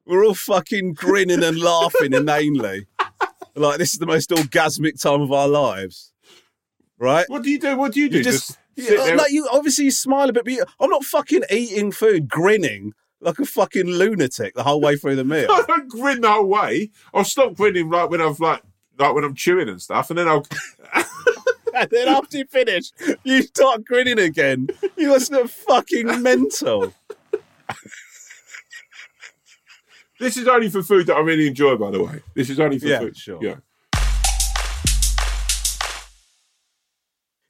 we're 0.05 0.25
all 0.25 0.33
fucking 0.33 0.93
grinning 0.93 1.43
and 1.43 1.59
laughing 1.59 2.13
inanely, 2.13 2.87
like 3.55 3.77
this 3.77 3.93
is 3.93 3.99
the 3.99 4.05
most 4.05 4.29
orgasmic 4.29 5.01
time 5.01 5.21
of 5.21 5.31
our 5.31 5.47
lives, 5.47 6.11
right? 6.97 7.25
What 7.29 7.43
do 7.43 7.49
you 7.51 7.59
do? 7.59 7.77
What 7.77 7.93
do 7.93 8.01
you 8.01 8.09
do? 8.09 8.17
You 8.17 8.23
just, 8.23 8.57
yeah, 8.75 8.91
oh, 8.99 9.05
there- 9.05 9.15
no, 9.15 9.25
you 9.27 9.47
obviously 9.51 9.85
you 9.85 9.91
smile 9.91 10.29
a 10.29 10.33
bit, 10.33 10.43
but 10.43 10.53
you, 10.53 10.63
I'm 10.79 10.89
not 10.89 11.03
fucking 11.03 11.43
eating 11.49 11.91
food, 11.91 12.27
grinning 12.29 12.93
like 13.19 13.39
a 13.39 13.45
fucking 13.45 13.87
lunatic 13.87 14.53
the 14.55 14.63
whole 14.63 14.79
way 14.81 14.95
through 14.95 15.15
the 15.15 15.23
meal. 15.23 15.47
I 15.51 15.63
don't 15.67 15.87
grin 15.89 16.21
the 16.21 16.31
whole 16.31 16.47
way. 16.47 16.91
I'll 17.13 17.23
stop 17.23 17.55
grinning 17.55 17.89
like 17.89 18.09
when 18.09 18.21
I've 18.21 18.39
like 18.39 18.61
like 18.99 19.13
when 19.13 19.23
I'm 19.23 19.35
chewing 19.35 19.69
and 19.69 19.81
stuff, 19.81 20.09
and 20.09 20.17
then 20.19 20.27
I'll 20.27 20.45
and 21.75 21.89
then 21.91 22.07
after 22.07 22.37
you 22.39 22.45
finish, 22.45 22.91
you 23.23 23.41
start 23.43 23.85
grinning 23.85 24.19
again. 24.19 24.67
You 24.97 25.09
must 25.09 25.31
look 25.31 25.49
fucking 25.49 26.21
mental. 26.21 26.93
This 30.19 30.35
is 30.35 30.47
only 30.47 30.69
for 30.69 30.81
food 30.81 31.05
that 31.07 31.15
I 31.15 31.19
really 31.19 31.47
enjoy, 31.47 31.75
by 31.75 31.91
the 31.91 32.01
way. 32.03 32.21
This 32.33 32.49
is 32.49 32.59
only 32.59 32.79
for 32.79 32.87
Yeah, 32.87 32.99
food. 32.99 33.15
sure. 33.15 33.39
Yeah. 33.39 33.55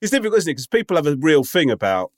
It's 0.01 0.11
difficult, 0.11 0.37
isn't 0.39 0.49
it? 0.49 0.53
Because 0.55 0.67
people 0.67 0.97
have 0.97 1.07
a 1.07 1.15
real 1.15 1.43
thing 1.45 1.71
about 1.71 2.11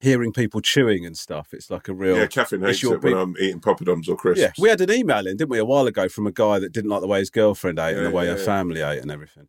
hearing 0.00 0.32
people 0.32 0.60
chewing 0.60 1.04
and 1.04 1.16
stuff. 1.16 1.48
It's 1.52 1.70
like 1.70 1.88
a 1.88 1.94
real. 1.94 2.16
Yeah, 2.16 2.26
Catherine 2.26 2.62
hates 2.62 2.82
it 2.82 3.02
when 3.02 3.14
I'm 3.14 3.34
eating 3.40 3.60
poppadoms 3.60 4.08
or 4.08 4.16
crisps. 4.16 4.40
Yeah, 4.40 4.50
we 4.62 4.68
had 4.68 4.80
an 4.80 4.90
email 4.90 5.26
in, 5.26 5.36
didn't 5.36 5.50
we, 5.50 5.58
a 5.58 5.64
while 5.64 5.86
ago 5.86 6.08
from 6.08 6.26
a 6.26 6.32
guy 6.32 6.58
that 6.58 6.72
didn't 6.72 6.90
like 6.90 7.00
the 7.00 7.06
way 7.06 7.18
his 7.18 7.30
girlfriend 7.30 7.78
ate 7.78 7.96
and 7.96 8.06
the 8.06 8.10
way 8.10 8.26
yeah, 8.26 8.32
her 8.32 8.38
yeah. 8.38 8.44
family 8.44 8.80
ate 8.80 9.02
and 9.02 9.10
everything. 9.10 9.48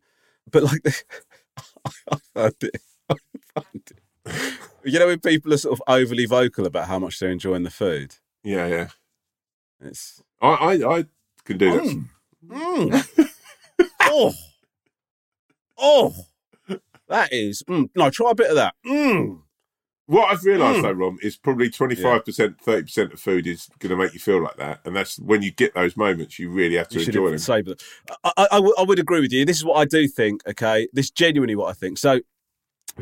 But 0.50 0.64
like, 0.64 0.82
I 2.12 2.16
found 2.34 2.54
it. 2.62 2.82
I 3.08 3.14
found 3.54 3.90
it. 3.90 4.54
You 4.84 4.98
know, 4.98 5.06
when 5.06 5.20
people 5.20 5.52
are 5.52 5.58
sort 5.58 5.78
of 5.78 5.82
overly 5.86 6.26
vocal 6.26 6.66
about 6.66 6.88
how 6.88 6.98
much 6.98 7.18
they're 7.18 7.30
enjoying 7.30 7.64
the 7.64 7.70
food, 7.70 8.16
yeah, 8.42 8.66
yeah. 8.66 8.88
it's 9.80 10.22
I, 10.40 10.48
I, 10.48 10.98
I 10.98 11.04
can 11.44 11.58
do 11.58 11.72
that. 11.72 12.04
Mm. 12.48 13.28
oh, 14.02 14.32
oh, 15.76 16.14
that 17.08 17.32
is 17.32 17.62
mm. 17.68 17.90
no. 17.94 18.08
Try 18.10 18.30
a 18.30 18.34
bit 18.34 18.50
of 18.50 18.56
that. 18.56 18.74
Mm. 18.86 19.40
What 20.10 20.32
I've 20.32 20.42
realised 20.44 20.80
Mm. 20.80 20.82
though, 20.82 20.92
Rom, 20.92 21.18
is 21.22 21.36
probably 21.36 21.70
25%, 21.70 22.56
30% 22.60 23.12
of 23.12 23.20
food 23.20 23.46
is 23.46 23.68
going 23.78 23.90
to 23.90 23.96
make 23.96 24.12
you 24.12 24.18
feel 24.18 24.42
like 24.42 24.56
that. 24.56 24.80
And 24.84 24.96
that's 24.96 25.20
when 25.20 25.40
you 25.42 25.52
get 25.52 25.72
those 25.74 25.96
moments, 25.96 26.36
you 26.38 26.50
really 26.50 26.74
have 26.76 26.88
to 26.88 26.98
You 26.98 27.06
enjoy 27.06 27.28
them. 27.30 27.38
saved 27.38 27.68
it. 27.68 27.82
I, 28.24 28.32
I, 28.36 28.46
I 28.78 28.82
would- 28.82 28.98
agree 28.98 29.20
with 29.20 29.32
you. 29.32 29.44
This 29.44 29.56
is 29.58 29.64
what 29.64 29.76
I 29.76 29.84
do 29.84 30.08
think. 30.08 30.42
Okay, 30.48 30.88
this 30.92 31.06
is 31.06 31.10
genuinely 31.12 31.54
what 31.54 31.68
I 31.70 31.74
think. 31.74 31.96
So, 31.96 32.20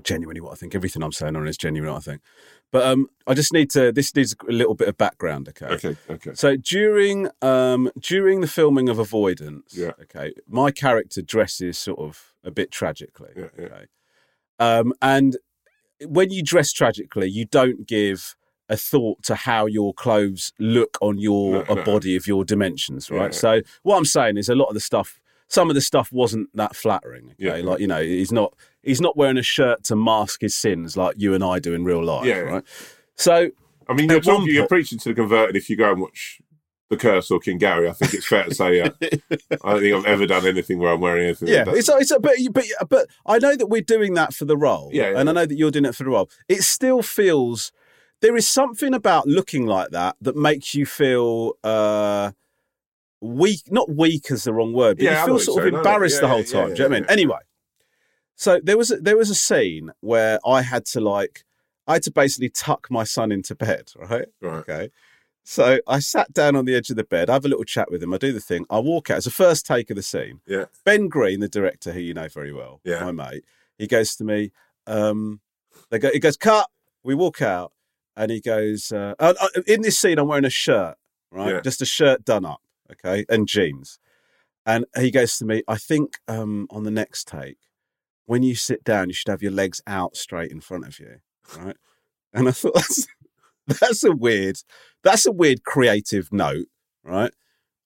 genuinely 0.03 0.41
what 0.43 0.53
I 0.53 0.55
think. 0.57 0.75
Everything 0.75 1.03
I'm 1.03 1.13
saying 1.13 1.35
on 1.35 1.49
is 1.49 1.57
genuinely 1.57 1.91
what 1.93 1.99
I 2.07 2.11
think. 2.11 2.21
But 2.71 2.85
um, 2.87 3.09
I 3.27 3.33
just 3.33 3.55
need 3.55 3.71
to. 3.71 3.91
This 3.91 4.15
needs 4.15 4.37
a 4.47 4.53
little 4.53 4.75
bit 4.75 4.89
of 4.89 4.99
background. 4.99 5.49
Okay. 5.49 5.67
Okay, 5.67 5.97
okay. 6.11 6.33
So 6.35 6.57
during 6.57 7.31
um 7.41 7.91
during 7.99 8.43
the 8.43 8.47
filming 8.47 8.91
of 8.91 8.99
Avoidance, 8.99 9.75
Yeah. 9.75 9.93
okay, 10.03 10.35
my 10.47 10.71
character 10.71 11.23
dresses 11.23 11.79
sort 11.79 11.99
of 12.01 12.35
a 12.45 12.51
bit 12.51 12.71
tragically. 12.71 13.31
Yeah, 13.35 13.49
yeah. 13.59 13.65
Okay. 13.65 13.87
Um, 14.61 14.93
and 15.01 15.39
when 16.07 16.31
you 16.31 16.43
dress 16.43 16.73
tragically, 16.73 17.29
you 17.29 17.45
don't 17.45 17.87
give 17.87 18.37
a 18.69 18.77
thought 18.77 19.23
to 19.23 19.35
how 19.35 19.67
your 19.67 19.95
clothes 19.95 20.53
look 20.59 20.99
on 21.01 21.19
your 21.19 21.65
No, 21.65 21.73
a 21.73 21.75
no. 21.77 21.83
body 21.85 22.17
of 22.17 22.27
your 22.27 22.45
dimensions, 22.45 23.11
right? 23.11 23.33
Yeah. 23.33 23.39
So 23.39 23.61
what 23.83 23.97
I'm 23.97 24.05
saying 24.05 24.37
is 24.37 24.49
a 24.49 24.55
lot 24.55 24.67
of 24.67 24.75
the 24.75 24.81
stuff, 24.81 25.21
some 25.49 25.71
of 25.71 25.75
the 25.75 25.81
stuff 25.81 26.13
wasn't 26.13 26.51
that 26.55 26.77
flattering. 26.77 27.31
Okay, 27.41 27.61
Yeah. 27.61 27.65
like 27.65 27.81
you 27.81 27.87
know, 27.87 28.03
he's 28.03 28.31
not 28.33 28.53
he's 28.83 29.01
not 29.01 29.17
wearing 29.17 29.39
a 29.39 29.43
shirt 29.43 29.85
to 29.85 29.97
mask 29.97 30.43
his 30.43 30.55
sins 30.55 30.97
like 30.97 31.15
you 31.19 31.33
and 31.35 31.43
I 31.43 31.59
do 31.61 31.73
in 31.75 31.85
real 31.85 32.05
life, 32.05 32.27
Yeah, 32.27 32.41
right? 32.41 32.65
So 33.17 33.51
I 33.89 33.95
mean, 33.95 34.11
you're, 34.11 34.21
talking, 34.21 34.49
you're 34.49 34.69
preaching 34.69 34.99
to 34.99 35.09
the 35.09 35.15
converted 35.15 35.57
if 35.57 35.71
you 35.71 35.77
go 35.77 35.91
and 35.91 36.01
watch 36.03 36.41
The 36.91 36.97
Curse 36.97 37.31
or 37.31 37.39
King 37.39 37.59
Gary. 37.59 37.89
I 37.89 37.93
think 37.93 38.15
it's 38.15 38.27
fair 38.27 38.45
to 38.45 38.55
say, 38.55 38.81
uh, 38.81 38.91
I 39.63 39.73
don't 39.73 39.81
think 39.83 39.95
I've 39.95 40.05
ever 40.07 40.27
done 40.27 40.47
anything 40.47 40.79
where 40.79 40.93
I'm 40.93 41.01
wearing 41.01 41.25
anything. 41.27 41.49
Yeah, 41.49 41.65
that 41.65 41.75
it's 41.77 41.89
it's 41.89 42.11
a, 42.11 42.19
but, 42.19 42.33
but 42.53 42.65
but 42.89 43.07
I 43.27 43.39
know 43.39 43.57
that 43.57 43.67
we're 43.67 43.83
doing 43.83 44.15
that 44.15 44.33
for 44.33 44.47
the 44.47 44.57
role, 44.57 44.91
Yeah, 44.93 45.11
yeah. 45.11 45.21
and 45.21 45.29
I 45.29 45.33
know 45.33 45.45
that 45.47 45.57
you're 45.57 45.71
doing 45.71 45.85
it 45.85 45.95
for 45.95 46.05
the 46.05 46.11
role. 46.11 46.31
It 46.49 46.63
still 46.63 47.03
feels 47.03 47.73
there 48.23 48.37
is 48.37 48.49
something 48.49 48.95
about 48.95 49.27
looking 49.27 49.67
like 49.67 49.91
that 49.91 50.17
that 50.23 50.35
makes 50.35 50.75
you 50.75 50.87
feel 50.87 51.53
uh, 51.63 52.33
weak. 53.21 53.63
Not 53.71 53.91
weak 53.91 54.31
is 54.31 54.45
the 54.45 54.55
wrong 54.55 54.73
word, 54.73 54.97
but 54.97 55.05
Yeah, 55.05 55.21
you 55.21 55.27
feel 55.27 55.39
sort 55.41 55.57
you're 55.57 55.67
of 55.67 55.73
saying. 55.73 55.75
I 55.75 55.83
know. 55.83 55.91
embarrassed 55.91 56.15
Yeah, 56.17 56.21
the 56.23 56.29
whole 56.29 56.39
yeah, 56.39 56.45
time. 56.53 56.69
yeah, 56.71 56.75
Do 56.75 56.83
you 56.83 56.89
know 56.89 56.93
what 56.93 56.97
I 56.97 57.01
mean? 57.01 57.05
yeah. 57.09 57.13
Anyway, 57.13 57.39
so 58.35 58.61
there 58.63 58.79
was 58.79 58.91
a, 58.91 58.97
there 58.97 59.17
was 59.17 59.31
a 59.31 59.35
scene 59.35 59.91
where 60.01 60.39
I 60.47 60.63
had 60.63 60.87
to 60.87 61.01
like 61.01 61.45
I 61.87 61.95
had 61.95 62.03
to 62.05 62.11
basically 62.13 62.49
tuck 62.51 62.87
my 62.91 63.05
son 63.05 63.31
into 63.33 63.55
bed, 63.55 63.93
right? 63.97 64.27
Right. 64.41 64.55
Okay. 64.69 64.91
So 65.51 65.81
I 65.87 66.01
sat 66.01 66.35
down 66.35 66.57
on 66.57 66.67
the 66.67 66.75
edge 66.75 66.91
of 66.91 66.97
the 66.97 67.05
bed. 67.05 67.31
I 67.31 67.33
have 67.33 67.47
a 67.47 67.49
little 67.49 67.65
chat 67.65 67.91
with 67.91 68.03
him. 68.03 68.13
I 68.13 68.19
do 68.19 68.35
the 68.35 68.39
thing. 68.39 68.67
I 68.69 68.81
walk 68.81 69.09
out. 69.09 69.17
It's 69.17 69.25
the 69.25 69.31
first 69.31 69.65
take 69.65 69.89
of 69.89 69.97
the 69.97 70.03
scene. 70.03 70.43
Yeah. 70.47 70.67
Ben 70.85 71.09
Green, 71.09 71.41
the 71.41 71.49
director, 71.49 71.91
who 71.93 72.01
you 72.01 72.13
know 72.13 72.29
very 72.29 72.53
well, 72.53 72.83
Yeah. 72.85 73.03
my 73.11 73.13
mate, 73.13 73.45
he 73.79 73.87
goes 73.87 74.15
to 74.17 74.25
me. 74.25 74.53
Um, 74.87 75.41
they 75.89 75.99
go. 75.99 76.11
He 76.13 76.19
goes, 76.19 76.37
cut. 76.37 76.69
We 77.03 77.15
walk 77.15 77.41
out, 77.41 77.73
and 78.15 78.31
he 78.31 78.43
goes. 78.43 78.93
Uh, 78.93 79.15
uh, 79.19 79.33
uh, 79.41 79.63
in 79.67 79.81
this 79.81 79.99
scene, 79.99 80.19
I'm 80.19 80.29
wearing 80.29 80.45
a 80.45 80.51
shirt, 80.51 80.99
right? 81.31 81.55
Yeah. 81.55 81.61
Just 81.63 81.81
a 81.81 81.87
shirt 81.87 82.27
done 82.27 82.45
up, 82.45 82.61
okay, 82.93 83.25
and 83.31 83.49
jeans. 83.49 83.99
And 84.67 84.85
he 84.99 85.11
goes 85.11 85.39
to 85.39 85.47
me. 85.47 85.63
I 85.67 85.77
think 85.77 86.19
um, 86.29 86.67
on 86.69 86.85
the 86.85 86.91
next 86.91 87.27
take, 87.27 87.57
when 88.27 88.43
you 88.43 88.55
sit 88.55 88.85
down, 88.85 89.09
you 89.09 89.15
should 89.15 89.29
have 89.31 89.43
your 89.43 89.53
legs 89.53 89.81
out 89.87 90.15
straight 90.15 90.51
in 90.51 90.61
front 90.61 90.87
of 90.87 91.01
you, 91.01 91.21
right? 91.57 91.77
And 92.35 92.49
I 92.49 92.51
thought 92.51 92.75
that's 92.77 93.07
that's 93.81 94.03
a 94.05 94.13
weird, 94.13 94.59
that's 95.03 95.27
a 95.27 95.33
weird 95.33 95.63
creative 95.65 96.33
note, 96.33 96.67
right? 97.05 97.33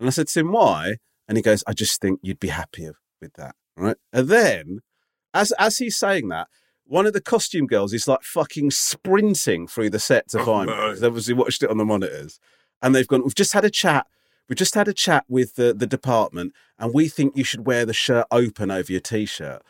And 0.00 0.08
I 0.08 0.10
said 0.10 0.28
to 0.28 0.40
him, 0.40 0.52
why? 0.52 0.96
And 1.28 1.36
he 1.38 1.42
goes, 1.42 1.62
I 1.66 1.72
just 1.72 2.00
think 2.00 2.20
you'd 2.22 2.40
be 2.40 2.48
happier 2.48 2.94
with 3.20 3.34
that. 3.34 3.54
Right. 3.76 3.96
And 4.12 4.28
then 4.28 4.78
as 5.34 5.52
as 5.58 5.78
he's 5.78 5.96
saying 5.96 6.28
that, 6.28 6.48
one 6.84 7.06
of 7.06 7.12
the 7.12 7.20
costume 7.20 7.66
girls 7.66 7.92
is 7.92 8.06
like 8.08 8.22
fucking 8.22 8.70
sprinting 8.72 9.66
through 9.66 9.90
the 9.90 9.98
set 9.98 10.28
to 10.30 10.40
Oh, 10.40 10.44
find 10.44 10.70
me. 10.70 10.76
no. 10.76 10.88
'cause 10.90 11.00
They 11.00 11.06
obviously 11.06 11.34
watched 11.34 11.62
it 11.62 11.70
on 11.70 11.78
the 11.78 11.84
monitors. 11.84 12.38
And 12.82 12.94
they've 12.94 13.06
gone, 13.06 13.22
We've 13.22 13.34
just 13.34 13.52
had 13.52 13.64
a 13.64 13.70
chat. 13.70 14.06
we've 14.48 14.58
just 14.58 14.74
had 14.74 14.88
a 14.88 14.92
chat 14.92 15.24
with 15.28 15.54
the, 15.54 15.72
the 15.72 15.86
department, 15.86 16.52
and 16.78 16.92
we 16.92 17.08
think 17.08 17.36
you 17.36 17.44
should 17.44 17.64
wear 17.66 17.86
the 17.86 17.94
shirt 17.94 18.26
open 18.30 18.70
over 18.70 18.90
your 18.92 19.00
t-shirt. 19.00 19.62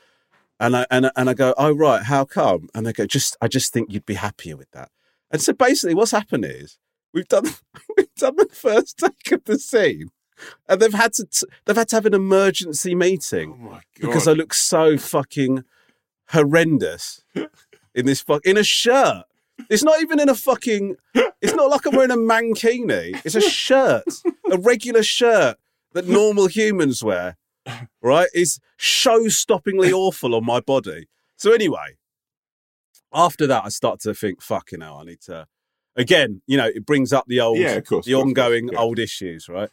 And 0.58 0.74
I 0.76 0.86
and 0.90 1.06
I- 1.06 1.12
and 1.14 1.28
I 1.30 1.34
go, 1.34 1.54
oh 1.58 1.72
right, 1.72 2.02
how 2.04 2.24
come? 2.24 2.68
And 2.74 2.86
they 2.86 2.92
go, 2.92 3.04
just 3.06 3.36
I 3.40 3.48
just 3.48 3.72
think 3.72 3.92
you'd 3.92 4.06
be 4.06 4.14
happier 4.14 4.56
with 4.56 4.70
that. 4.72 4.90
And 5.32 5.40
so 5.40 5.52
basically, 5.54 5.94
what's 5.94 6.10
happened 6.12 6.44
is 6.44 6.78
we've 7.12 7.26
done 7.28 7.46
we've 7.96 8.14
done 8.16 8.36
the 8.36 8.48
first 8.52 8.98
take 8.98 9.32
of 9.32 9.44
the 9.44 9.58
scene, 9.58 10.08
and 10.68 10.80
they've 10.80 10.92
had 10.94 11.14
to 11.14 11.24
t- 11.24 11.46
they've 11.64 11.76
had 11.76 11.88
to 11.88 11.96
have 11.96 12.06
an 12.06 12.14
emergency 12.14 12.94
meeting 12.94 13.54
Oh 13.58 13.62
my 13.64 13.70
god! 13.70 13.82
because 14.00 14.28
I 14.28 14.32
look 14.32 14.52
so 14.54 14.98
fucking 14.98 15.64
horrendous 16.28 17.22
in 17.94 18.06
this 18.06 18.20
fuck 18.20 18.44
in 18.44 18.56
a 18.56 18.64
shirt. 18.64 19.24
It's 19.68 19.82
not 19.84 20.00
even 20.00 20.18
in 20.20 20.28
a 20.28 20.34
fucking. 20.34 20.96
It's 21.40 21.54
not 21.54 21.70
like 21.70 21.86
I'm 21.86 21.94
wearing 21.94 22.10
a 22.10 22.16
mankini. 22.16 23.20
It's 23.24 23.34
a 23.34 23.40
shirt, 23.64 24.04
a 24.50 24.58
regular 24.58 25.02
shirt 25.02 25.56
that 25.92 26.08
normal 26.08 26.46
humans 26.46 27.02
wear. 27.02 27.36
Right? 28.00 28.28
It's 28.32 28.58
show-stoppingly 28.76 29.92
awful 29.92 30.34
on 30.34 30.44
my 30.44 30.58
body. 30.58 31.06
So 31.36 31.52
anyway, 31.52 31.96
after 33.14 33.46
that, 33.46 33.64
I 33.64 33.68
start 33.68 34.00
to 34.00 34.14
think, 34.14 34.42
fucking 34.42 34.80
hell, 34.80 34.98
I 35.00 35.04
need 35.04 35.20
to. 35.22 35.46
Again, 35.94 36.40
you 36.46 36.56
know, 36.56 36.66
it 36.66 36.86
brings 36.86 37.12
up 37.12 37.26
the 37.26 37.40
old, 37.40 37.58
Yeah, 37.58 37.72
of 37.72 37.86
course, 37.86 38.06
the 38.06 38.12
course, 38.12 38.22
ongoing 38.24 38.68
yeah. 38.72 38.78
old 38.78 38.98
issues, 38.98 39.48
right? 39.48 39.68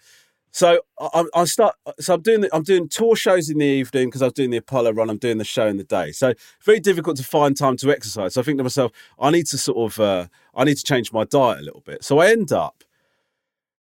So 0.51 0.81
I, 0.99 1.25
I 1.35 1.43
start. 1.45 1.75
So 1.99 2.15
I'm 2.15 2.21
doing. 2.21 2.41
The, 2.41 2.49
I'm 2.53 2.63
doing 2.63 2.89
tour 2.89 3.15
shows 3.15 3.49
in 3.49 3.59
the 3.59 3.65
evening 3.65 4.07
because 4.07 4.21
I 4.21 4.25
was 4.25 4.33
doing 4.33 4.49
the 4.49 4.57
Apollo 4.57 4.93
run. 4.93 5.09
I'm 5.09 5.17
doing 5.19 5.37
the 5.37 5.43
show 5.45 5.67
in 5.67 5.77
the 5.77 5.83
day. 5.83 6.11
So 6.11 6.33
very 6.63 6.79
difficult 6.79 7.17
to 7.17 7.23
find 7.23 7.55
time 7.55 7.77
to 7.77 7.91
exercise. 7.91 8.33
So 8.33 8.41
I 8.41 8.43
think 8.43 8.57
to 8.57 8.63
myself, 8.63 8.91
I 9.19 9.29
need 9.29 9.45
to 9.47 9.57
sort 9.59 9.93
of. 9.93 9.99
Uh, 9.99 10.27
I 10.55 10.63
need 10.63 10.75
to 10.77 10.83
change 10.83 11.13
my 11.13 11.23
diet 11.23 11.59
a 11.59 11.61
little 11.61 11.81
bit. 11.81 12.03
So 12.03 12.17
I 12.17 12.31
end 12.31 12.51
up 12.51 12.83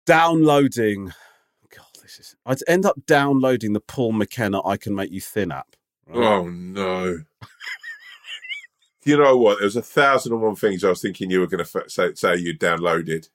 downloading. 0.06 1.14
God, 1.74 1.86
this 2.02 2.20
is. 2.20 2.36
I 2.46 2.56
end 2.68 2.86
up 2.86 2.98
downloading 3.08 3.72
the 3.74 3.80
Paul 3.80 4.12
McKenna 4.12 4.64
"I 4.66 4.76
Can 4.78 4.94
Make 4.94 5.12
You 5.12 5.22
Thin" 5.22 5.52
app. 5.52 5.76
right? 6.06 6.18
Oh 6.18 6.48
no! 6.50 7.20
you 9.04 9.18
know 9.18 9.36
what? 9.38 9.58
There 9.60 9.66
was 9.66 9.76
a 9.76 9.82
thousand 9.82 10.34
and 10.34 10.42
one 10.42 10.56
things 10.56 10.84
I 10.84 10.90
was 10.90 11.02
thinking 11.02 11.32
you 11.32 11.40
were 11.40 11.48
going 11.48 11.64
to 11.66 11.80
f- 11.80 11.90
say, 11.90 12.14
say 12.14 12.36
you 12.38 12.58
downloaded. 12.58 13.30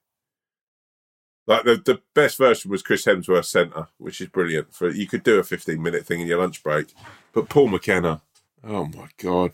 Like 1.46 1.64
the 1.64 1.76
the 1.76 2.00
best 2.14 2.38
version 2.38 2.70
was 2.70 2.82
Chris 2.82 3.04
Hemsworth 3.04 3.44
Centr, 3.46 3.86
which 3.98 4.20
is 4.20 4.28
brilliant. 4.28 4.74
For 4.74 4.90
you 4.90 5.06
could 5.06 5.22
do 5.22 5.38
a 5.38 5.44
fifteen 5.44 5.80
minute 5.82 6.04
thing 6.04 6.20
in 6.20 6.26
your 6.26 6.40
lunch 6.40 6.62
break, 6.62 6.92
but 7.32 7.48
Paul 7.48 7.68
McKenna. 7.68 8.20
Oh 8.64 8.86
my 8.86 9.08
god! 9.22 9.52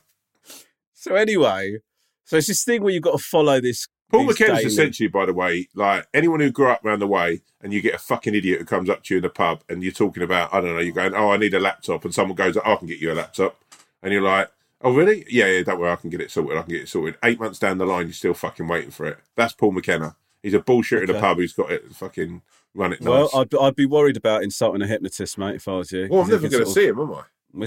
So 0.94 1.14
anyway, 1.14 1.80
so 2.24 2.38
it's 2.38 2.46
this 2.46 2.64
thing 2.64 2.82
where 2.82 2.92
you've 2.94 3.02
got 3.02 3.18
to 3.18 3.22
follow 3.22 3.60
this. 3.60 3.88
Paul 4.10 4.24
McKenna's 4.24 4.58
daily- 4.60 4.66
essentially, 4.72 5.08
by 5.08 5.26
the 5.26 5.34
way, 5.34 5.68
like 5.74 6.06
anyone 6.14 6.40
who 6.40 6.50
grew 6.50 6.68
up 6.70 6.80
round 6.82 7.02
the 7.02 7.06
way, 7.06 7.42
and 7.60 7.74
you 7.74 7.82
get 7.82 7.94
a 7.94 7.98
fucking 7.98 8.34
idiot 8.34 8.58
who 8.60 8.64
comes 8.64 8.88
up 8.88 9.02
to 9.04 9.14
you 9.14 9.18
in 9.18 9.22
the 9.22 9.28
pub, 9.30 9.62
and 9.68 9.82
you're 9.82 9.92
talking 9.92 10.22
about, 10.22 10.52
I 10.52 10.60
don't 10.60 10.74
know, 10.74 10.80
you're 10.80 10.92
going, 10.94 11.14
oh, 11.14 11.30
I 11.30 11.36
need 11.38 11.54
a 11.54 11.60
laptop, 11.60 12.04
and 12.04 12.14
someone 12.14 12.36
goes, 12.36 12.56
oh, 12.56 12.62
I 12.64 12.76
can 12.76 12.88
get 12.88 13.00
you 13.00 13.10
a 13.12 13.14
laptop, 13.14 13.56
and 14.02 14.12
you're 14.12 14.20
like, 14.22 14.50
oh, 14.82 14.92
really? 14.94 15.24
Yeah, 15.28 15.46
yeah, 15.46 15.62
don't 15.62 15.78
worry, 15.80 15.90
I 15.92 15.96
can 15.96 16.10
get 16.10 16.20
it 16.20 16.30
sorted. 16.30 16.58
I 16.58 16.62
can 16.62 16.72
get 16.72 16.82
it 16.82 16.88
sorted. 16.88 17.16
Eight 17.24 17.40
months 17.40 17.58
down 17.58 17.78
the 17.78 17.86
line, 17.86 18.06
you're 18.06 18.12
still 18.12 18.34
fucking 18.34 18.68
waiting 18.68 18.90
for 18.90 19.06
it. 19.06 19.18
That's 19.36 19.52
Paul 19.54 19.72
McKenna. 19.72 20.16
He's 20.42 20.54
a 20.54 20.60
bullshit 20.60 21.04
in 21.04 21.10
Okay. 21.10 21.18
a 21.18 21.20
pub 21.20 21.36
who's 21.36 21.52
got 21.52 21.70
it 21.70 21.92
fucking 21.94 22.42
run 22.74 22.92
it 22.92 23.00
nice. 23.00 23.08
Well, 23.08 23.30
I'd, 23.34 23.54
I'd 23.54 23.76
be 23.76 23.86
worried 23.86 24.16
about 24.16 24.42
insulting 24.42 24.82
a 24.82 24.86
hypnotist, 24.86 25.38
mate, 25.38 25.54
if 25.56 25.68
I 25.68 25.72
was 25.76 25.92
you. 25.92 26.08
well, 26.10 26.22
I'm 26.22 26.28
never 26.30 26.48
going 26.48 26.64
to 26.64 26.70
see 26.70 26.86
him, 26.86 26.98
am 26.98 27.14
I? 27.14 27.22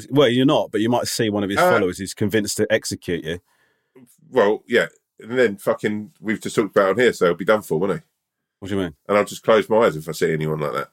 Well, 0.10 0.30
you're 0.30 0.45
not, 0.45 0.71
but 0.71 0.82
you 0.82 0.89
might 0.89 1.08
see 1.08 1.30
one 1.30 1.43
of 1.43 1.49
his 1.49 1.60
Uh, 1.60 1.69
followers 1.71 1.99
who's 1.99 2.13
convinced 2.13 2.58
to 2.58 2.67
execute 2.71 3.23
you. 3.23 3.39
Well, 4.30 4.63
yeah. 4.67 4.88
And 5.19 5.38
then 5.38 5.58
fucking, 5.58 6.12
we've 6.19 6.41
just 6.41 6.56
talked 6.56 6.75
about 6.75 6.89
on 6.89 6.99
here, 6.99 7.13
so 7.13 7.28
he'll 7.28 7.36
be 7.36 7.45
done 7.45 7.62
for, 7.62 7.80
won't 7.80 7.93
he? 7.93 7.99
What 8.60 8.69
do 8.69 8.75
you 8.75 8.82
mean? 8.82 8.95
And 9.08 9.17
I'll 9.17 9.25
just 9.25 9.43
close 9.43 9.69
my 9.69 9.78
eyes 9.78 9.95
if 9.95 10.10
I 10.10 10.12
see 10.12 10.34
anyone 10.34 10.60
like 10.60 10.73
that. 10.73 10.89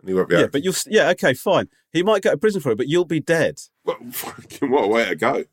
And 0.00 0.08
he 0.08 0.14
won't 0.14 0.28
be 0.28 0.36
Yeah, 0.36 0.46
but 0.46 0.64
you'll. 0.64 0.74
Yeah, 0.86 1.10
okay, 1.10 1.34
fine. 1.34 1.68
He 1.92 2.02
might 2.02 2.22
go 2.22 2.30
to 2.30 2.36
prison 2.36 2.60
for 2.60 2.72
it, 2.72 2.78
but 2.78 2.88
you'll 2.88 3.04
be 3.04 3.20
dead. 3.20 3.60
Well, 3.84 3.98
fucking 4.12 4.70
what 4.70 4.84
a 4.84 4.88
way 4.88 5.08
to 5.08 5.16
go. 5.16 5.44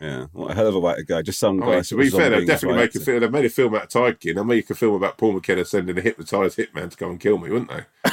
Yeah, 0.00 0.26
what 0.32 0.50
a 0.50 0.54
hell 0.54 0.66
of 0.66 0.74
a 0.74 0.80
way 0.80 0.96
to 0.96 1.04
go. 1.04 1.22
Just 1.22 1.38
some 1.38 1.62
I 1.62 1.66
guy. 1.66 1.72
mean, 1.76 1.82
to 1.84 1.96
be 1.96 2.10
fair, 2.10 2.32
his 2.32 2.46
definitely 2.46 2.78
make 2.78 2.94
a 2.94 3.00
film. 3.00 3.20
They 3.20 3.28
made 3.28 3.44
a 3.46 3.50
film 3.50 3.74
out 3.74 3.84
of 3.84 3.88
Tiger 3.88 4.16
King. 4.16 4.34
They'll 4.34 4.44
make 4.44 4.68
a 4.68 4.74
film 4.74 4.94
about 4.94 5.16
Paul 5.16 5.32
McKenna 5.32 5.64
sending 5.64 5.96
a 5.96 6.00
hypnotised 6.00 6.58
hitman 6.58 6.90
to 6.90 6.96
go 6.96 7.08
and 7.08 7.20
kill 7.20 7.38
me, 7.38 7.50
wouldn't 7.50 7.70
they? 7.70 8.10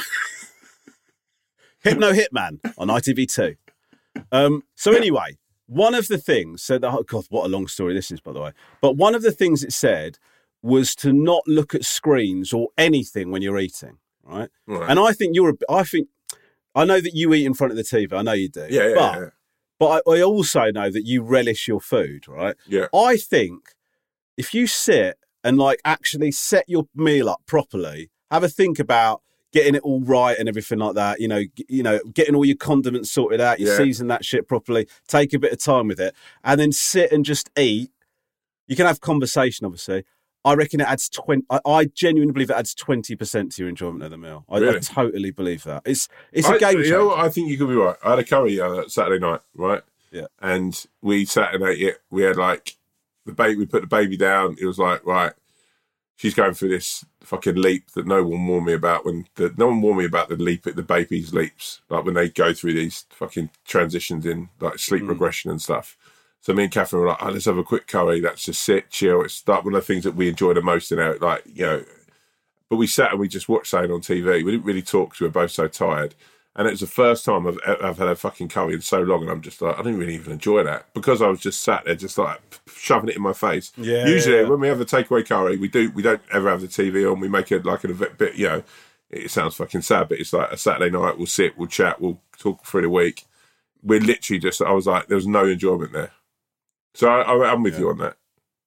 Hypno 1.90 2.12
Hitman 2.12 2.60
on 2.78 2.88
ITV2. 2.88 3.56
Um, 4.32 4.62
so 4.74 4.92
anyway, 4.92 5.36
one 5.66 5.94
of 5.94 6.08
the 6.08 6.16
things 6.16 6.62
said 6.62 6.80
that 6.80 6.92
oh 6.92 7.02
God, 7.02 7.26
what 7.28 7.44
a 7.44 7.48
long 7.48 7.66
story 7.66 7.92
this 7.92 8.10
is, 8.10 8.20
by 8.20 8.32
the 8.32 8.40
way. 8.40 8.52
But 8.80 8.96
one 8.96 9.14
of 9.14 9.22
the 9.22 9.32
things 9.32 9.62
it 9.62 9.72
said 9.72 10.18
was 10.62 10.94
to 10.96 11.12
not 11.12 11.42
look 11.46 11.74
at 11.74 11.84
screens 11.84 12.54
or 12.54 12.68
anything 12.78 13.30
when 13.30 13.42
you're 13.42 13.58
eating, 13.58 13.98
right? 14.24 14.48
Right. 14.66 14.90
And 14.90 14.98
I 14.98 15.12
think 15.12 15.34
you're. 15.34 15.50
a- 15.50 15.72
I 15.72 15.84
think 15.84 16.08
I 16.74 16.84
know 16.84 17.00
that 17.00 17.14
you 17.14 17.32
eat 17.34 17.46
in 17.46 17.54
front 17.54 17.70
of 17.72 17.76
the 17.76 17.82
TV. 17.84 18.12
I 18.12 18.22
know 18.22 18.32
you 18.32 18.48
do. 18.48 18.66
yeah, 18.70 18.88
yeah, 18.88 18.94
But 18.94 19.18
yeah. 19.20 19.28
but 19.78 20.02
I, 20.08 20.10
I 20.16 20.22
also 20.22 20.70
know 20.70 20.90
that 20.90 21.04
you 21.06 21.22
relish 21.22 21.68
your 21.68 21.80
food, 21.80 22.26
right? 22.28 22.56
Yeah. 22.66 22.86
I 22.94 23.16
think 23.16 23.70
if 24.36 24.52
you 24.54 24.66
sit 24.66 25.16
and 25.44 25.58
like 25.58 25.80
actually 25.84 26.32
set 26.32 26.64
your 26.68 26.88
meal 26.94 27.28
up 27.28 27.42
properly, 27.46 28.10
have 28.30 28.42
a 28.42 28.48
think 28.48 28.78
about 28.78 29.22
getting 29.52 29.76
it 29.76 29.82
all 29.82 30.00
right 30.00 30.36
and 30.36 30.48
everything 30.48 30.80
like 30.80 30.94
that. 30.96 31.20
You 31.20 31.28
know, 31.28 31.42
you 31.68 31.82
know, 31.84 32.00
getting 32.12 32.34
all 32.34 32.44
your 32.44 32.56
condiments 32.56 33.12
sorted 33.12 33.40
out, 33.40 33.60
you 33.60 33.68
Yeah. 33.68 33.76
season 33.76 34.08
that 34.08 34.24
shit 34.24 34.48
properly, 34.48 34.88
take 35.06 35.32
a 35.32 35.38
bit 35.38 35.52
of 35.52 35.58
time 35.60 35.86
with 35.86 36.00
it, 36.00 36.12
and 36.42 36.58
then 36.58 36.72
sit 36.72 37.12
and 37.12 37.24
just 37.24 37.50
eat. 37.56 37.90
You 38.66 38.74
can 38.74 38.86
have 38.86 39.00
conversation, 39.00 39.64
obviously. 39.66 40.04
I 40.44 40.54
reckon 40.54 40.80
it 40.80 40.86
adds 40.88 41.08
twenty. 41.08 41.44
I, 41.50 41.60
I 41.66 41.84
genuinely 41.86 42.32
believe 42.32 42.50
it 42.50 42.56
adds 42.56 42.74
twenty 42.74 43.16
percent 43.16 43.52
to 43.52 43.62
your 43.62 43.68
enjoyment 43.68 44.02
of 44.02 44.10
the 44.10 44.18
meal. 44.18 44.44
I, 44.48 44.58
I 44.68 44.78
totally 44.78 45.30
believe 45.30 45.64
that. 45.64 45.82
It's 45.84 46.08
it's 46.32 46.48
a 46.48 46.52
I- 46.52 46.58
game 46.58 46.80
You 46.80 46.90
know 46.90 47.06
what? 47.08 47.18
I 47.20 47.28
think 47.28 47.48
you 47.48 47.56
could 47.58 47.68
be 47.68 47.74
right. 47.74 47.96
I 48.04 48.10
had 48.10 48.18
a 48.18 48.24
curry 48.24 48.60
uh, 48.60 48.86
Saturday 48.88 49.18
night, 49.24 49.40
right? 49.54 49.82
Yeah. 50.10 50.26
And 50.40 50.84
we 51.02 51.24
sat 51.24 51.54
and 51.54 51.64
ate 51.64 51.80
it. 51.80 52.00
We 52.10 52.22
had 52.22 52.36
like 52.36 52.76
the 53.26 53.32
baby. 53.32 53.56
We 53.60 53.66
put 53.66 53.80
the 53.82 53.86
baby 53.88 54.16
down. 54.16 54.56
It 54.60 54.66
was 54.66 54.78
like 54.78 55.04
right. 55.06 55.32
She's 56.16 56.34
going 56.34 56.54
through 56.54 56.68
this 56.68 57.04
fucking 57.22 57.56
leap 57.56 57.90
that 57.92 58.06
no 58.06 58.22
one 58.22 58.46
warned 58.46 58.66
me 58.66 58.72
about. 58.74 59.04
When 59.04 59.26
the, 59.34 59.52
no 59.56 59.66
one 59.66 59.82
warned 59.82 59.98
me 59.98 60.04
about 60.04 60.28
the 60.28 60.36
leap, 60.36 60.62
the 60.62 60.82
baby's 60.82 61.34
leaps, 61.34 61.80
like 61.88 62.04
when 62.04 62.14
they 62.14 62.28
go 62.28 62.54
through 62.54 62.74
these 62.74 63.04
fucking 63.10 63.50
transitions 63.66 64.24
in 64.24 64.48
like 64.60 64.78
sleep 64.78 65.02
Mm. 65.02 65.08
regression 65.08 65.50
and 65.50 65.60
stuff. 65.60 65.96
So 66.44 66.52
me 66.52 66.64
and 66.64 66.72
Catherine 66.72 67.00
were 67.00 67.08
like, 67.08 67.22
oh, 67.22 67.30
let's 67.30 67.46
have 67.46 67.56
a 67.56 67.64
quick 67.64 67.86
curry. 67.86 68.20
That's 68.20 68.44
just 68.44 68.62
sit, 68.62 68.90
chill. 68.90 69.22
It's 69.22 69.48
like 69.48 69.64
one 69.64 69.74
of 69.74 69.80
the 69.80 69.86
things 69.86 70.04
that 70.04 70.14
we 70.14 70.28
enjoy 70.28 70.52
the 70.52 70.60
most 70.60 70.92
in 70.92 70.98
our 70.98 71.16
like 71.16 71.42
you 71.46 71.64
know 71.64 71.84
but 72.68 72.76
we 72.76 72.86
sat 72.86 73.12
and 73.12 73.20
we 73.20 73.28
just 73.28 73.48
watched 73.48 73.68
something 73.68 73.92
on 73.92 74.00
TV. 74.00 74.44
We 74.44 74.50
didn't 74.50 74.66
really 74.66 74.82
talk 74.82 75.10
because 75.10 75.20
we 75.20 75.26
were 75.28 75.32
both 75.32 75.52
so 75.52 75.68
tired. 75.68 76.14
And 76.56 76.66
it 76.68 76.72
was 76.72 76.80
the 76.80 76.86
first 76.86 77.24
time 77.24 77.46
I've, 77.46 77.58
I've 77.82 77.98
had 77.98 78.08
a 78.08 78.16
fucking 78.16 78.48
curry 78.48 78.74
in 78.74 78.80
so 78.80 79.00
long, 79.00 79.22
and 79.22 79.30
I'm 79.30 79.42
just 79.42 79.62
like, 79.62 79.78
I 79.78 79.82
didn't 79.82 79.98
really 79.98 80.14
even 80.14 80.32
enjoy 80.32 80.62
that 80.64 80.92
because 80.94 81.20
I 81.22 81.28
was 81.28 81.40
just 81.40 81.60
sat 81.60 81.84
there, 81.84 81.96
just 81.96 82.18
like 82.18 82.40
shoving 82.72 83.10
it 83.10 83.16
in 83.16 83.22
my 83.22 83.32
face. 83.32 83.72
Yeah, 83.76 84.06
Usually, 84.06 84.36
yeah, 84.36 84.48
when 84.48 84.60
we 84.60 84.68
have 84.68 84.80
a 84.80 84.84
takeaway 84.84 85.26
curry, 85.26 85.56
we 85.56 85.68
do 85.68 85.90
we 85.90 86.02
don't 86.02 86.22
ever 86.32 86.48
have 86.48 86.60
the 86.60 86.68
TV 86.68 87.10
on. 87.10 87.18
We 87.18 87.28
make 87.28 87.50
it 87.50 87.64
like 87.64 87.82
a 87.84 87.88
bit, 87.88 88.18
bit, 88.18 88.34
you 88.36 88.48
know. 88.48 88.62
It 89.10 89.30
sounds 89.30 89.54
fucking 89.56 89.82
sad, 89.82 90.08
but 90.08 90.18
it's 90.18 90.32
like 90.32 90.50
a 90.50 90.56
Saturday 90.56 90.90
night. 90.90 91.16
We'll 91.16 91.26
sit, 91.26 91.56
we'll 91.56 91.68
chat, 91.68 92.00
we'll 92.00 92.20
talk 92.38 92.64
through 92.64 92.82
the 92.82 92.90
week. 92.90 93.24
We're 93.82 94.00
literally 94.00 94.38
just. 94.40 94.62
I 94.62 94.72
was 94.72 94.86
like, 94.86 95.08
there 95.08 95.16
was 95.16 95.26
no 95.26 95.44
enjoyment 95.46 95.92
there. 95.92 96.10
So 96.94 97.08
I, 97.08 97.50
I'm 97.50 97.62
with 97.62 97.78
you 97.78 97.90
on 97.90 97.98
that. 97.98 98.16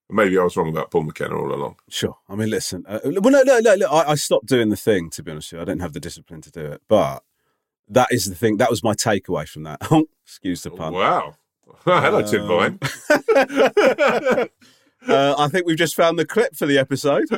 Maybe 0.09 0.37
I 0.37 0.43
was 0.43 0.55
wrong 0.55 0.69
about 0.69 0.91
Paul 0.91 1.03
McKenna 1.03 1.35
all 1.37 1.53
along. 1.53 1.77
Sure. 1.89 2.17
I 2.29 2.35
mean, 2.35 2.49
listen. 2.49 2.85
Uh, 2.87 2.99
well, 3.03 3.31
no, 3.31 3.41
no, 3.43 3.59
no. 3.59 3.75
no 3.75 3.87
I, 3.87 4.11
I 4.11 4.15
stopped 4.15 4.45
doing 4.45 4.69
the 4.69 4.77
thing. 4.77 5.09
To 5.11 5.23
be 5.23 5.31
honest 5.31 5.51
with 5.51 5.57
you, 5.57 5.61
I 5.61 5.65
didn't 5.65 5.81
have 5.81 5.93
the 5.93 5.99
discipline 5.99 6.41
to 6.41 6.51
do 6.51 6.65
it. 6.65 6.81
But 6.87 7.23
that 7.89 8.07
is 8.11 8.25
the 8.25 8.35
thing. 8.35 8.57
That 8.57 8.69
was 8.69 8.83
my 8.83 8.93
takeaway 8.93 9.47
from 9.47 9.63
that. 9.63 9.81
Excuse 10.25 10.63
the 10.63 10.71
pun. 10.71 10.93
Wow. 10.93 11.35
Hello, 11.83 12.21
Tim 12.21 12.49
Um, 12.49 12.79
Vine. 12.79 14.49
Uh, 15.07 15.35
I 15.37 15.47
think 15.47 15.65
we've 15.65 15.77
just 15.77 15.95
found 15.95 16.19
the 16.19 16.25
clip 16.25 16.53
for 16.53 16.65
the 16.65 16.77
episode. 16.77 17.29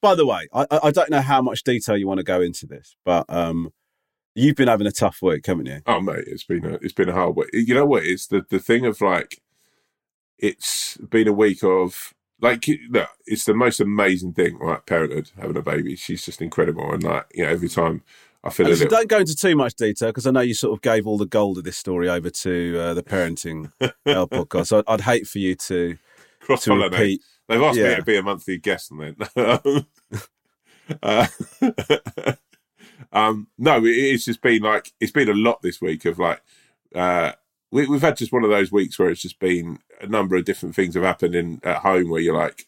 By 0.00 0.14
the 0.14 0.24
way, 0.24 0.48
I, 0.54 0.66
I 0.70 0.80
I 0.84 0.90
don't 0.90 1.10
know 1.10 1.20
how 1.20 1.42
much 1.42 1.64
detail 1.64 1.96
you 1.98 2.06
want 2.06 2.18
to 2.18 2.24
go 2.24 2.40
into 2.40 2.66
this, 2.66 2.96
but 3.04 3.26
um, 3.28 3.72
you've 4.34 4.56
been 4.56 4.68
having 4.68 4.86
a 4.86 4.92
tough 4.92 5.18
week, 5.22 5.46
haven't 5.46 5.66
you? 5.66 5.80
Oh 5.86 6.00
mate, 6.00 6.24
it's 6.26 6.44
been 6.44 6.64
a 6.64 6.74
it's 6.74 6.92
been 6.92 7.08
a 7.08 7.12
hard 7.12 7.36
week. 7.36 7.50
You 7.52 7.74
know 7.74 7.86
what? 7.86 8.04
It's 8.04 8.26
the 8.26 8.44
the 8.48 8.58
thing 8.58 8.86
of 8.86 9.00
like, 9.00 9.40
it's 10.38 10.96
been 10.98 11.28
a 11.28 11.32
week 11.32 11.62
of 11.62 12.12
like 12.40 12.66
look, 12.90 13.08
it's 13.26 13.44
the 13.44 13.54
most 13.54 13.80
amazing 13.80 14.32
thing, 14.34 14.58
right? 14.58 14.84
Parenthood, 14.86 15.30
having 15.40 15.56
a 15.56 15.62
baby, 15.62 15.96
she's 15.96 16.24
just 16.24 16.42
incredible, 16.42 16.92
and 16.92 17.02
like 17.02 17.26
you 17.34 17.44
know, 17.44 17.50
every 17.50 17.68
time 17.68 18.02
I 18.44 18.50
feel 18.50 18.66
And 18.66 18.70
a 18.70 18.70
listen, 18.72 18.86
little. 18.86 18.98
don't 18.98 19.08
go 19.08 19.18
into 19.18 19.36
too 19.36 19.54
much 19.54 19.74
detail 19.74 20.08
because 20.08 20.26
I 20.26 20.32
know 20.32 20.40
you 20.40 20.54
sort 20.54 20.76
of 20.76 20.82
gave 20.82 21.06
all 21.06 21.16
the 21.18 21.26
gold 21.26 21.58
of 21.58 21.64
this 21.64 21.76
story 21.76 22.08
over 22.08 22.28
to 22.28 22.78
uh, 22.78 22.94
the 22.94 23.02
parenting 23.02 23.72
podcast. 24.06 24.66
So 24.66 24.78
I'd, 24.78 24.84
I'd 24.88 25.00
hate 25.02 25.28
for 25.28 25.38
you 25.38 25.54
to 25.54 25.96
Cross 26.40 26.64
to 26.64 26.74
repeat. 26.74 27.22
They've 27.48 27.62
asked 27.62 27.78
me 27.78 27.94
to 27.94 28.02
be 28.02 28.16
a 28.16 28.22
monthly 28.22 28.58
guest 28.58 28.90
on 28.90 29.14
there. 29.36 29.62
uh, 31.02 31.26
um, 33.12 33.48
no, 33.58 33.80
it's 33.84 34.24
just 34.24 34.40
been 34.42 34.62
like 34.62 34.92
it's 35.00 35.12
been 35.12 35.28
a 35.28 35.34
lot 35.34 35.62
this 35.62 35.80
week 35.80 36.04
of 36.04 36.18
like 36.18 36.40
uh, 36.94 37.32
we, 37.70 37.86
we've 37.86 38.02
had 38.02 38.16
just 38.16 38.32
one 38.32 38.44
of 38.44 38.50
those 38.50 38.70
weeks 38.70 38.98
where 38.98 39.08
it's 39.10 39.22
just 39.22 39.38
been 39.38 39.78
a 40.00 40.06
number 40.06 40.36
of 40.36 40.44
different 40.44 40.74
things 40.74 40.94
have 40.94 41.04
happened 41.04 41.34
in 41.34 41.60
at 41.64 41.78
home 41.78 42.10
where 42.10 42.20
you're 42.20 42.36
like, 42.36 42.66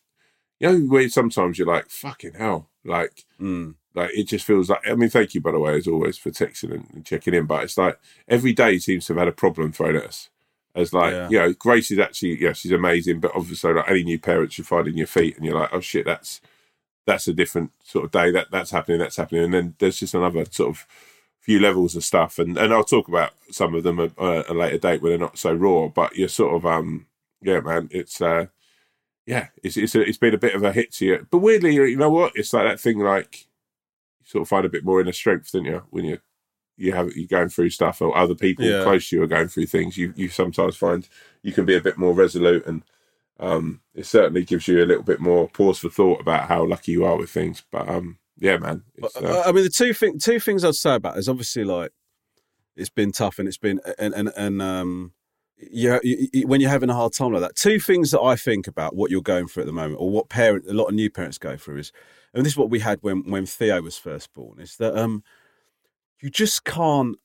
you 0.60 0.68
know, 0.68 0.78
where 0.86 1.08
sometimes 1.08 1.58
you're 1.58 1.66
like, 1.68 1.90
fucking 1.90 2.34
hell, 2.34 2.70
like 2.84 3.24
Mm. 3.40 3.74
like 3.94 4.10
it 4.14 4.24
just 4.24 4.46
feels 4.46 4.70
like 4.70 4.80
I 4.88 4.94
mean, 4.94 5.10
thank 5.10 5.34
you 5.34 5.40
by 5.40 5.52
the 5.52 5.58
way, 5.58 5.76
as 5.76 5.86
always, 5.88 6.16
for 6.16 6.30
texting 6.30 6.72
and, 6.72 6.86
and 6.94 7.04
checking 7.04 7.34
in. 7.34 7.46
But 7.46 7.64
it's 7.64 7.76
like 7.78 7.98
every 8.28 8.52
day 8.52 8.78
seems 8.78 9.06
to 9.06 9.12
have 9.14 9.18
had 9.20 9.28
a 9.28 9.32
problem 9.32 9.72
thrown 9.72 9.96
at 9.96 10.04
us. 10.04 10.30
As 10.76 10.92
like, 10.92 11.12
Yeah. 11.12 11.28
you 11.28 11.38
know, 11.38 11.52
Grace 11.52 11.90
is 11.90 11.98
actually 11.98 12.40
yeah, 12.42 12.52
she's 12.52 12.72
amazing, 12.72 13.20
but 13.20 13.32
obviously 13.34 13.72
like 13.74 13.88
any 13.90 14.04
new 14.04 14.18
parents 14.18 14.58
you 14.58 14.64
find 14.64 14.88
in 14.88 14.96
your 14.96 15.06
feet 15.06 15.36
and 15.36 15.44
you're 15.44 15.58
like, 15.58 15.70
oh 15.72 15.80
shit, 15.80 16.04
that's 16.06 16.40
that's 17.06 17.28
a 17.28 17.32
different 17.32 17.72
sort 17.82 18.04
of 18.06 18.10
day. 18.10 18.30
That 18.30 18.50
that's 18.50 18.70
happening, 18.70 18.98
that's 18.98 19.16
happening. 19.16 19.44
And 19.44 19.54
then 19.54 19.74
there's 19.78 19.98
just 19.98 20.14
another 20.14 20.44
sort 20.50 20.70
of 20.70 20.86
few 21.40 21.60
levels 21.60 21.94
of 21.96 22.04
stuff. 22.04 22.38
And 22.38 22.56
and 22.56 22.72
I'll 22.72 22.84
talk 22.84 23.08
about 23.08 23.32
some 23.50 23.74
of 23.74 23.82
them 23.82 24.00
at 24.00 24.12
a, 24.18 24.52
a 24.52 24.54
later 24.54 24.78
date 24.78 25.02
when 25.02 25.10
they're 25.10 25.18
not 25.18 25.38
so 25.38 25.52
raw. 25.52 25.88
But 25.88 26.16
you're 26.16 26.28
sort 26.28 26.54
of 26.54 26.66
um 26.66 27.06
yeah, 27.42 27.60
man, 27.60 27.88
it's 27.90 28.20
uh 28.20 28.46
yeah, 29.26 29.48
it's 29.62 29.76
it's, 29.76 29.94
a, 29.94 30.00
it's 30.02 30.18
been 30.18 30.34
a 30.34 30.38
bit 30.38 30.54
of 30.54 30.62
a 30.62 30.72
hit 30.72 30.92
to 30.94 31.06
you. 31.06 31.26
But 31.30 31.38
weirdly, 31.38 31.74
you 31.74 31.96
know 31.96 32.10
what? 32.10 32.32
It's 32.34 32.52
like 32.52 32.66
that 32.66 32.80
thing 32.80 32.98
like 32.98 33.46
you 34.20 34.26
sort 34.26 34.42
of 34.42 34.48
find 34.48 34.66
a 34.66 34.70
bit 34.70 34.84
more 34.84 35.00
inner 35.00 35.12
strength, 35.12 35.52
don't 35.52 35.64
you, 35.64 35.82
when 35.90 36.04
you 36.04 36.18
you 36.76 36.92
have 36.92 37.12
you're 37.14 37.28
going 37.28 37.48
through 37.48 37.70
stuff 37.70 38.02
or 38.02 38.16
other 38.16 38.34
people 38.34 38.64
Yeah. 38.64 38.82
close 38.82 39.08
to 39.08 39.16
you 39.16 39.22
are 39.22 39.28
going 39.28 39.48
through 39.48 39.66
things. 39.66 39.96
You 39.96 40.12
you 40.16 40.28
sometimes 40.28 40.76
find 40.76 41.08
you 41.42 41.52
can 41.52 41.64
be 41.64 41.76
a 41.76 41.80
bit 41.80 41.98
more 41.98 42.14
resolute, 42.14 42.66
and 42.66 42.82
um, 43.40 43.80
it 43.94 44.06
certainly 44.06 44.44
gives 44.44 44.68
you 44.68 44.82
a 44.82 44.86
little 44.86 45.02
bit 45.02 45.20
more 45.20 45.48
pause 45.48 45.78
for 45.78 45.88
thought 45.90 46.20
about 46.20 46.48
how 46.48 46.64
lucky 46.64 46.92
you 46.92 47.04
are 47.04 47.16
with 47.16 47.30
things. 47.30 47.64
But 47.70 47.88
um, 47.88 48.18
yeah, 48.38 48.58
man, 48.58 48.84
it's, 48.94 49.16
uh, 49.16 49.42
uh, 49.44 49.48
I 49.48 49.52
mean, 49.52 49.64
the 49.64 49.70
two 49.70 49.92
thing, 49.92 50.18
two 50.18 50.40
things 50.40 50.64
I'd 50.64 50.74
say 50.74 50.94
about 50.94 51.16
it 51.16 51.20
is 51.20 51.28
obviously 51.28 51.64
like 51.64 51.90
it's 52.76 52.90
been 52.90 53.12
tough 53.12 53.38
and 53.38 53.46
it's 53.48 53.58
been 53.58 53.80
and 53.98 54.14
and 54.14 54.32
and 54.36 54.60
um 54.62 55.12
yeah, 55.70 55.98
you, 56.02 56.28
you- 56.32 56.46
when 56.46 56.60
you're 56.60 56.70
having 56.70 56.90
a 56.90 56.94
hard 56.94 57.12
time 57.12 57.32
like 57.32 57.42
that, 57.42 57.56
two 57.56 57.78
things 57.78 58.10
that 58.10 58.20
I 58.20 58.36
think 58.36 58.66
about 58.66 58.96
what 58.96 59.10
you're 59.10 59.22
going 59.22 59.46
through 59.46 59.62
at 59.62 59.66
the 59.66 59.72
moment, 59.72 60.00
or 60.00 60.10
what 60.10 60.28
parent 60.28 60.66
a 60.68 60.74
lot 60.74 60.86
of 60.86 60.94
new 60.94 61.08
parents 61.10 61.38
go 61.38 61.56
through 61.56 61.78
is, 61.78 61.92
and 62.34 62.44
this 62.44 62.54
is 62.54 62.56
what 62.56 62.70
we 62.70 62.80
had 62.80 62.98
when 63.02 63.30
when 63.30 63.46
Theo 63.46 63.80
was 63.82 63.96
first 63.96 64.32
born, 64.34 64.60
is 64.60 64.76
that 64.78 64.96
um 64.96 65.22
you 66.20 66.30
just 66.30 66.64
can't 66.64 67.16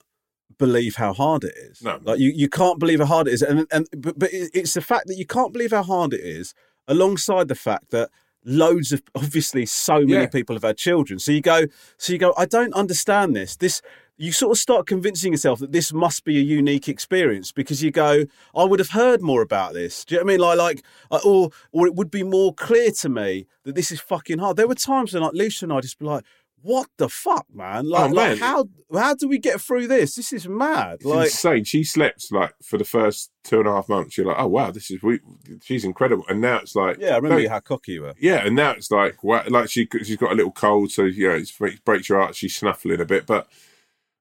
believe 0.58 0.96
how 0.96 1.14
hard 1.14 1.44
it 1.44 1.54
is. 1.58 1.82
No. 1.82 2.00
Like 2.04 2.20
you, 2.20 2.32
you 2.36 2.50
can't 2.50 2.80
believe 2.80 3.00
how 3.00 3.06
hard 3.06 3.28
it 3.28 3.34
is, 3.34 3.42
and 3.42 3.68
and 3.72 3.88
but, 3.98 4.18
but 4.20 4.30
it's 4.32 4.74
the 4.74 4.82
fact 4.82 5.08
that 5.08 5.18
you 5.18 5.26
can't 5.26 5.54
believe 5.54 5.72
how 5.72 5.84
hard 5.84 6.14
it 6.14 6.22
is, 6.22 6.54
alongside 6.88 7.48
the 7.48 7.56
fact 7.56 7.92
that 7.92 8.10
loads 8.46 8.92
of 8.92 9.02
obviously 9.16 9.66
so 9.66 10.00
many 10.00 10.14
Yeah. 10.14 10.28
people 10.28 10.56
have 10.56 10.64
had 10.64 10.78
children. 10.78 11.20
So 11.20 11.32
you 11.32 11.42
go, 11.42 11.66
so 11.98 12.14
you 12.14 12.20
go. 12.20 12.34
I 12.38 12.46
don't 12.46 12.74
understand 12.74 13.36
this. 13.36 13.56
This 13.56 13.82
you 14.22 14.34
sort 14.34 14.52
of 14.52 14.58
start 14.58 14.86
convincing 14.86 15.32
yourself 15.32 15.60
that 15.60 15.72
this 15.72 15.94
must 15.94 16.26
be 16.26 16.38
a 16.38 16.42
unique 16.42 16.90
experience 16.90 17.54
because 17.54 17.82
you 17.82 17.90
go, 17.90 18.26
I 18.54 18.66
would 18.66 18.80
have 18.80 18.90
heard 18.90 19.22
more 19.22 19.42
about 19.42 19.72
this. 19.74 20.04
Do 20.04 20.16
you 20.16 20.20
know 20.20 20.26
what 20.26 20.30
I 20.30 20.34
mean? 20.34 20.42
Like, 20.42 20.58
like, 20.58 20.84
uh, 21.10 21.20
or 21.24 21.52
or 21.72 21.88
it 21.88 21.96
would 21.96 22.12
be 22.12 22.24
more 22.24 22.54
clear 22.54 22.92
to 22.92 23.08
me 23.08 23.48
that 23.64 23.76
this 23.76 23.94
is 23.94 24.02
fucking 24.02 24.40
hard. 24.40 24.58
There 24.58 24.68
were 24.68 24.76
times 24.76 25.14
when 25.14 25.24
like 25.24 25.34
Lucia 25.34 25.66
and 25.66 25.74
I 25.74 25.80
just 25.80 26.00
be 26.00 26.06
like. 26.06 26.26
What 26.62 26.90
the 26.98 27.10
fuck, 27.10 27.46
man? 27.54 27.88
Like, 27.90 28.12
Oh, 28.12 28.14
like 28.14 28.40
how 28.40 28.70
how 28.94 29.16
do 29.16 29.28
we 29.28 29.38
get 29.38 29.62
through 29.62 29.88
this? 29.88 30.16
This 30.16 30.34
is 30.34 30.48
mad. 30.48 30.96
it's 30.96 31.06
Like, 31.06 31.26
insane. 31.28 31.64
She 31.64 31.84
slept 31.84 32.32
like 32.32 32.54
for 32.64 32.78
the 32.78 32.84
first 32.84 33.32
two 33.44 33.60
and 33.60 33.68
a 33.68 33.72
half 33.72 33.88
months. 33.88 34.18
You're 34.18 34.28
like, 34.28 34.40
oh 34.40 34.48
wow, 34.48 34.72
this 34.72 34.92
is 34.92 35.02
we, 35.02 35.20
she's 35.64 35.86
incredible. 35.86 36.26
And 36.28 36.42
now 36.42 36.58
it's 36.58 36.76
like, 36.76 36.98
yeah, 37.00 37.12
I 37.12 37.18
remember 37.18 37.48
how 37.48 37.60
cocky 37.60 37.94
you 37.94 38.02
were. 38.02 38.14
Yeah, 38.20 38.46
and 38.46 38.56
now 38.56 38.72
it's 38.72 38.92
like 38.92 39.24
wow, 39.24 39.44
like 39.48 39.70
she 39.70 39.88
she's 40.04 40.18
got 40.18 40.32
a 40.32 40.36
little 40.36 40.52
cold, 40.52 40.92
so 40.92 41.04
you 41.04 41.30
know 41.30 41.36
it's, 41.36 41.54
it 41.62 41.84
breaks 41.86 42.10
your 42.10 42.20
heart. 42.20 42.36
She's 42.36 42.56
snuffling 42.56 43.00
a 43.00 43.06
bit, 43.06 43.26
but 43.26 43.48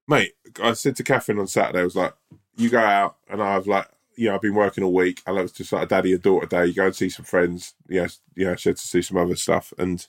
mate, 0.07 0.33
I 0.61 0.73
said 0.73 0.95
to 0.97 1.03
Catherine 1.03 1.39
on 1.39 1.47
Saturday, 1.47 1.81
I 1.81 1.83
was 1.83 1.95
like, 1.95 2.13
you 2.55 2.69
go 2.69 2.79
out, 2.79 3.17
and 3.29 3.43
I've 3.43 3.67
like, 3.67 3.87
you 4.15 4.27
know, 4.29 4.35
I've 4.35 4.41
been 4.41 4.55
working 4.55 4.83
all 4.83 4.93
week. 4.93 5.21
And 5.27 5.37
I 5.37 5.41
was 5.41 5.51
just 5.51 5.71
like 5.71 5.83
a 5.83 5.87
daddy 5.87 6.13
and 6.13 6.21
daughter 6.21 6.47
day. 6.47 6.65
You 6.67 6.73
go 6.73 6.85
and 6.87 6.95
see 6.95 7.09
some 7.09 7.25
friends. 7.25 7.73
You 7.87 8.01
know, 8.03 8.07
you 8.35 8.45
know, 8.45 8.55
she 8.55 8.69
had 8.69 8.77
to 8.77 8.87
see 8.87 9.01
some 9.01 9.17
other 9.17 9.35
stuff, 9.35 9.73
and 9.77 10.05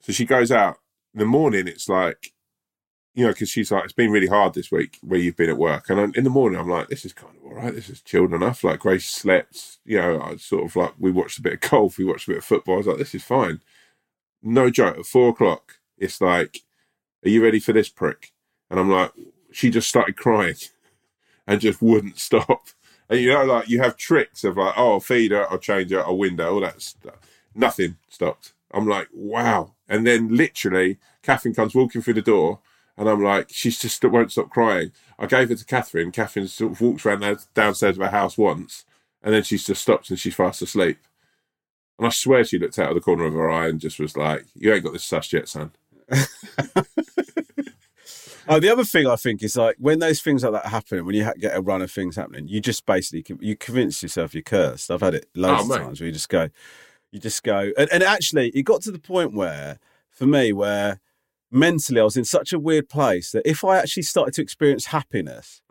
so 0.00 0.12
she 0.12 0.24
goes 0.24 0.52
out 0.52 0.78
the 1.20 1.26
morning. 1.26 1.68
It's 1.68 1.88
like. 1.88 2.32
You 3.14 3.24
know, 3.24 3.32
because 3.32 3.48
she's 3.48 3.72
like, 3.72 3.84
it's 3.84 3.94
been 3.94 4.10
really 4.10 4.26
hard 4.26 4.52
this 4.52 4.70
week 4.70 4.98
where 5.00 5.18
you've 5.18 5.38
been 5.38 5.48
at 5.48 5.56
work. 5.56 5.88
And 5.88 6.14
in 6.14 6.22
the 6.22 6.28
morning, 6.28 6.60
I'm 6.60 6.68
like, 6.68 6.88
this 6.88 7.06
is 7.06 7.14
kind 7.14 7.34
of 7.34 7.44
all 7.46 7.54
right. 7.56 7.74
This 7.74 7.88
is 7.88 8.02
chilled 8.02 8.34
enough. 8.34 8.62
Like, 8.62 8.80
Grace 8.80 9.08
slept. 9.08 9.78
You 9.86 9.96
know, 9.96 10.20
I 10.20 10.36
sort 10.36 10.66
of 10.66 10.76
like, 10.76 10.92
we 10.98 11.10
watched 11.10 11.38
a 11.38 11.42
bit 11.42 11.54
of 11.54 11.60
golf, 11.70 11.96
we 11.96 12.04
watched 12.04 12.28
a 12.28 12.32
bit 12.32 12.38
of 12.40 12.44
football. 12.44 12.74
I 12.74 12.76
was 12.76 12.86
like, 12.88 12.98
this 12.98 13.14
is 13.14 13.24
fine. 13.24 13.62
No 14.42 14.68
joke. 14.68 14.98
At 14.98 15.06
four 15.06 15.30
o'clock, 15.30 15.78
it's 15.96 16.20
like, 16.20 16.60
are 17.24 17.30
you 17.30 17.42
ready 17.42 17.58
for 17.58 17.72
this 17.72 17.88
prick? 17.88 18.32
And 18.70 18.78
I'm 18.78 18.90
like, 18.90 19.12
she 19.50 19.70
just 19.70 19.88
started 19.88 20.18
crying 20.18 20.56
and 21.46 21.58
just 21.58 21.80
wouldn't 21.80 22.18
stop. 22.18 22.66
And 23.08 23.18
you 23.18 23.30
know, 23.32 23.44
like, 23.44 23.70
you 23.70 23.80
have 23.80 23.96
tricks 23.96 24.44
of 24.44 24.58
like, 24.58 24.74
oh, 24.76 24.92
I'll 24.92 25.00
feed 25.00 25.30
her, 25.30 25.50
I'll 25.50 25.58
change 25.58 25.90
her, 25.90 26.04
I'll 26.04 26.18
window, 26.18 26.52
all 26.52 26.60
that 26.60 26.82
stuff. 26.82 27.16
Nothing 27.54 27.96
stopped. 28.10 28.52
I'm 28.72 28.86
like, 28.86 29.08
wow. 29.12 29.74
And 29.88 30.06
then 30.06 30.34
literally, 30.34 30.98
Catherine 31.22 31.54
comes 31.54 31.74
walking 31.74 32.02
through 32.02 32.14
the 32.14 32.22
door. 32.22 32.60
And 32.98 33.08
I'm 33.10 33.22
like, 33.22 33.48
she's 33.50 33.78
just 33.78 34.02
won't 34.04 34.32
stop 34.32 34.48
crying. 34.48 34.90
I 35.18 35.26
gave 35.26 35.50
it 35.50 35.58
to 35.58 35.64
Catherine. 35.66 36.10
Catherine 36.12 36.48
sort 36.48 36.72
of 36.72 36.80
walks 36.80 37.04
around 37.04 37.20
the- 37.20 37.44
downstairs 37.54 37.98
of 37.98 38.02
her 38.02 38.10
house 38.10 38.38
once, 38.38 38.86
and 39.22 39.34
then 39.34 39.42
she's 39.42 39.66
just 39.66 39.82
stopped 39.82 40.08
and 40.08 40.18
she's 40.18 40.34
fast 40.34 40.62
asleep. 40.62 40.98
And 41.98 42.06
I 42.06 42.10
swear 42.10 42.42
she 42.44 42.58
looked 42.58 42.78
out 42.78 42.88
of 42.88 42.94
the 42.94 43.02
corner 43.02 43.24
of 43.26 43.34
her 43.34 43.50
eye 43.50 43.68
and 43.68 43.78
just 43.80 43.98
was 44.00 44.16
like, 44.16 44.46
"You 44.54 44.72
ain't 44.72 44.82
got 44.84 44.94
this 44.94 45.04
sussed 45.10 45.32
yet, 45.34 45.46
son." 45.48 45.72
Oh, 48.48 48.60
the 48.60 48.68
other 48.68 48.84
thing 48.84 49.08
I 49.08 49.16
think 49.16 49.42
is 49.42 49.56
like 49.56 49.74
when 49.80 49.98
those 49.98 50.22
things 50.22 50.44
like 50.44 50.52
that 50.52 50.66
happen, 50.70 51.04
when 51.04 51.16
you 51.16 51.24
ha- 51.24 51.32
get 51.36 51.56
a 51.56 51.60
run 51.60 51.82
of 51.82 51.90
things 51.90 52.14
happening, 52.14 52.46
you 52.46 52.60
just 52.60 52.86
basically 52.86 53.36
you 53.40 53.56
convince 53.56 54.04
yourself 54.04 54.34
you're 54.34 54.42
cursed. 54.44 54.88
I've 54.88 55.00
had 55.00 55.14
it 55.14 55.26
loads 55.34 55.62
Oh, 55.62 55.64
of 55.64 55.68
mate. 55.70 55.84
times 55.84 56.00
where 56.00 56.06
you 56.06 56.12
just 56.12 56.28
go, 56.28 56.48
you 57.16 57.20
just 57.20 57.42
go, 57.42 57.72
and, 57.76 57.88
and 57.92 58.02
actually, 58.02 58.50
it 58.50 58.62
got 58.62 58.82
to 58.82 58.92
the 58.92 58.98
point 58.98 59.32
where, 59.32 59.78
for 60.10 60.26
me, 60.26 60.52
where 60.52 61.00
mentally 61.50 62.00
I 62.00 62.04
was 62.04 62.16
in 62.16 62.24
such 62.24 62.52
a 62.52 62.58
weird 62.58 62.88
place 62.88 63.32
that 63.32 63.48
if 63.48 63.64
I 63.64 63.78
actually 63.78 64.02
started 64.04 64.34
to 64.34 64.42
experience 64.42 64.86
happiness, 64.86 65.62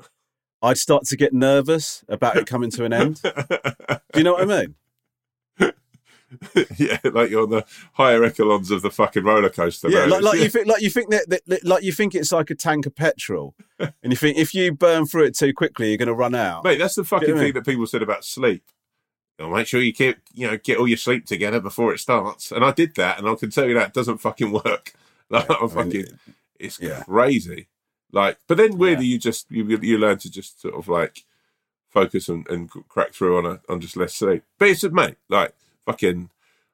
I'd 0.61 0.77
start 0.77 1.05
to 1.05 1.15
get 1.15 1.33
nervous 1.33 2.03
about 2.09 2.35
it 2.37 2.47
coming 2.47 2.71
to 2.71 2.83
an 2.85 2.93
end. 2.93 3.21
Do 3.21 3.31
you 4.15 4.23
know 4.23 4.33
what 4.33 4.49
I 4.51 4.61
mean? 4.61 4.75
yeah, 6.77 6.97
like 7.03 7.29
you're 7.29 7.43
on 7.43 7.49
the 7.49 7.63
higher 7.93 8.23
echelons 8.23 8.71
of 8.71 8.81
the 8.81 8.89
fucking 8.89 9.23
roller 9.23 9.49
coaster. 9.49 9.89
Yeah, 9.89 10.05
like, 10.05 10.23
like 10.23 10.39
you 10.39 10.49
think, 10.49 10.67
like 10.67 10.81
you 10.81 10.89
think 10.89 11.11
that, 11.11 11.29
that, 11.29 11.41
that- 11.45 11.63
like 11.65 11.83
you 11.83 11.91
think 11.91 12.15
it's 12.15 12.31
like 12.31 12.49
a 12.49 12.55
tank 12.55 12.85
of 12.85 12.95
petrol, 12.95 13.53
and 13.79 13.93
you 14.11 14.15
think 14.15 14.37
if 14.37 14.53
you 14.53 14.73
burn 14.73 15.05
through 15.05 15.25
it 15.25 15.37
too 15.37 15.53
quickly, 15.53 15.89
you're 15.89 15.97
going 15.97 16.07
to 16.07 16.13
run 16.15 16.35
out. 16.35 16.63
Mate, 16.63 16.79
that's 16.79 16.95
the 16.95 17.03
fucking 17.03 17.27
Get 17.27 17.35
me? 17.35 17.41
thing 17.41 17.53
that 17.53 17.65
people 17.65 17.85
said 17.85 18.01
about 18.01 18.25
sleep. 18.25 18.63
You'll 19.37 19.49
make 19.49 19.67
sure 19.67 19.81
you 19.81 19.93
keep, 19.93 20.17
you 20.33 20.47
know, 20.47 20.57
get 20.57 20.77
all 20.77 20.87
your 20.87 20.97
sleep 20.97 21.25
together 21.25 21.59
before 21.59 21.93
it 21.93 21.99
starts. 21.99 22.51
And 22.51 22.63
I 22.63 22.71
did 22.71 22.95
that, 22.95 23.19
and 23.19 23.27
I 23.27 23.35
can 23.35 23.49
tell 23.49 23.67
you 23.67 23.73
that 23.73 23.93
doesn't 23.93 24.19
fucking 24.19 24.51
work. 24.51 24.93
Like, 25.27 25.49
I'm 25.49 25.55
I 25.55 25.61
mean, 25.61 25.69
fucking, 25.69 26.19
it's 26.59 26.79
yeah. 26.79 27.01
crazy. 27.01 27.65
Like, 28.11 28.37
but 28.47 28.57
then 28.57 28.77
weirdly, 28.77 29.07
you 29.07 29.17
just 29.17 29.49
you 29.49 29.65
you 29.81 29.97
learn 29.97 30.19
to 30.19 30.29
just 30.29 30.61
sort 30.61 30.75
of 30.75 30.87
like 30.87 31.25
focus 31.89 32.29
and, 32.29 32.47
and 32.47 32.69
crack 32.69 33.11
through 33.11 33.39
on 33.39 33.45
a 33.47 33.59
on 33.67 33.81
just 33.81 33.97
less 33.97 34.13
sleep. 34.13 34.43
But 34.59 34.69
it's 34.69 34.83
mate, 34.83 35.15
like 35.27 35.55
fucking 35.83 36.29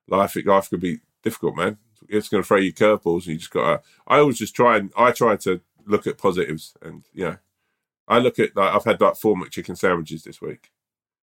life. 0.10 0.36
Life 0.46 0.70
could 0.70 0.82
be 0.82 1.00
difficult, 1.24 1.56
man. 1.56 1.78
It's 2.10 2.28
going 2.28 2.44
to 2.44 2.48
throw 2.48 2.58
you 2.58 2.74
curveballs, 2.74 3.26
and 3.26 3.28
you 3.28 3.38
just 3.38 3.52
got 3.52 3.78
to. 3.78 3.82
I 4.06 4.20
always 4.20 4.38
just 4.38 4.54
try 4.54 4.76
and 4.76 4.92
I 4.98 5.12
try 5.12 5.38
to 5.38 5.62
look 5.86 6.06
at 6.08 6.18
positives, 6.18 6.74
and 6.82 7.04
you 7.14 7.24
know, 7.24 7.38
I 8.08 8.20
look 8.20 8.38
at 8.38 8.56
like 8.56 8.76
I've 8.76 8.84
had 8.84 9.00
like 9.00 9.16
four 9.16 9.36
McChicken 9.36 9.78
sandwiches 9.78 10.24
this 10.24 10.42
week. 10.42 10.72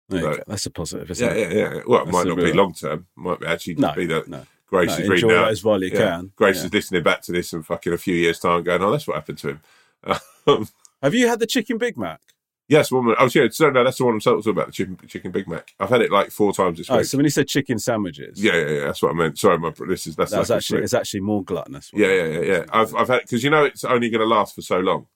You 0.09 0.43
That's 0.47 0.65
a 0.65 0.71
positive, 0.71 1.09
isn't 1.11 1.27
Yeah, 1.27 1.33
it? 1.33 1.51
yeah, 1.51 1.57
yeah. 1.75 1.81
Well, 1.87 2.01
it 2.01 2.05
That's 2.05 2.13
might 2.13 2.27
not 2.27 2.37
be 2.37 2.53
long 2.53 2.73
term. 2.73 3.07
Might 3.15 3.39
be 3.39 3.47
actually 3.47 3.75
No, 3.75 3.91
be 3.93 4.05
that 4.07 4.27
no. 4.27 4.45
Grace 4.67 4.97
No, 4.97 5.03
is 5.03 5.09
reading 5.09 5.31
out. 5.31 5.45
those 5.47 5.63
while 5.63 5.81
you 5.81 5.89
yeah, 5.89 5.97
can. 6.17 6.31
Grace 6.35 6.57
Yeah. 6.57 6.65
is 6.65 6.73
listening 6.73 7.03
back 7.03 7.21
to 7.23 7.31
this 7.31 7.53
in 7.53 7.63
fucking 7.63 7.93
a 7.93 7.97
few 7.97 8.15
years' 8.15 8.39
time, 8.39 8.63
going, 8.63 8.81
"Oh, 8.83 8.91
that's 8.91 9.07
what 9.07 9.15
happened 9.15 9.37
to 9.39 9.47
him." 9.49 9.61
Um, 10.47 10.67
Have 11.01 11.15
you 11.15 11.27
had 11.27 11.39
the 11.39 11.47
chicken 11.47 11.79
Big 11.79 11.97
Mac? 11.97 12.21
yes, 12.67 12.91
woman. 12.91 13.15
Oh, 13.17 13.27
yeah. 13.33 13.47
So 13.49 13.71
no, 13.71 13.83
that's 13.83 13.97
the 13.97 14.05
one 14.05 14.13
I'm 14.13 14.19
talking 14.19 14.51
about. 14.51 14.67
The 14.67 14.71
chicken, 14.73 14.97
chicken 15.07 15.31
Big 15.31 15.47
Mac. 15.47 15.73
I've 15.79 15.89
had 15.89 16.01
it 16.01 16.11
like 16.11 16.29
four 16.29 16.53
times 16.53 16.77
this 16.77 16.87
Oh, 16.91 16.97
week. 16.97 17.05
so 17.07 17.17
when 17.17 17.23
you 17.25 17.31
said 17.31 17.47
chicken 17.47 17.79
sandwiches, 17.79 18.43
yeah, 18.43 18.53
yeah, 18.53 18.67
yeah. 18.69 18.85
That's 18.85 19.01
what 19.01 19.09
I 19.09 19.15
meant. 19.15 19.39
Sorry, 19.39 19.57
my 19.57 19.71
this 19.87 20.05
is 20.05 20.15
that's 20.15 20.29
that 20.29 20.37
was 20.39 20.51
like 20.51 20.57
actually 20.57 20.83
it's 20.83 20.93
actually 20.93 21.21
more 21.21 21.43
gluttonous. 21.43 21.89
Yeah, 21.95 22.09
yeah, 22.09 22.25
yeah, 22.25 22.39
yeah. 22.41 22.65
I've 22.71 22.93
I've 22.93 23.07
had 23.07 23.21
because 23.21 23.43
you 23.43 23.49
know 23.49 23.63
it's 23.63 23.83
only 23.83 24.11
going 24.11 24.21
to 24.21 24.27
last 24.27 24.53
for 24.53 24.61
so 24.61 24.79
long. 24.79 25.07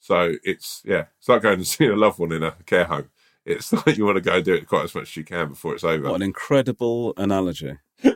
So 0.00 0.34
it's 0.42 0.82
yeah, 0.84 1.04
it's 1.18 1.28
like 1.28 1.42
going 1.42 1.58
to 1.60 1.64
see 1.64 1.86
a 1.86 1.94
loved 1.94 2.18
one 2.18 2.32
in 2.32 2.42
a 2.42 2.52
care 2.66 2.86
home. 2.86 3.08
It's 3.46 3.72
like 3.86 3.96
you 3.96 4.04
want 4.04 4.16
to 4.16 4.20
go 4.20 4.34
and 4.34 4.44
do 4.44 4.54
it 4.54 4.66
quite 4.66 4.84
as 4.84 4.94
much 4.94 5.04
as 5.04 5.16
you 5.16 5.24
can 5.24 5.48
before 5.48 5.74
it's 5.74 5.84
over. 5.84 6.08
What 6.10 6.16
an 6.16 6.22
incredible 6.22 7.14
analogy. 7.16 7.78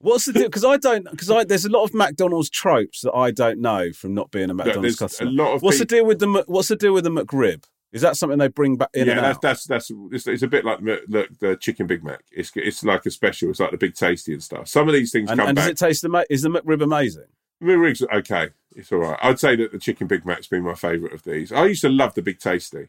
What's 0.00 0.26
the 0.26 0.32
deal? 0.32 0.44
Because 0.44 0.64
I 0.64 0.76
don't. 0.76 1.10
Because 1.10 1.30
I 1.30 1.44
there's 1.44 1.64
a 1.64 1.70
lot 1.70 1.84
of 1.84 1.94
McDonald's 1.94 2.50
tropes 2.50 3.00
that 3.02 3.12
I 3.12 3.30
don't 3.30 3.60
know 3.60 3.92
from 3.92 4.14
not 4.14 4.30
being 4.30 4.50
a 4.50 4.54
McDonald's 4.54 4.96
there's 4.96 5.20
a 5.20 5.24
lot 5.24 5.54
of 5.54 5.62
what's 5.62 5.78
peop- 5.78 5.88
the 5.88 5.96
deal 5.96 6.06
with 6.06 6.18
the 6.20 6.44
What's 6.46 6.68
the 6.68 6.76
deal 6.76 6.92
with 6.92 7.04
the 7.04 7.10
McRib? 7.10 7.64
Is 7.90 8.02
that 8.02 8.16
something 8.16 8.38
they 8.38 8.48
bring 8.48 8.76
back 8.76 8.90
in 8.92 9.06
yeah, 9.06 9.20
that's, 9.20 9.38
that's 9.38 9.64
that's 9.64 9.90
it's, 10.12 10.26
it's 10.26 10.42
a 10.42 10.46
bit 10.46 10.64
like 10.64 10.80
the, 10.80 11.00
the, 11.08 11.26
the 11.40 11.56
chicken 11.56 11.86
Big 11.86 12.04
Mac. 12.04 12.20
It's 12.30 12.52
it's 12.54 12.84
like 12.84 13.06
a 13.06 13.10
special. 13.10 13.50
It's 13.50 13.60
like 13.60 13.70
the 13.70 13.78
Big 13.78 13.94
Tasty 13.94 14.34
and 14.34 14.42
stuff. 14.42 14.68
Some 14.68 14.88
of 14.88 14.94
these 14.94 15.10
things 15.10 15.30
and 15.30 15.40
come 15.40 15.48
and 15.48 15.56
does 15.56 15.66
it 15.66 15.78
taste 15.78 16.04
ama- 16.04 16.26
Is 16.28 16.42
the 16.42 16.50
McRib 16.50 16.82
amazing? 16.82 17.24
The 17.60 17.76
rig's 17.78 18.02
okay. 18.02 18.50
It's 18.76 18.92
all 18.92 18.98
right. 18.98 19.18
I'd 19.22 19.40
say 19.40 19.56
that 19.56 19.72
the 19.72 19.78
chicken 19.78 20.06
Big 20.06 20.24
Mac's 20.24 20.46
been 20.46 20.62
my 20.62 20.74
favourite 20.74 21.12
of 21.14 21.24
these. 21.24 21.50
I 21.52 21.66
used 21.66 21.80
to 21.82 21.88
love 21.88 22.14
the 22.14 22.22
Big 22.22 22.38
Tasty. 22.38 22.88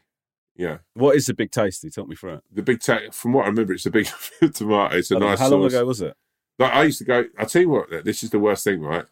Yeah, 0.55 0.79
What 0.93 1.15
is 1.15 1.25
the 1.27 1.33
big 1.33 1.51
tasty? 1.51 1.89
Talk 1.89 2.09
me 2.09 2.17
through 2.17 2.33
it. 2.33 2.43
the 2.51 2.61
Big 2.61 2.81
Ta- 2.81 3.11
From 3.13 3.31
what 3.31 3.45
I 3.45 3.47
remember, 3.47 3.71
it's 3.71 3.85
a 3.85 3.89
big 3.91 4.09
tomato. 4.53 4.97
It's 4.97 5.09
a 5.09 5.13
How 5.13 5.19
nice 5.21 5.39
How 5.39 5.47
long 5.47 5.61
sauce. 5.63 5.73
ago 5.73 5.85
was 5.85 6.01
it? 6.01 6.17
Like 6.57 6.73
I 6.73 6.83
used 6.83 6.97
to 6.97 7.05
go. 7.05 7.25
I 7.37 7.45
tell 7.45 7.61
you 7.61 7.69
what, 7.69 8.03
this 8.03 8.23
is 8.23 8.29
the 8.31 8.39
worst 8.39 8.65
thing, 8.65 8.81
right? 8.81 9.05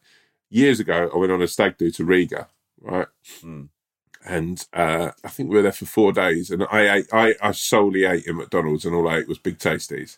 Years 0.49 0.81
ago, 0.81 1.09
I 1.13 1.17
went 1.17 1.31
on 1.31 1.41
a 1.41 1.47
stag 1.47 1.77
do 1.77 1.89
to 1.91 2.03
Riga, 2.03 2.49
right? 2.81 3.07
Hmm. 3.41 3.63
And 4.25 4.67
uh, 4.73 5.11
I 5.23 5.29
think 5.29 5.49
we 5.49 5.55
were 5.55 5.61
there 5.61 5.71
for 5.71 5.85
four 5.85 6.11
days, 6.11 6.51
and 6.51 6.65
I 6.69 6.97
ate. 6.97 7.07
I, 7.13 7.35
I 7.41 7.51
solely 7.53 8.03
ate 8.03 8.25
in 8.25 8.35
McDonald's, 8.35 8.83
and 8.83 8.93
all 8.93 9.07
I 9.07 9.19
ate 9.19 9.29
was 9.29 9.37
Big 9.37 9.57
Tasties. 9.57 10.17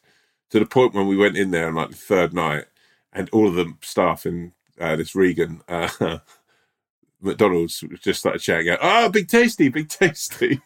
To 0.50 0.58
the 0.60 0.66
point 0.66 0.96
when 0.96 1.06
we 1.06 1.16
went 1.16 1.38
in 1.38 1.52
there 1.52 1.68
on 1.68 1.76
like 1.76 1.92
the 1.92 1.96
third 1.96 2.34
night, 2.34 2.66
and 3.14 3.30
all 3.30 3.48
of 3.48 3.54
the 3.54 3.76
staff 3.84 4.26
in 4.26 4.54
uh, 4.80 4.96
this 4.96 5.16
Regan 5.16 5.62
uh, 5.68 6.20
McDonald's 7.22 7.84
just 8.02 8.20
started 8.20 8.42
shouting 8.42 8.70
out, 8.70 8.80
"Oh, 8.82 9.10
Big 9.10 9.28
Tasty, 9.28 9.70
Big 9.70 9.90
Tasty!" 9.90 10.62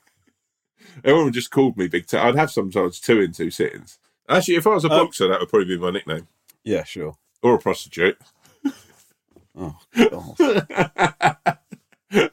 Everyone 1.03 1.31
just 1.31 1.49
called 1.51 1.77
me 1.77 1.87
Big. 1.87 2.05
Ta- 2.07 2.27
I'd 2.27 2.35
have 2.35 2.51
sometimes 2.51 2.99
two 2.99 3.19
in 3.21 3.31
two 3.31 3.49
sittings. 3.49 3.97
Actually, 4.29 4.55
if 4.55 4.67
I 4.67 4.71
was 4.71 4.85
a 4.85 4.89
Um, 4.91 5.05
boxer, 5.05 5.27
that 5.27 5.39
would 5.39 5.49
probably 5.49 5.65
be 5.67 5.77
my 5.77 5.89
nickname 5.91 6.27
Yeah, 6.63 6.83
sure. 6.83 7.17
or 7.41 7.55
a 7.55 7.59
prostitute. 7.59 8.17
Oh, 9.55 9.77
God. 9.95 11.57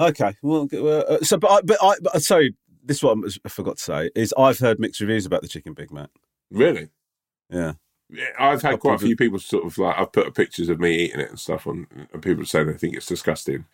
okay. 0.00 0.36
Well, 0.42 0.68
uh, 1.08 1.18
so 1.22 1.36
but 1.38 1.50
I, 1.50 1.60
but 1.62 1.78
I, 1.82 1.94
but 2.02 2.22
sorry. 2.22 2.54
This 2.84 2.96
is 2.96 3.02
what 3.04 3.16
I 3.44 3.48
forgot 3.48 3.76
to 3.76 3.82
say 3.82 4.10
is 4.16 4.34
I've 4.36 4.58
heard 4.58 4.80
mixed 4.80 5.00
reviews 5.00 5.24
about 5.24 5.42
the 5.42 5.48
chicken 5.48 5.72
Big 5.72 5.92
Mac. 5.92 6.10
Really? 6.50 6.88
Yeah. 7.48 7.74
I've 8.38 8.62
had 8.62 8.80
quite 8.80 8.96
a 8.96 9.06
few 9.06 9.16
people 9.16 9.38
sort 9.38 9.64
of 9.64 9.78
like 9.78 9.98
I've 9.98 10.12
put 10.12 10.34
pictures 10.34 10.68
of 10.68 10.80
me 10.80 10.96
eating 10.96 11.20
it 11.20 11.30
and 11.30 11.38
stuff 11.38 11.66
on, 11.66 11.86
and 12.12 12.22
people 12.22 12.44
saying 12.44 12.66
they 12.66 12.74
think 12.74 12.96
it's 12.96 13.06
disgusting. 13.06 13.64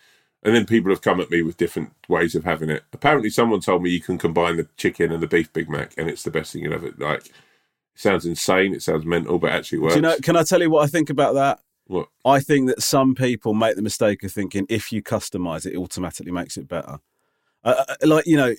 And 0.44 0.55
then 0.55 0.66
people 0.66 0.92
have 0.92 1.03
come 1.03 1.20
at 1.20 1.31
me 1.31 1.42
with 1.42 1.57
different 1.57 1.92
ways 2.09 2.37
of 2.37 2.44
having 2.44 2.70
it. 2.70 2.85
Apparently, 2.92 3.29
someone 3.29 3.61
told 3.61 3.83
me 3.83 3.90
you 3.90 4.01
can 4.01 4.18
combine 4.18 4.57
the 4.57 4.68
chicken 4.77 5.11
and 5.11 5.20
the 5.20 5.27
beef 5.27 5.53
Big 5.53 5.68
Mac, 5.68 5.94
and 5.98 6.09
it's 6.09 6.22
the 6.22 6.31
best 6.31 6.53
thing 6.53 6.62
you'll 6.62 6.74
ever 6.74 6.92
like. 6.98 7.27
It 7.27 7.33
sounds 7.96 8.24
insane. 8.24 8.72
It 8.72 8.83
sounds 8.83 9.05
mental, 9.05 9.40
but 9.40 9.51
actually 9.51 9.79
works. 9.79 9.94
Do 9.94 9.98
you 9.98 10.03
know? 10.03 10.16
Can 10.22 10.37
I 10.37 10.44
tell 10.44 10.61
you 10.62 10.70
what 10.70 10.85
I 10.85 10.87
think 10.87 11.11
about 11.11 11.35
that? 11.35 11.61
what? 11.88 12.09
I 12.24 12.38
think 12.38 12.68
that 12.68 12.83
some 12.83 13.14
people 13.14 13.55
make 13.55 13.74
the 13.74 13.83
mistake 13.83 14.22
of 14.22 14.31
thinking 14.31 14.66
if 14.68 14.92
you 14.92 15.03
customize 15.03 15.66
it, 15.66 15.72
it 15.72 15.79
automatically 15.79 16.33
makes 16.33 16.57
it 16.57 16.68
better. 16.68 17.01
Uh, 17.64 17.85
uh, 17.88 17.94
like 18.03 18.27
you 18.27 18.37
know, 18.37 18.55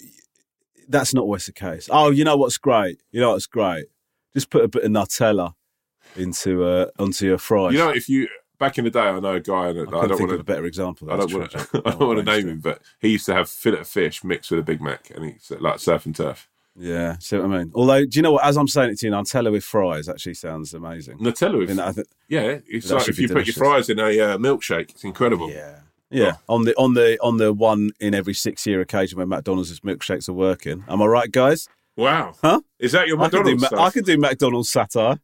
that's 0.89 1.13
not 1.13 1.21
always 1.21 1.45
the 1.45 1.53
case. 1.53 1.87
Oh, 1.89 2.09
you 2.09 2.25
know 2.25 2.35
what's 2.35 2.57
great? 2.57 3.01
You 3.11 3.21
know 3.21 3.31
what's 3.31 3.47
great? 3.47 3.85
Just 4.33 4.49
put 4.49 4.65
a 4.65 4.67
bit 4.67 4.83
of 4.83 4.91
Nutella 4.91 5.53
into 6.15 6.63
uh, 6.63 6.88
onto 6.98 7.26
your 7.26 7.38
fries. 7.38 7.74
You 7.74 7.80
know, 7.80 7.89
if 7.89 8.10
you 8.10 8.28
back 8.60 8.78
in 8.78 8.84
the 8.86 8.91
day, 8.91 9.00
I 9.02 9.19
know 9.19 9.34
a 9.36 9.39
guy, 9.39 9.69
and 9.69 9.80
I 9.80 10.00
I, 10.00 10.08
don't 10.08 10.19
want 10.19 10.32
a 10.39 10.43
better 10.43 10.65
example. 10.65 11.12
I 11.12 11.17
don't 11.17 11.34
want 11.34 11.52
to. 11.52 11.60
I 11.86 11.89
don't 11.91 12.02
Oh, 12.02 12.08
want 12.08 12.19
to 12.19 12.26
name 12.26 12.48
him, 12.48 12.60
but 12.60 12.82
he 13.00 13.10
used 13.10 13.26
to 13.28 13.34
have 13.34 13.50
fillet 13.50 13.80
of 13.80 13.88
fish 13.88 14.24
mixed 14.24 14.52
with 14.52 14.60
a 14.60 14.63
Big 14.63 14.82
Mac, 14.82 15.12
and 15.15 15.26
he's 15.26 15.52
like 15.60 15.80
surf 15.80 16.06
and 16.06 16.15
turf. 16.15 16.48
Yeah, 16.82 17.17
see 17.19 17.36
what 17.38 17.45
I 17.45 17.58
mean. 17.60 17.72
Although, 17.76 18.06
do 18.06 18.17
you 18.17 18.22
know 18.22 18.32
what? 18.34 18.45
As 18.45 18.56
I'm 18.56 18.67
saying 18.67 18.91
it 18.91 19.00
to 19.00 19.08
you, 19.08 19.12
Nutella 19.12 19.52
with 19.52 19.65
fries 19.65 20.08
actually 20.08 20.36
sounds 20.36 20.74
amazing. 20.74 21.17
Nutella, 21.19 21.56
I 21.56 21.58
with, 21.58 21.69
mean, 21.69 21.80
I 21.80 21.91
think, 21.91 22.08
yeah, 22.30 22.60
it's 22.67 22.89
like 22.89 23.10
if 23.10 23.19
you 23.19 23.28
put 23.28 23.48
your 23.48 23.54
fries 23.54 23.89
in 23.89 24.00
a 24.00 24.04
uh, 24.19 24.38
milkshake. 24.38 24.91
It's 24.91 25.04
incredible. 25.04 25.50
yeah, 25.52 25.80
yeah. 26.10 26.34
On 26.48 26.63
the 26.63 26.74
on 26.78 26.93
the 26.93 27.17
on 27.22 27.36
the 27.38 27.52
one 27.52 27.91
in 28.00 28.13
every 28.13 28.34
six 28.34 28.65
year 28.65 28.80
occasion 28.80 29.17
when 29.19 29.28
McDonald's 29.28 29.78
milkshakes 29.82 30.30
are 30.30 30.34
working. 30.34 30.86
Am 30.88 31.02
I 31.02 31.06
right, 31.06 31.30
guys? 31.32 31.67
Wow, 31.98 32.36
Huh? 32.41 32.62
Is 32.78 32.93
that 32.93 33.08
your 33.08 33.19
I 33.19 33.28
could, 33.28 33.43
do, 33.43 33.56
McDonald's 33.56 33.72
Ma-? 33.74 33.86
I 33.86 33.89
could 33.89 34.06
do 34.06 34.17
McDonald's 34.17 34.69
satire. 34.69 35.19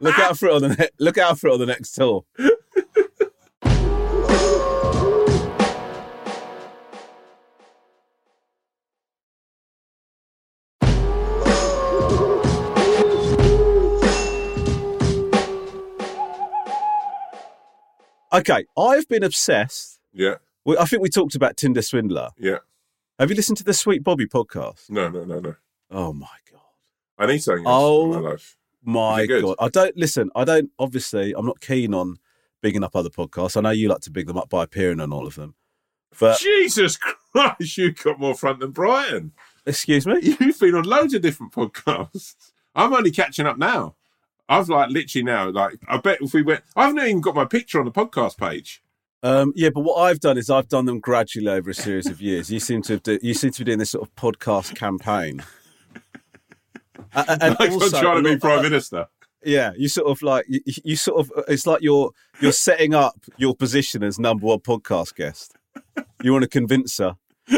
Look 0.00 0.18
out 0.18 0.38
for 0.38 0.48
it 0.48 0.52
on 0.54 0.62
the 0.62 0.68
ne- 0.78 0.88
look 0.98 1.18
out 1.18 1.38
for 1.38 1.48
it 1.48 1.52
on 1.54 1.58
the 1.60 1.66
next 1.66 1.92
tour. 1.92 2.24
Okay, 18.32 18.64
I've 18.76 19.08
been 19.08 19.22
obsessed. 19.22 20.00
Yeah, 20.12 20.34
I 20.78 20.84
think 20.84 21.02
we 21.02 21.08
talked 21.08 21.34
about 21.34 21.56
Tinder 21.56 21.82
Swindler. 21.82 22.30
yeah. 22.38 22.58
Have 23.18 23.30
you 23.30 23.36
listened 23.36 23.58
to 23.58 23.64
the 23.64 23.74
Sweet 23.74 24.04
Bobby 24.04 24.26
podcast? 24.26 24.88
No, 24.90 25.08
no, 25.08 25.24
no, 25.24 25.40
no. 25.40 25.56
Oh 25.90 26.12
my 26.12 26.28
god. 26.52 26.60
I 27.18 27.26
need 27.26 27.42
something 27.42 27.64
Oh. 27.66 28.04
in 28.04 28.10
my 28.10 28.16
oh, 28.28 28.30
life. 28.30 28.56
My 28.82 29.20
Is 29.20 29.24
it 29.24 29.26
good? 29.28 29.42
God. 29.44 29.56
I 29.58 29.68
don't 29.68 29.96
listen. 29.96 30.30
I 30.34 30.44
don't, 30.44 30.70
obviously, 30.78 31.34
I'm 31.36 31.46
not 31.46 31.60
keen 31.60 31.94
on 31.94 32.16
bigging 32.62 32.84
up 32.84 32.96
other 32.96 33.10
podcasts. 33.10 33.56
I 33.56 33.60
know 33.60 33.70
you 33.70 33.88
like 33.88 34.00
to 34.02 34.10
big 34.10 34.26
them 34.26 34.38
up 34.38 34.48
by 34.48 34.64
appearing 34.64 35.00
on 35.00 35.12
all 35.12 35.26
of 35.26 35.34
them. 35.34 35.54
But, 36.18 36.38
Jesus 36.38 36.96
Christ, 36.96 37.76
you 37.76 37.92
got 37.92 38.18
more 38.18 38.34
front 38.34 38.60
than 38.60 38.70
Brian. 38.70 39.32
excuse 39.66 40.06
me? 40.06 40.18
You've 40.40 40.58
been 40.58 40.74
on 40.74 40.84
loads 40.84 41.14
of 41.14 41.22
different 41.22 41.52
podcasts. 41.52 42.34
I'm 42.74 42.92
only 42.92 43.10
catching 43.10 43.46
up 43.46 43.58
now. 43.58 43.96
I've 44.48 44.68
like 44.68 44.90
literally 44.90 45.24
now, 45.24 45.50
like, 45.50 45.74
I 45.86 45.98
bet 45.98 46.18
if 46.22 46.32
we 46.32 46.42
went, 46.42 46.62
I've 46.74 46.94
not 46.94 47.06
even 47.06 47.20
got 47.20 47.34
my 47.34 47.44
picture 47.44 47.78
on 47.78 47.84
the 47.84 47.92
podcast 47.92 48.38
page. 48.38 48.82
Um, 49.22 49.52
yeah, 49.56 49.70
but 49.70 49.80
what 49.80 49.96
I've 49.96 50.20
done 50.20 50.38
is 50.38 50.48
I've 50.48 50.68
done 50.68 50.86
them 50.86 51.00
gradually 51.00 51.48
over 51.48 51.70
a 51.70 51.74
series 51.74 52.06
of 52.06 52.20
years. 52.22 52.50
You 52.50 52.60
seem 52.60 52.82
to 52.82 52.94
have 52.94 53.02
do, 53.02 53.18
you 53.20 53.34
seem 53.34 53.50
to 53.50 53.58
be 53.60 53.64
doing 53.64 53.78
this 53.78 53.90
sort 53.90 54.08
of 54.08 54.14
podcast 54.14 54.76
campaign. 54.76 55.44
And 57.14 57.40
Like 57.60 57.70
also, 57.70 57.96
I'm 57.96 58.02
trying 58.02 58.24
to 58.24 58.30
be 58.34 58.38
prime 58.38 58.62
minister. 58.62 59.06
Yeah, 59.44 59.72
you 59.76 59.88
sort 59.88 60.08
of 60.08 60.20
like 60.22 60.46
you, 60.48 60.60
you 60.84 60.96
sort 60.96 61.20
of 61.20 61.44
it's 61.48 61.66
like 61.66 61.80
you're 61.80 62.10
you're 62.40 62.52
setting 62.52 62.94
up 62.94 63.14
your 63.36 63.54
position 63.54 64.02
as 64.02 64.18
number 64.18 64.46
one 64.46 64.58
podcast 64.58 65.14
guest. 65.14 65.54
You 66.22 66.32
want 66.32 66.42
to 66.42 66.48
convince 66.48 66.98
her, 66.98 67.16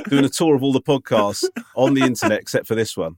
doing 0.08 0.24
a 0.24 0.28
tour 0.28 0.54
of 0.54 0.62
all 0.62 0.72
the 0.72 0.82
podcasts 0.82 1.44
on 1.74 1.94
the 1.94 2.02
internet 2.02 2.38
except 2.40 2.66
for 2.66 2.74
this 2.74 2.96
one. 2.96 3.16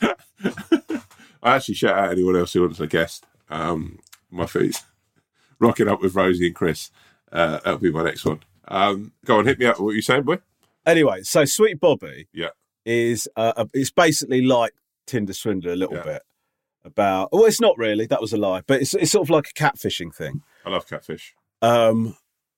I 0.00 1.56
actually 1.56 1.74
shout 1.74 1.98
out 1.98 2.12
anyone 2.12 2.36
else 2.36 2.52
who 2.52 2.62
wants 2.62 2.80
a 2.80 2.86
guest. 2.86 3.26
Um, 3.50 3.98
my 4.30 4.46
feet, 4.46 4.80
rocking 5.58 5.88
up 5.88 6.00
with 6.00 6.14
Rosie 6.14 6.46
and 6.46 6.54
Chris. 6.54 6.90
Uh, 7.30 7.58
that'll 7.64 7.78
be 7.78 7.90
my 7.90 8.04
next 8.04 8.24
one. 8.24 8.40
Um, 8.68 9.12
go 9.24 9.38
on, 9.38 9.46
hit 9.46 9.58
me 9.58 9.66
up. 9.66 9.78
What 9.80 9.90
are 9.90 9.94
you 9.94 10.02
saying, 10.02 10.22
boy? 10.22 10.38
Anyway, 10.86 11.22
so 11.22 11.44
Sweet 11.44 11.80
Bobby 11.80 12.28
Yeah, 12.32 12.50
is 12.86 13.28
uh, 13.36 13.64
it's 13.74 13.90
basically 13.90 14.42
like 14.42 14.72
Tinder 15.06 15.32
Swindler 15.32 15.72
a 15.72 15.76
little 15.76 15.96
Yeah. 15.96 16.02
bit 16.04 16.22
about. 16.84 17.30
Well, 17.32 17.44
it's 17.46 17.60
not 17.60 17.76
really. 17.78 18.06
That 18.06 18.20
was 18.20 18.32
a 18.32 18.36
lie, 18.36 18.62
but 18.66 18.80
it's 18.82 18.94
it's 18.94 19.12
sort 19.12 19.26
of 19.26 19.30
like 19.30 19.48
a 19.48 19.52
catfishing 19.52 20.14
thing. 20.14 20.42
I 20.64 20.70
love 20.70 20.86
catfish. 20.88 21.34
Um, 21.62 22.16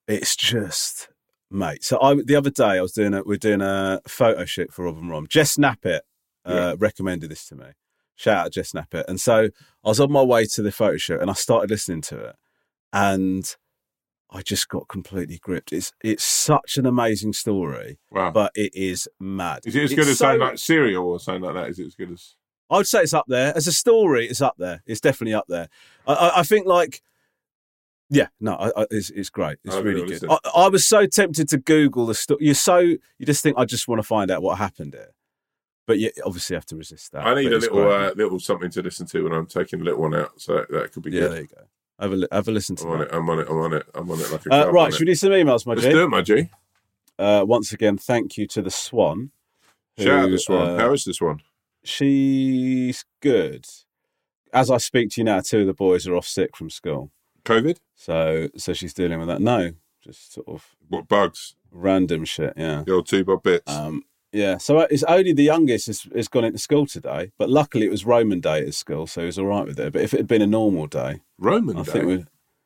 it's 0.08 0.34
just, 0.36 1.08
mate. 1.50 1.84
So 1.84 2.00
I 2.00 2.14
the 2.24 2.36
other 2.36 2.50
day 2.50 2.64
I 2.78 2.80
was 2.80 2.92
doing 2.92 3.14
a 3.14 3.22
we're 3.24 3.36
doing 3.36 3.60
a 3.62 4.00
photo 4.08 4.44
shoot 4.44 4.72
for 4.72 4.84
Rob 4.84 4.98
and 4.98 5.10
Rom. 5.10 5.26
Jess 5.28 5.52
Snappett 5.52 6.02
uh, 6.44 6.52
Yeah. 6.54 6.74
recommended 6.78 7.30
this 7.30 7.46
to 7.48 7.56
me. 7.56 7.66
Shout 8.14 8.46
out 8.46 8.52
Jess 8.52 8.70
Snappett. 8.70 9.04
And 9.08 9.20
so 9.20 9.48
I 9.84 9.88
was 9.88 10.00
on 10.00 10.10
my 10.10 10.22
way 10.22 10.46
to 10.46 10.62
the 10.62 10.72
photo 10.72 10.96
shoot 10.96 11.20
and 11.20 11.30
I 11.30 11.34
started 11.34 11.70
listening 11.70 12.00
to 12.02 12.18
it, 12.30 12.36
and 12.92 13.54
I 14.30 14.42
just 14.42 14.68
got 14.68 14.88
completely 14.88 15.38
gripped. 15.38 15.72
It's 15.72 15.92
it's 16.02 16.24
such 16.24 16.76
an 16.76 16.86
amazing 16.86 17.32
story, 17.32 17.98
Wow. 18.10 18.30
but 18.32 18.52
it 18.54 18.72
is 18.74 19.08
mad. 19.20 19.60
is 19.64 19.76
it 19.76 19.84
as 19.84 19.92
It's 19.92 20.00
good 20.00 20.08
as 20.10 20.18
so- 20.18 20.24
something 20.24 20.40
like 20.40 20.58
Serial 20.58 21.06
or 21.08 21.20
something 21.20 21.42
like 21.42 21.54
that? 21.54 21.68
Is 21.70 21.78
it 21.78 21.86
as 21.86 21.94
good 21.94 22.10
as? 22.12 22.34
I 22.68 22.78
would 22.78 22.88
say 22.88 23.02
it's 23.02 23.14
up 23.14 23.26
there 23.28 23.56
as 23.56 23.68
a 23.68 23.72
story. 23.72 24.26
It's 24.26 24.40
up 24.42 24.56
there. 24.58 24.82
It's 24.86 25.00
definitely 25.00 25.34
up 25.34 25.46
there. 25.48 25.68
I, 26.08 26.12
I, 26.14 26.40
I 26.40 26.42
think 26.42 26.66
like, 26.66 27.00
yeah, 28.10 28.26
no, 28.40 28.54
I, 28.54 28.72
I, 28.82 28.86
it's 28.90 29.10
it's 29.10 29.30
great. 29.30 29.58
It's 29.64 29.76
really 29.76 30.00
give 30.02 30.10
it 30.10 30.22
a 30.24 30.26
good. 30.26 30.38
I, 30.44 30.62
I 30.64 30.68
was 30.68 30.84
so 30.86 31.06
tempted 31.06 31.48
to 31.50 31.58
Google 31.58 32.06
the 32.06 32.14
story. 32.14 32.38
You're 32.44 32.54
so 32.54 32.78
you 32.78 32.98
just 33.26 33.42
think 33.44 33.56
I 33.58 33.64
just 33.64 33.86
want 33.86 34.00
to 34.00 34.06
find 34.06 34.30
out 34.32 34.42
what 34.42 34.58
happened 34.58 34.94
here, 34.94 35.14
but 35.86 35.98
you 36.00 36.10
obviously 36.24 36.54
have 36.56 36.66
to 36.66 36.76
resist 36.76 37.12
that. 37.12 37.24
I 37.24 37.34
need 37.34 37.52
a 37.52 37.58
little 37.58 37.88
uh, 37.90 38.12
little 38.16 38.40
something 38.40 38.70
to 38.70 38.82
listen 38.82 39.06
to 39.06 39.22
when 39.22 39.32
I'm 39.32 39.46
taking 39.46 39.80
a 39.80 39.84
little 39.84 40.00
one 40.02 40.14
out. 40.16 40.40
So 40.40 40.66
that 40.68 40.92
could 40.92 41.04
be 41.04 41.12
yeah, 41.12 41.20
good. 41.20 41.32
there 41.32 41.40
you 41.42 41.48
go. 41.48 41.62
Have 41.98 42.12
a 42.12 42.28
have 42.30 42.48
a 42.48 42.50
listen 42.50 42.76
to 42.76 42.84
I'm 42.86 42.90
on 42.92 43.00
it. 43.02 43.08
I'm 43.12 43.30
on 43.30 43.38
it. 43.40 43.48
I'm 43.48 43.58
on 43.58 43.72
it. 43.72 43.86
I'm 43.94 44.10
on 44.10 44.20
it 44.20 44.30
like 44.32 44.46
a 44.46 44.52
Uh, 44.66 44.70
right, 44.70 44.84
on 44.86 44.90
should 44.92 45.02
it. 45.02 45.04
we 45.04 45.12
do 45.12 45.14
some 45.14 45.30
emails, 45.32 45.66
my 45.66 45.72
Let's 45.74 45.86
G? 45.86 45.90
do 45.92 46.04
it, 46.04 46.08
my 46.08 46.22
G. 46.22 46.50
Uh, 47.18 47.44
once 47.46 47.72
again, 47.72 47.96
thank 47.96 48.36
you 48.36 48.46
to 48.48 48.60
the 48.60 48.70
Swan. 48.70 49.30
Shout 49.98 50.08
out 50.08 50.24
who, 50.26 50.30
this 50.32 50.48
one. 50.48 50.68
uh, 50.68 50.78
How 50.78 50.92
is 50.92 51.04
this 51.06 51.20
one? 51.22 51.40
She's 51.82 53.04
good. 53.22 53.66
As 54.52 54.70
I 54.70 54.76
speak 54.76 55.10
to 55.12 55.20
you 55.20 55.24
now, 55.24 55.40
two 55.40 55.60
of 55.60 55.66
the 55.66 55.72
boys 55.74 56.06
are 56.06 56.14
off 56.16 56.26
sick 56.26 56.56
from 56.56 56.68
school. 56.70 57.10
COVID? 57.44 57.78
So 57.94 58.48
so 58.56 58.72
she's 58.74 58.92
dealing 58.92 59.18
with 59.18 59.28
that. 59.28 59.40
No, 59.40 59.72
just 60.02 60.34
sort 60.34 60.48
of 60.48 60.76
What 60.88 61.08
bugs? 61.08 61.54
random 61.70 62.24
shit. 62.24 62.52
Yeah. 62.56 62.82
The 62.86 62.92
old 62.92 63.06
two 63.06 63.24
bob 63.24 63.42
bits. 63.42 63.70
Um, 63.72 64.02
yeah. 64.36 64.58
So 64.58 64.80
it's 64.80 65.02
only 65.04 65.32
the 65.32 65.42
youngest 65.44 65.86
has, 65.86 66.02
has 66.14 66.28
gone 66.28 66.44
into 66.44 66.58
school 66.58 66.86
today, 66.86 67.32
but 67.38 67.48
luckily 67.48 67.86
it 67.86 67.90
was 67.90 68.04
Roman 68.04 68.40
day 68.40 68.60
at 68.66 68.74
school, 68.74 69.06
so 69.06 69.20
he 69.22 69.26
was 69.26 69.38
all 69.38 69.46
right 69.46 69.66
with 69.66 69.78
it. 69.80 69.92
But 69.92 70.02
if 70.02 70.12
it 70.14 70.18
had 70.18 70.26
been 70.28 70.42
a 70.42 70.46
normal 70.46 70.86
day, 70.86 71.20
Roman 71.38 71.78
I 71.78 71.82
day. 71.82 71.92
think 71.92 72.04
we 72.06 72.24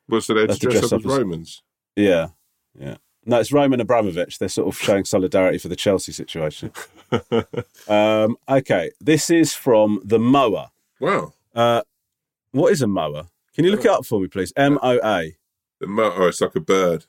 Well, 0.08 0.20
so 0.20 0.34
they 0.34 0.40
had 0.42 0.50
to 0.50 0.58
dress, 0.58 0.80
dress 0.80 0.92
up 0.92 1.00
up 1.00 1.06
as 1.06 1.12
as- 1.12 1.18
Romans. 1.18 1.62
yeah, 1.96 2.28
yeah. 2.78 2.96
No, 3.26 3.38
it's 3.38 3.52
Roman 3.52 3.80
Abramovich. 3.80 4.38
They're 4.38 4.48
sort 4.48 4.66
of 4.68 4.80
showing 4.80 5.04
solidarity 5.04 5.58
for 5.58 5.68
the 5.68 5.76
Chelsea 5.76 6.12
situation. 6.12 6.72
Um, 7.88 8.36
okay, 8.48 8.92
this 9.00 9.30
is 9.30 9.52
from 9.52 10.00
the 10.04 10.18
moa. 10.18 10.70
Wow. 11.00 11.32
Uh, 11.54 11.82
what 12.52 12.72
is 12.72 12.82
a 12.82 12.86
moa? 12.86 13.28
Can 13.54 13.64
you 13.64 13.72
look 13.72 13.84
it 13.84 13.90
up 13.90 14.06
for 14.06 14.20
me, 14.20 14.28
please? 14.28 14.52
M 14.56 14.78
O 14.82 14.98
A. 15.02 15.36
The 15.80 15.86
moa. 15.88 16.14
oh, 16.16 16.28
it's 16.28 16.40
like 16.40 16.54
a 16.54 16.60
bird. 16.60 17.06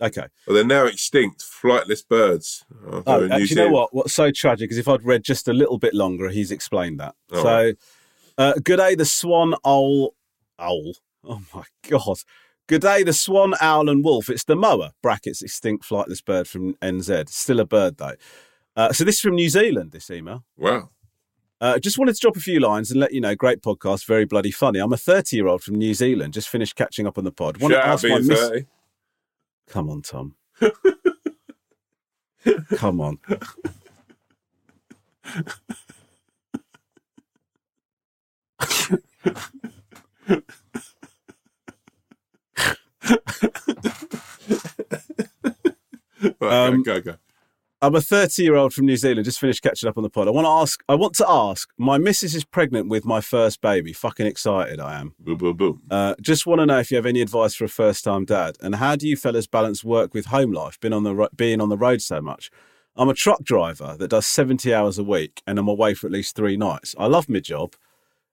Okay. 0.00 0.26
Well, 0.46 0.54
they're 0.54 0.64
now 0.64 0.84
extinct, 0.84 1.42
flightless 1.42 2.06
birds. 2.06 2.64
Oh, 2.86 3.02
Oh, 3.06 3.20
they're 3.20 3.22
in 3.24 3.28
New 3.28 3.34
actually, 3.36 3.48
you 3.48 3.68
know 3.68 3.72
what? 3.72 3.94
What's 3.94 4.12
so 4.14 4.30
tragic 4.30 4.70
is 4.70 4.78
if 4.78 4.88
I'd 4.88 5.04
read 5.04 5.22
just 5.24 5.48
a 5.48 5.52
little 5.54 5.78
bit 5.78 5.94
longer, 5.94 6.28
he's 6.28 6.50
explained 6.52 7.00
that. 7.00 7.14
So, 7.32 7.72
uh, 8.36 8.54
good 8.62 8.76
day, 8.76 8.94
the 8.94 9.06
swan, 9.06 9.54
owl, 9.64 10.14
owl. 10.58 10.92
Oh 11.24 11.40
my 11.54 11.64
god. 11.88 12.18
Good 12.68 12.82
day, 12.82 13.02
the 13.04 13.12
swan, 13.12 13.54
owl, 13.60 13.88
and 13.88 14.04
wolf. 14.04 14.28
It's 14.28 14.44
the 14.44 14.56
moa. 14.56 14.92
Brackets 15.02 15.40
extinct 15.40 15.88
flightless 15.88 16.22
bird 16.24 16.46
from 16.48 16.74
NZ. 16.82 17.28
Still 17.30 17.60
a 17.60 17.64
bird 17.64 17.96
though. 17.96 18.14
Uh, 18.76 18.92
so 18.92 19.04
this 19.04 19.14
is 19.16 19.20
from 19.22 19.34
New 19.36 19.48
Zealand. 19.48 19.92
This 19.92 20.10
email. 20.10 20.44
Wow. 20.58 20.90
Uh, 21.58 21.78
just 21.78 21.96
wanted 21.96 22.14
to 22.14 22.20
drop 22.20 22.36
a 22.36 22.40
few 22.40 22.60
lines 22.60 22.90
and 22.90 23.00
let 23.00 23.14
you 23.14 23.20
know. 23.20 23.34
Great 23.34 23.62
podcast, 23.62 24.04
very 24.04 24.26
bloody 24.26 24.50
funny. 24.50 24.78
I'm 24.78 24.92
a 24.92 24.96
30 24.98 25.36
year 25.36 25.46
old 25.46 25.62
from 25.62 25.76
New 25.76 25.94
Zealand. 25.94 26.34
Just 26.34 26.50
finished 26.50 26.76
catching 26.76 27.06
up 27.06 27.16
on 27.16 27.24
the 27.24 27.32
pod. 27.32 27.56
Want 27.56 27.72
to 27.72 27.86
ask 27.86 28.04
my 28.04 28.18
miss- 28.18 28.38
30. 28.40 28.66
Come 29.68 29.90
on, 29.90 30.02
Tom. 30.02 30.36
Come 32.76 33.00
on. 33.00 33.18
Right, 46.40 46.66
Um, 46.66 46.82
go, 46.82 47.00
go, 47.00 47.12
go. 47.12 47.16
I'm 47.82 47.94
a 47.94 48.00
30 48.00 48.42
year 48.42 48.56
old 48.56 48.72
from 48.72 48.86
New 48.86 48.96
Zealand. 48.96 49.26
Just 49.26 49.38
finished 49.38 49.62
catching 49.62 49.86
up 49.86 49.98
on 49.98 50.02
the 50.02 50.08
pod. 50.08 50.28
I 50.28 50.30
want 50.30 50.46
to 50.46 50.50
ask. 50.50 50.82
I 50.88 50.94
want 50.94 51.14
to 51.16 51.28
ask. 51.28 51.68
My 51.76 51.98
missus 51.98 52.34
is 52.34 52.42
pregnant 52.42 52.88
with 52.88 53.04
my 53.04 53.20
first 53.20 53.60
baby. 53.60 53.92
Fucking 53.92 54.26
excited 54.26 54.80
I 54.80 54.98
am. 54.98 55.14
Boom, 55.18 55.36
boom, 55.36 55.56
boom. 55.58 55.82
Uh, 55.90 56.14
just 56.22 56.46
want 56.46 56.60
to 56.60 56.66
know 56.66 56.78
if 56.78 56.90
you 56.90 56.96
have 56.96 57.04
any 57.04 57.20
advice 57.20 57.54
for 57.54 57.66
a 57.66 57.68
first 57.68 58.02
time 58.02 58.24
dad, 58.24 58.56
and 58.62 58.76
how 58.76 58.96
do 58.96 59.06
you 59.06 59.14
fellas 59.14 59.46
balance 59.46 59.84
work 59.84 60.14
with 60.14 60.26
home 60.26 60.52
life? 60.52 60.80
Been 60.80 60.94
on 60.94 61.02
the 61.02 61.14
ro- 61.14 61.28
being 61.36 61.60
on 61.60 61.68
the 61.68 61.76
road 61.76 62.00
so 62.00 62.22
much. 62.22 62.50
I'm 62.96 63.10
a 63.10 63.14
truck 63.14 63.44
driver 63.44 63.94
that 63.98 64.08
does 64.08 64.26
70 64.26 64.72
hours 64.72 64.98
a 64.98 65.04
week, 65.04 65.42
and 65.46 65.58
I'm 65.58 65.68
away 65.68 65.92
for 65.92 66.06
at 66.06 66.14
least 66.14 66.34
three 66.34 66.56
nights. 66.56 66.94
I 66.98 67.08
love 67.08 67.28
my 67.28 67.40
job, 67.40 67.74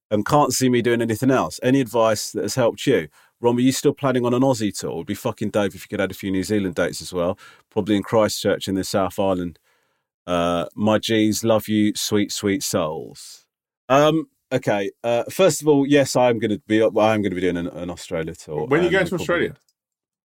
and 0.09 0.25
can't 0.25 0.53
see 0.53 0.69
me 0.69 0.81
doing 0.81 1.01
anything 1.01 1.31
else. 1.31 1.59
Any 1.61 1.81
advice 1.81 2.31
that 2.31 2.43
has 2.43 2.55
helped 2.55 2.87
you? 2.87 3.09
Ron, 3.43 3.55
were 3.55 3.61
you 3.61 3.73
still 3.73 3.93
planning 3.93 4.25
on 4.25 4.33
an 4.33 4.41
Aussie 4.41 4.75
tour? 4.75 4.91
It 4.91 4.95
would 4.95 5.05
be 5.05 5.15
fucking 5.15 5.49
dope 5.49 5.75
if 5.75 5.83
you 5.83 5.89
could 5.89 5.99
add 5.99 6.11
a 6.11 6.15
few 6.15 6.31
New 6.31 6.43
Zealand 6.43 6.75
dates 6.75 7.01
as 7.01 7.11
well. 7.11 7.37
Probably 7.69 7.97
in 7.97 8.01
Christchurch 8.01 8.69
in 8.69 8.75
the 8.75 8.85
South 8.85 9.19
Island. 9.19 9.59
Uh, 10.25 10.67
my 10.75 10.97
G's, 10.97 11.43
love 11.43 11.67
you, 11.67 11.93
sweet, 11.93 12.31
sweet 12.31 12.63
souls. 12.63 13.45
Um, 13.89 14.29
okay. 14.49 14.91
Uh, 15.03 15.25
first 15.25 15.61
of 15.61 15.67
all, 15.67 15.85
yes, 15.85 16.15
I'm 16.15 16.39
going 16.39 16.51
to 16.51 16.61
be. 16.67 16.81
I 16.81 16.85
am 16.85 17.21
going 17.21 17.23
to 17.23 17.35
be 17.35 17.41
doing 17.41 17.57
an, 17.57 17.67
an 17.67 17.89
Australia 17.89 18.33
tour. 18.33 18.65
When 18.65 18.79
are 18.79 18.83
you 18.85 18.89
going 18.89 19.03
we'll 19.03 19.09
to 19.09 19.15
Australia? 19.15 19.55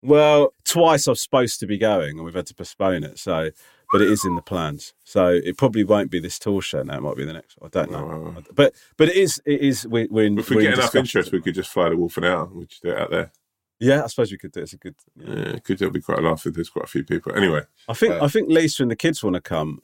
Well, 0.03 0.53
twice 0.63 1.07
I'm 1.07 1.15
supposed 1.15 1.59
to 1.61 1.65
be 1.65 1.79
going, 1.79 2.17
and 2.17 2.23
we've 2.23 2.35
had 2.35 2.45
to 2.45 2.53
postpone 2.53 3.03
it. 3.03 3.17
So, 3.17 3.49
but 3.91 4.01
it 4.01 4.09
is 4.09 4.25
in 4.25 4.35
the 4.35 4.41
plans. 4.41 4.93
So 5.03 5.27
it 5.29 5.57
probably 5.57 5.83
won't 5.83 6.11
be 6.11 6.19
this 6.19 6.37
tour 6.39 6.61
show. 6.61 6.81
Now 6.83 6.97
it 6.97 7.01
might 7.01 7.15
be 7.17 7.25
the 7.25 7.33
next. 7.33 7.57
one. 7.59 7.69
I 7.73 7.79
don't 7.79 7.91
know. 7.91 8.33
Oh, 8.37 8.43
But 8.53 8.73
but 8.97 9.09
it 9.09 9.15
is. 9.15 9.41
It 9.45 9.61
is. 9.61 9.87
We, 9.87 10.07
we're 10.09 10.25
in. 10.25 10.37
If 10.39 10.49
we 10.49 10.57
we're 10.57 10.61
get 10.63 10.73
in 10.73 10.79
enough 10.79 10.95
interest, 10.95 11.31
we 11.31 11.41
could 11.41 11.55
just 11.55 11.69
fly 11.71 11.89
to 11.89 11.95
Wolf 11.95 12.17
and 12.17 12.25
Out. 12.25 12.53
We 12.55 12.65
just 12.65 12.83
do 12.83 12.89
it 12.89 12.97
out 12.99 13.11
there. 13.11 13.31
Yeah, 13.79 14.03
I 14.03 14.07
suppose 14.07 14.31
we 14.31 14.37
could 14.39 14.51
do. 14.51 14.59
it. 14.61 14.63
It's 14.63 14.73
a 14.73 14.77
good. 14.77 14.95
yeah. 15.15 15.35
Yeah, 15.35 15.59
could 15.59 15.81
it'll 15.81 15.91
be 15.91 16.01
quite 16.01 16.19
a 16.19 16.21
laugh 16.21 16.45
if 16.47 16.55
there's 16.55 16.69
quite 16.69 16.85
a 16.85 16.89
few 16.89 17.03
people. 17.03 17.35
Anyway, 17.35 17.61
I 17.87 17.93
think. 17.93 18.13
Uh, 18.15 18.25
I 18.25 18.27
think 18.27 18.49
Lisa 18.49 18.81
and 18.83 18.91
the 18.91 18.95
kids 18.95 19.23
want 19.23 19.35
to 19.35 19.41
come 19.41 19.81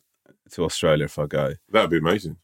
to 0.52 0.64
Australia 0.66 1.06
if 1.06 1.18
I 1.20 1.26
go. 1.26 1.54
that'd 1.70 1.90
be 1.90 1.98
amazing. 1.98 2.38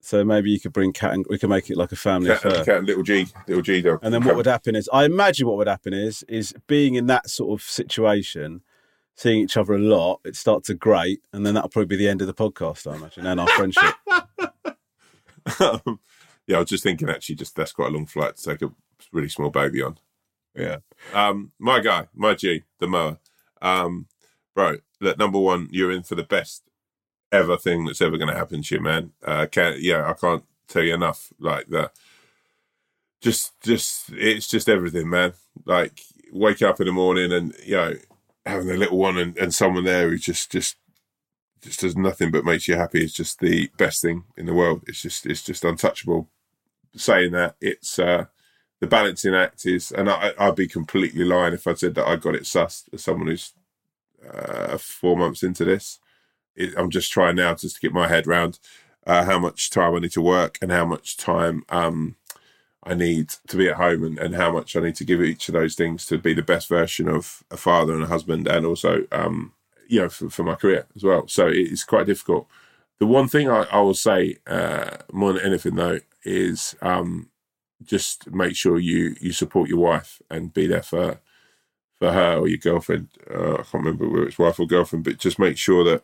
So 0.00 0.22
maybe 0.22 0.50
you 0.50 0.60
could 0.60 0.74
bring 0.74 0.92
cat 0.92 1.14
and 1.14 1.24
we 1.30 1.38
can 1.38 1.48
make 1.48 1.70
it 1.70 1.78
like 1.78 1.90
a 1.90 1.96
family 1.96 2.28
Cat, 2.28 2.44
affair. 2.44 2.64
cat 2.66 2.76
and 2.78 2.86
little 2.86 3.02
G, 3.02 3.26
little 3.48 3.62
G 3.62 3.80
dog. 3.80 4.00
And 4.02 4.12
then 4.12 4.22
what 4.22 4.36
would 4.36 4.44
happen 4.44 4.76
is, 4.76 4.86
I 4.92 5.06
imagine 5.06 5.46
what 5.46 5.56
would 5.56 5.66
happen 5.66 5.94
is, 5.94 6.22
is 6.28 6.54
being 6.66 6.94
in 6.94 7.06
that 7.06 7.30
sort 7.30 7.58
of 7.58 7.66
situation, 7.66 8.60
seeing 9.16 9.40
each 9.40 9.56
other 9.56 9.74
a 9.74 9.78
lot, 9.78 10.20
it 10.24 10.36
starts 10.36 10.66
to 10.68 10.74
grate, 10.74 11.20
and 11.32 11.44
then 11.44 11.54
that'll 11.54 11.70
probably 11.70 11.86
be 11.86 11.96
the 11.96 12.08
end 12.08 12.20
of 12.20 12.26
the 12.26 12.34
podcast, 12.34 12.90
I 12.90 12.96
imagine, 12.96 13.26
and 13.26 13.40
our 13.40 13.48
friendship. 13.48 13.94
Um, 15.60 16.00
yeah, 16.46 16.56
I 16.56 16.60
was 16.60 16.70
just 16.70 16.82
thinking. 16.82 17.10
Actually, 17.10 17.34
just 17.34 17.54
that's 17.54 17.72
quite 17.72 17.88
a 17.88 17.94
long 17.94 18.06
flight 18.06 18.36
to 18.36 18.42
take 18.42 18.62
a 18.62 18.72
really 19.12 19.28
small 19.28 19.50
baby 19.50 19.82
on. 19.82 19.98
yeah. 20.54 20.78
Um, 21.12 21.52
my 21.58 21.80
guy, 21.80 22.08
my 22.14 22.34
G, 22.34 22.62
the 22.78 22.86
moa. 22.86 23.18
Um, 23.60 24.06
bro, 24.54 24.78
look, 25.00 25.18
number 25.18 25.38
one, 25.38 25.68
you're 25.70 25.92
in 25.92 26.02
for 26.02 26.14
the 26.14 26.22
best 26.22 26.62
ever 27.32 27.56
thing 27.56 27.84
that's 27.84 28.00
ever 28.00 28.16
going 28.16 28.30
to 28.30 28.36
happen 28.36 28.62
to 28.62 28.74
you, 28.74 28.80
man. 28.80 29.12
Uh, 29.22 29.46
can 29.50 29.76
yeah, 29.80 30.08
I 30.08 30.14
can't 30.14 30.44
tell 30.68 30.82
you 30.82 30.94
enough. 30.94 31.32
Like 31.38 31.68
that, 31.68 31.92
just, 33.20 33.58
just, 33.60 34.10
it's 34.12 34.48
just 34.48 34.68
everything, 34.68 35.10
man. 35.10 35.34
Like 35.64 36.00
wake 36.32 36.62
up 36.62 36.80
in 36.80 36.86
the 36.86 36.92
morning 36.92 37.32
and 37.32 37.54
you 37.64 37.76
know 37.76 37.94
having 38.46 38.70
a 38.70 38.76
little 38.76 38.98
one 38.98 39.18
and, 39.18 39.36
and 39.38 39.54
someone 39.54 39.84
there 39.84 40.08
who 40.08 40.18
just, 40.18 40.52
just, 40.52 40.76
just 41.62 41.80
does 41.80 41.96
nothing 41.96 42.30
but 42.30 42.44
makes 42.44 42.68
you 42.68 42.76
happy. 42.76 43.02
is 43.02 43.12
just 43.12 43.40
the 43.40 43.70
best 43.78 44.02
thing 44.02 44.24
in 44.36 44.46
the 44.46 44.54
world. 44.54 44.82
It's 44.86 45.00
just, 45.02 45.26
it's 45.26 45.42
just 45.42 45.64
untouchable. 45.64 46.28
Saying 46.96 47.32
that, 47.32 47.56
it's. 47.60 47.98
uh 47.98 48.26
the 48.84 48.88
balancing 48.88 49.34
act 49.34 49.64
is, 49.64 49.90
and 49.92 50.10
I, 50.10 50.32
I'd 50.38 50.56
be 50.56 50.68
completely 50.68 51.24
lying 51.24 51.54
if 51.54 51.66
I 51.66 51.72
said 51.72 51.94
that 51.94 52.06
I 52.06 52.16
got 52.16 52.34
it 52.34 52.42
sussed 52.42 52.92
as 52.92 53.02
someone 53.02 53.28
who's 53.28 53.54
uh, 54.30 54.76
four 54.76 55.16
months 55.16 55.42
into 55.42 55.64
this. 55.64 56.00
It, 56.54 56.74
I'm 56.76 56.90
just 56.90 57.10
trying 57.10 57.36
now 57.36 57.54
just 57.54 57.76
to 57.76 57.80
get 57.80 57.94
my 57.94 58.08
head 58.08 58.26
round 58.26 58.58
uh, 59.06 59.24
how 59.24 59.38
much 59.38 59.70
time 59.70 59.94
I 59.94 60.00
need 60.00 60.12
to 60.12 60.20
work 60.20 60.58
and 60.60 60.70
how 60.70 60.84
much 60.84 61.16
time 61.16 61.64
um, 61.70 62.16
I 62.86 62.94
need 62.94 63.30
to 63.48 63.56
be 63.56 63.68
at 63.68 63.76
home 63.76 64.04
and, 64.04 64.18
and 64.18 64.34
how 64.34 64.52
much 64.52 64.76
I 64.76 64.80
need 64.80 64.96
to 64.96 65.04
give 65.04 65.22
each 65.22 65.48
of 65.48 65.54
those 65.54 65.74
things 65.74 66.06
to 66.06 66.18
be 66.18 66.34
the 66.34 66.42
best 66.42 66.68
version 66.68 67.08
of 67.08 67.42
a 67.50 67.56
father 67.56 67.94
and 67.94 68.02
a 68.02 68.08
husband 68.08 68.46
and 68.46 68.66
also, 68.66 69.06
um, 69.12 69.52
you 69.88 70.00
know, 70.00 70.08
for, 70.08 70.28
for 70.30 70.42
my 70.42 70.54
career 70.54 70.86
as 70.94 71.02
well. 71.02 71.26
So 71.28 71.46
it's 71.46 71.84
quite 71.84 72.06
difficult. 72.06 72.46
The 72.98 73.06
one 73.06 73.28
thing 73.28 73.48
I, 73.50 73.66
I 73.70 73.80
will 73.80 73.94
say 73.94 74.38
uh, 74.46 74.98
more 75.12 75.32
than 75.32 75.44
anything 75.44 75.74
though 75.74 76.00
is 76.24 76.74
um, 76.80 77.28
just 77.82 78.30
make 78.30 78.56
sure 78.56 78.78
you 78.78 79.14
you 79.20 79.32
support 79.32 79.68
your 79.68 79.78
wife 79.78 80.22
and 80.30 80.54
be 80.54 80.66
there 80.66 80.82
for 80.82 81.20
for 81.98 82.12
her 82.12 82.36
or 82.36 82.48
your 82.48 82.58
girlfriend. 82.58 83.08
Uh, 83.30 83.54
I 83.54 83.56
can't 83.56 83.84
remember 83.84 84.08
whether 84.08 84.26
it's 84.26 84.38
wife 84.38 84.58
or 84.58 84.66
girlfriend, 84.66 85.04
but 85.04 85.18
just 85.18 85.38
make 85.38 85.58
sure 85.58 85.84
that 85.84 86.02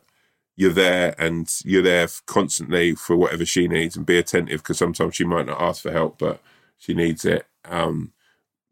you're 0.57 0.73
there 0.73 1.15
and 1.19 1.51
you're 1.65 1.83
there 1.83 2.09
constantly 2.27 2.95
for 2.95 3.17
whatever 3.17 3.45
she 3.47 3.67
needs 3.67 3.97
and 3.97 4.05
be 4.05 4.19
attentive 4.19 4.63
because 4.63 4.79
sometimes 4.79 5.17
she 5.17 5.25
might 5.25 5.47
not 5.47 5.61
ask 5.61 5.83
for 5.83 5.91
help, 5.93 6.19
but 6.19 6.41
she 6.81 6.95
needs 6.95 7.25
it. 7.25 7.47
Um, 7.65 8.13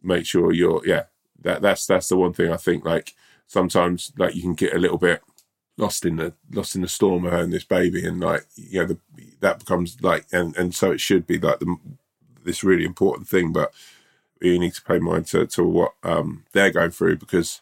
make 0.03 0.27
sure 0.27 0.53
you're 0.53 0.85
yeah. 0.85 1.05
That 1.43 1.63
that's 1.63 1.87
that's 1.87 2.09
the 2.09 2.17
one 2.17 2.33
thing 2.33 2.53
I 2.53 2.57
think. 2.57 2.85
Like 2.85 3.15
sometimes 3.47 4.13
like 4.19 4.35
you 4.35 4.43
can 4.43 4.55
get 4.55 4.75
a 4.75 4.79
little 4.79 4.99
bit 4.99 5.23
lost 5.77 6.05
in 6.05 6.17
the 6.17 6.33
lost 6.51 6.75
in 6.75 6.83
the 6.83 6.89
storm 6.89 7.25
of 7.25 7.33
having 7.33 7.51
this 7.51 7.65
baby 7.65 8.05
and 8.05 8.19
like 8.19 8.45
you 8.57 8.81
know 8.81 8.87
the, 8.87 8.99
that 9.39 9.61
becomes 9.61 10.03
like 10.03 10.27
and 10.33 10.57
and 10.57 10.75
so 10.75 10.91
it 10.91 11.01
should 11.01 11.25
be 11.29 11.39
like 11.39 11.61
the 11.61 11.77
this 12.45 12.65
really 12.65 12.85
important 12.85 13.29
thing, 13.29 13.53
but 13.53 13.73
you 14.41 14.59
need 14.59 14.75
to 14.75 14.83
pay 14.83 14.99
mind 14.99 15.27
to, 15.27 15.47
to 15.47 15.63
what 15.65 15.93
um, 16.03 16.45
they're 16.53 16.71
going 16.73 16.91
through 16.91 17.17
because 17.19 17.61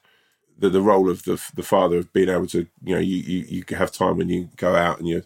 the 0.59 0.71
the 0.71 0.81
role 0.81 1.11
of 1.11 1.25
the 1.25 1.43
the 1.55 1.63
father 1.63 1.99
of 1.99 2.13
being 2.13 2.29
able 2.29 2.47
to 2.47 2.67
you 2.83 2.95
know 2.95 3.01
you 3.01 3.17
you, 3.17 3.65
you 3.69 3.77
have 3.77 3.93
time 3.93 4.17
when 4.17 4.29
you 4.29 4.49
go 4.57 4.75
out 4.75 4.99
and 4.99 5.09
you're 5.09 5.25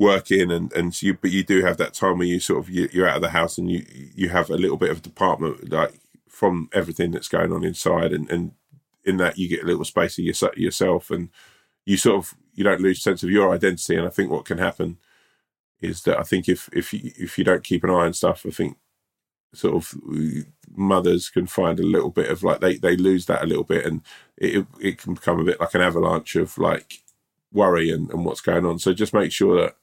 working 0.00 0.50
and 0.50 0.72
and 0.72 1.00
you 1.02 1.14
but 1.14 1.30
you 1.30 1.44
do 1.44 1.62
have 1.62 1.76
that 1.76 1.94
time 1.94 2.18
where 2.18 2.26
you 2.26 2.40
sort 2.40 2.58
of 2.58 2.70
you, 2.70 2.88
you're 2.92 3.06
out 3.06 3.16
of 3.16 3.22
the 3.22 3.28
house 3.30 3.58
and 3.58 3.70
you 3.70 3.84
you 4.14 4.30
have 4.30 4.50
a 4.50 4.56
little 4.56 4.78
bit 4.78 4.90
of 4.90 5.02
department 5.02 5.70
like 5.70 5.92
from 6.26 6.70
everything 6.72 7.10
that's 7.10 7.28
going 7.28 7.52
on 7.52 7.62
inside 7.62 8.12
and 8.12 8.28
and 8.30 8.52
in 9.04 9.18
that 9.18 9.38
you 9.38 9.48
get 9.48 9.62
a 9.62 9.66
little 9.66 9.84
space 9.84 10.18
of 10.18 10.24
your, 10.24 10.34
yourself 10.56 11.10
and 11.10 11.28
you 11.84 11.96
sort 11.96 12.16
of 12.16 12.34
you 12.54 12.64
don't 12.64 12.80
lose 12.80 13.02
sense 13.02 13.22
of 13.22 13.30
your 13.30 13.52
identity. 13.52 13.96
And 13.96 14.06
I 14.06 14.10
think 14.10 14.30
what 14.30 14.44
can 14.44 14.58
happen 14.58 14.98
is 15.80 16.02
that 16.02 16.18
I 16.18 16.22
think 16.22 16.48
if 16.48 16.68
if 16.72 16.92
you, 16.92 17.12
if 17.18 17.38
you 17.38 17.44
don't 17.44 17.64
keep 17.64 17.84
an 17.84 17.90
eye 17.90 18.06
on 18.06 18.12
stuff 18.12 18.44
I 18.46 18.50
think 18.50 18.76
sort 19.52 19.74
of 19.74 19.94
uh, 20.10 20.42
mothers 20.74 21.28
can 21.28 21.46
find 21.46 21.80
a 21.80 21.86
little 21.86 22.10
bit 22.10 22.30
of 22.30 22.42
like 22.42 22.60
they 22.60 22.76
they 22.76 22.96
lose 22.96 23.26
that 23.26 23.42
a 23.42 23.46
little 23.46 23.64
bit 23.64 23.84
and 23.84 24.02
it 24.36 24.66
it 24.80 24.98
can 24.98 25.14
become 25.14 25.40
a 25.40 25.44
bit 25.44 25.60
like 25.60 25.74
an 25.74 25.80
avalanche 25.80 26.36
of 26.36 26.56
like 26.58 27.00
worry 27.52 27.90
and, 27.90 28.10
and 28.10 28.24
what's 28.24 28.40
going 28.40 28.64
on. 28.64 28.78
So 28.78 28.92
just 28.92 29.12
make 29.12 29.32
sure 29.32 29.60
that 29.60 29.76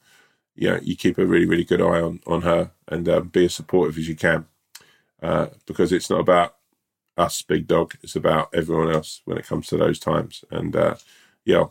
you 0.58 0.70
know 0.70 0.80
you 0.84 0.96
keep 0.96 1.18
a 1.18 1.26
really 1.26 1.46
really 1.46 1.64
good 1.64 1.82
eye 1.82 2.02
on 2.02 2.20
on 2.28 2.42
her 2.42 2.72
and 2.88 3.08
um, 3.08 3.28
be 3.30 3.46
as 3.46 3.54
supportive 3.56 3.98
as 3.98 4.08
you 4.08 4.16
can 4.16 4.46
uh, 5.22 5.48
because 5.66 5.92
it's 5.94 6.10
not 6.10 6.20
about 6.20 6.56
us 7.18 7.42
big 7.42 7.68
dog 7.68 7.94
it's 8.04 8.16
about 8.16 8.50
everyone 8.54 8.92
else 8.92 9.22
when 9.26 9.38
it 9.38 9.46
comes 9.48 9.68
to 9.68 9.78
those 9.78 10.00
times 10.00 10.44
and 10.52 10.76
uh, 10.76 10.96
yeah 11.46 11.66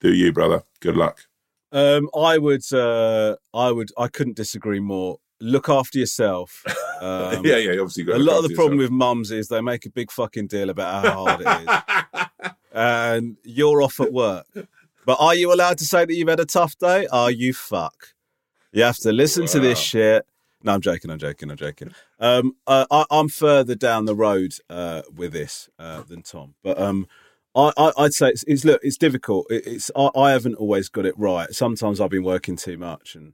do 0.00 0.12
you 0.12 0.32
brother 0.32 0.62
good 0.80 0.96
luck 0.96 1.26
Um, 1.72 2.08
I 2.16 2.36
would, 2.38 2.64
uh, 2.72 3.36
I 3.54 3.70
would, 3.70 3.90
I 3.96 4.08
couldn't 4.08 4.34
disagree 4.36 4.80
more. 4.80 5.18
Look 5.40 5.68
after 5.68 5.98
yourself. 5.98 6.64
Um, 7.02 7.46
yeah 7.46 7.56
yeah 7.56 7.80
obviously 7.80 8.02
A 8.12 8.18
lot 8.18 8.36
of 8.36 8.48
the 8.48 8.54
problem 8.54 8.78
yourself. 8.78 8.90
with 8.90 8.98
mums 9.06 9.30
is 9.30 9.48
they 9.48 9.62
make 9.62 9.86
a 9.86 9.90
big 9.90 10.10
fucking 10.12 10.48
deal 10.48 10.68
about 10.68 11.02
how 11.02 11.24
hard 11.24 11.40
it 11.40 11.48
is, 11.62 12.50
and 12.74 13.38
you're 13.42 13.80
off 13.80 14.00
at 14.00 14.12
work. 14.12 14.44
But 15.10 15.18
are 15.18 15.34
you 15.34 15.52
allowed 15.52 15.76
to 15.78 15.84
say 15.84 16.04
that 16.04 16.14
you've 16.14 16.28
had 16.28 16.38
a 16.38 16.44
tough 16.44 16.78
day? 16.78 17.08
Are 17.08 17.32
you 17.32 17.52
fuck? 17.52 18.14
You 18.70 18.84
have 18.84 18.98
to 18.98 19.10
listen 19.10 19.46
to 19.46 19.58
this 19.58 19.76
shit. 19.76 20.24
No, 20.62 20.72
I'm 20.72 20.80
joking. 20.80 21.10
I'm 21.10 21.18
joking. 21.18 21.50
I'm 21.50 21.56
joking. 21.56 21.90
Um, 22.20 22.54
uh, 22.64 22.86
I, 22.92 23.06
I'm 23.10 23.28
further 23.28 23.74
down 23.74 24.04
the 24.04 24.14
road 24.14 24.52
uh, 24.68 25.02
with 25.12 25.32
this 25.32 25.68
uh, 25.80 26.02
than 26.02 26.22
Tom, 26.22 26.54
but 26.62 26.80
um, 26.80 27.08
I, 27.56 27.72
I'd 27.98 28.14
say 28.14 28.28
it's, 28.28 28.44
it's 28.44 28.64
look, 28.64 28.80
it's 28.84 28.96
difficult. 28.96 29.48
It, 29.50 29.66
it's 29.66 29.90
I, 29.96 30.10
I 30.14 30.30
haven't 30.30 30.54
always 30.54 30.88
got 30.88 31.06
it 31.06 31.18
right. 31.18 31.52
Sometimes 31.52 32.00
I've 32.00 32.10
been 32.10 32.22
working 32.22 32.54
too 32.54 32.78
much, 32.78 33.16
and 33.16 33.32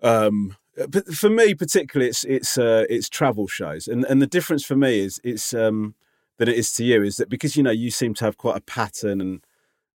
um, 0.00 0.56
but 0.88 1.08
for 1.08 1.28
me 1.28 1.54
particularly, 1.54 2.10
it's 2.10 2.22
it's 2.22 2.56
uh, 2.56 2.84
it's 2.88 3.08
travel 3.08 3.48
shows, 3.48 3.88
and 3.88 4.04
and 4.04 4.22
the 4.22 4.28
difference 4.28 4.64
for 4.64 4.76
me 4.76 5.00
is 5.00 5.20
it's 5.24 5.52
um 5.52 5.96
than 6.36 6.48
it 6.48 6.54
is 6.54 6.70
to 6.74 6.84
you 6.84 7.02
is 7.02 7.16
that 7.16 7.28
because 7.28 7.56
you 7.56 7.64
know 7.64 7.72
you 7.72 7.90
seem 7.90 8.14
to 8.14 8.24
have 8.24 8.36
quite 8.36 8.56
a 8.56 8.60
pattern 8.60 9.20
and 9.20 9.40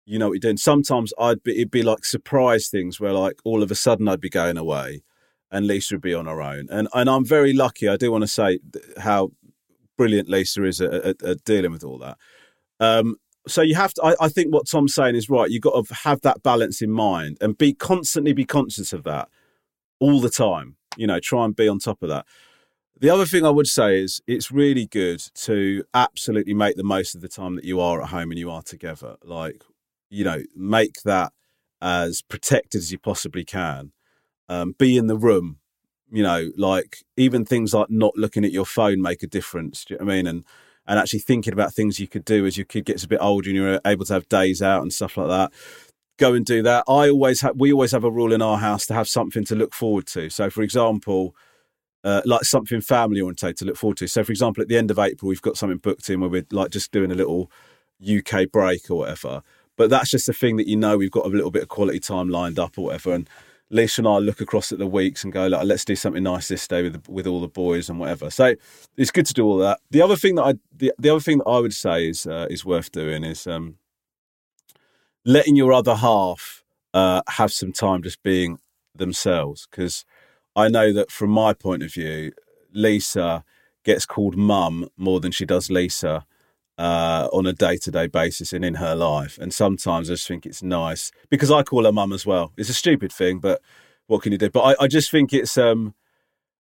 you 0.06 0.20
know 0.20 0.28
what 0.28 0.34
you're 0.34 0.40
doing. 0.40 0.58
Sometimes 0.58 1.14
I'd 1.20 1.44
be 1.44 1.54
it'd 1.54 1.72
be 1.72 1.84
like 1.84 2.06
surprise 2.06 2.68
things 2.68 3.00
where 3.00 3.14
like 3.14 3.40
all 3.44 3.64
of 3.64 3.72
a 3.72 3.76
sudden 3.76 4.08
I'd 4.08 4.22
be 4.22 4.30
going 4.30 4.58
away, 4.58 5.04
and 5.52 5.68
Lisa 5.68 5.96
would 5.96 6.02
be 6.02 6.14
on 6.14 6.26
her 6.26 6.42
own, 6.42 6.68
and 6.70 6.88
and 6.94 7.10
I'm 7.10 7.26
very 7.26 7.54
lucky. 7.54 7.88
I 7.88 7.98
do 7.98 8.12
want 8.12 8.24
to 8.24 8.28
say 8.28 8.60
how 8.98 9.32
brilliant 9.98 10.30
Lisa 10.30 10.64
is 10.64 10.82
at, 10.82 10.94
at, 10.94 11.24
at 11.24 11.44
dealing 11.44 11.72
with 11.72 11.84
all 11.84 11.98
that. 12.00 12.18
Um, 12.80 13.16
so 13.48 13.62
you 13.62 13.76
have 13.76 13.94
to. 13.96 14.04
I, 14.04 14.16
I 14.26 14.30
think 14.30 14.54
what 14.54 14.68
Tom's 14.68 14.94
saying 14.94 15.16
is 15.16 15.30
right. 15.30 15.50
You've 15.50 15.62
got 15.62 15.86
to 15.86 15.94
have 15.94 16.22
that 16.22 16.44
balance 16.44 16.82
in 16.82 16.92
mind 16.92 17.38
and 17.42 17.58
be 17.58 17.74
constantly 17.74 18.34
be 18.34 18.46
conscious 18.46 18.94
of 18.94 19.04
that 19.04 19.30
all 20.00 20.20
the 20.20 20.30
time. 20.30 20.78
You 20.98 21.08
know, 21.08 21.20
try 21.20 21.46
and 21.46 21.56
be 21.56 21.68
on 21.68 21.80
top 21.80 22.04
of 22.04 22.10
that. 22.10 22.26
The 23.00 23.10
other 23.10 23.26
thing 23.26 23.46
I 23.46 23.50
would 23.50 23.68
say 23.68 24.00
is 24.00 24.22
it's 24.28 24.52
really 24.52 24.86
good 24.86 25.22
to 25.36 25.84
absolutely 25.94 26.54
make 26.54 26.78
the 26.78 26.84
most 26.84 27.16
of 27.16 27.22
the 27.22 27.28
time 27.28 27.56
that 27.56 27.66
you 27.66 27.80
are 27.82 28.02
at 28.02 28.10
home 28.10 28.32
and 28.32 28.40
you 28.40 28.50
are 28.50 28.62
together. 28.62 29.18
Like, 29.24 29.62
you 30.14 30.24
know, 30.24 30.44
make 30.56 31.02
that 31.04 31.34
as 31.82 32.22
protected 32.22 32.80
as 32.80 32.92
you 32.92 33.00
possibly 33.00 33.44
can. 33.44 33.92
Um, 34.48 34.76
be 34.78 34.98
in 34.98 35.08
the 35.08 35.18
room, 35.18 35.58
you 36.12 36.22
know, 36.22 36.52
like 36.56 37.00
even 37.18 37.46
things 37.46 37.74
like 37.74 37.90
not 37.90 38.16
looking 38.16 38.46
at 38.46 38.52
your 38.52 38.66
phone 38.66 39.02
make 39.02 39.24
a 39.24 39.28
difference. 39.28 39.84
Do 39.84 39.94
you 39.94 40.00
know 40.00 40.06
what 40.06 40.14
I 40.14 40.16
mean? 40.16 40.28
And 40.28 40.46
and 40.86 41.00
actually 41.00 41.20
thinking 41.20 41.54
about 41.54 41.74
things 41.74 42.00
you 42.00 42.08
could 42.08 42.26
do 42.26 42.46
as 42.46 42.58
your 42.58 42.66
kid 42.66 42.86
gets 42.86 43.04
a 43.04 43.08
bit 43.08 43.22
older 43.22 43.50
and 43.50 43.56
you're 43.56 43.80
able 43.86 44.06
to 44.06 44.14
have 44.14 44.28
days 44.28 44.62
out 44.62 44.82
and 44.82 44.92
stuff 44.92 45.16
like 45.16 45.30
that. 45.30 45.52
Go 46.18 46.34
and 46.34 46.46
do 46.46 46.62
that. 46.62 46.84
I 46.88 47.10
always 47.10 47.42
have. 47.42 47.56
We 47.56 47.74
always 47.74 47.94
have 47.94 48.04
a 48.04 48.12
rule 48.12 48.34
in 48.34 48.42
our 48.42 48.58
house 48.58 48.86
to 48.88 48.94
have 48.94 49.08
something 49.08 49.46
to 49.46 49.56
look 49.56 49.74
forward 49.74 50.06
to. 50.08 50.30
So, 50.30 50.50
for 50.50 50.62
example, 50.62 51.36
uh, 52.04 52.22
like 52.26 52.44
something 52.44 52.82
family 52.82 53.22
oriented 53.22 53.58
to 53.58 53.66
look 53.66 53.78
forward 53.78 53.98
to. 53.98 54.08
So, 54.08 54.24
for 54.24 54.32
example, 54.32 54.62
at 54.62 54.68
the 54.68 54.78
end 54.78 54.92
of 54.92 55.00
April, 55.00 55.30
we've 55.30 55.42
got 55.42 55.58
something 55.58 55.80
booked 55.80 56.10
in 56.10 56.20
where 56.20 56.30
we're 56.30 56.46
like 56.52 56.70
just 56.70 56.92
doing 56.92 57.12
a 57.12 57.16
little 57.16 57.50
UK 58.06 58.52
break 58.52 58.92
or 58.92 59.00
whatever. 59.00 59.42
But 59.76 59.90
that's 59.90 60.10
just 60.10 60.28
the 60.28 60.34
thing 60.34 60.58
that 60.58 60.68
you 60.68 60.76
know 60.76 60.98
we've 60.98 61.12
got 61.12 61.26
a 61.26 61.30
little 61.30 61.52
bit 61.52 61.64
of 61.64 61.70
quality 61.70 62.00
time 62.00 62.30
lined 62.30 62.60
up 62.60 62.78
or 62.78 62.86
whatever. 62.86 63.14
And 63.14 63.28
Lisa 63.70 64.02
and 64.02 64.08
I 64.08 64.18
look 64.18 64.40
across 64.40 64.72
at 64.72 64.78
the 64.78 64.88
weeks 64.88 65.24
and 65.24 65.34
go, 65.34 65.48
like, 65.48 65.66
let's 65.66 65.84
do 65.84 65.96
something 65.96 66.22
nice 66.24 66.48
this 66.48 66.68
day 66.68 66.84
with 66.84 67.08
with 67.10 67.26
all 67.26 67.42
the 67.42 67.48
boys 67.48 67.90
and 67.90 68.00
whatever. 68.00 68.30
So 68.30 68.56
it's 68.98 69.12
good 69.12 69.26
to 69.26 69.34
do 69.34 69.46
all 69.46 69.58
that. 69.58 69.80
The 69.90 70.02
other 70.02 70.16
thing 70.16 70.36
that 70.36 70.44
I 70.44 70.54
the, 70.76 70.94
the 71.00 71.10
other 71.10 71.20
thing 71.20 71.40
that 71.40 71.48
I 71.48 71.60
would 71.60 71.74
say 71.74 72.08
is 72.08 72.28
uh, 72.28 72.48
is 72.50 72.64
worth 72.64 72.92
doing 72.92 73.24
is 73.24 73.48
um, 73.48 73.78
letting 75.26 75.56
your 75.56 75.74
other 75.74 75.96
half 75.96 76.64
uh, 76.94 77.22
have 77.28 77.52
some 77.52 77.74
time 77.74 78.04
just 78.04 78.22
being 78.22 78.60
themselves 78.96 79.68
because 79.70 80.06
I 80.56 80.68
know 80.68 80.94
that 80.94 81.12
from 81.12 81.32
my 81.32 81.54
point 81.54 81.82
of 81.82 81.92
view, 81.92 82.32
Lisa 82.72 83.44
gets 83.84 84.06
called 84.06 84.38
mum 84.38 84.88
more 84.98 85.20
than 85.20 85.32
she 85.32 85.46
does 85.46 85.70
Lisa 85.70 86.26
uh, 86.78 87.30
on 87.32 87.46
a 87.46 87.54
day 87.54 87.78
to 87.78 87.92
day 87.92 88.08
basis 88.08 88.54
and 88.54 88.66
in 88.66 88.76
her 88.76 88.96
life. 88.96 89.38
And 89.38 89.54
sometimes 89.54 90.10
I 90.10 90.14
just 90.14 90.28
think 90.28 90.46
it's 90.46 90.64
nice 90.64 91.12
because 91.30 91.52
I 91.52 91.64
call 91.64 91.86
her 91.86 91.92
mum 91.92 92.14
as 92.14 92.26
well. 92.26 92.52
It's 92.58 92.70
a 92.70 92.74
stupid 92.74 93.12
thing, 93.12 93.40
but 93.40 93.62
what 94.08 94.22
can 94.22 94.32
you 94.32 94.38
do? 94.38 94.50
But 94.50 94.62
I, 94.62 94.84
I 94.84 94.88
just 94.88 95.12
think 95.12 95.34
it's 95.34 95.58
um, 95.58 95.94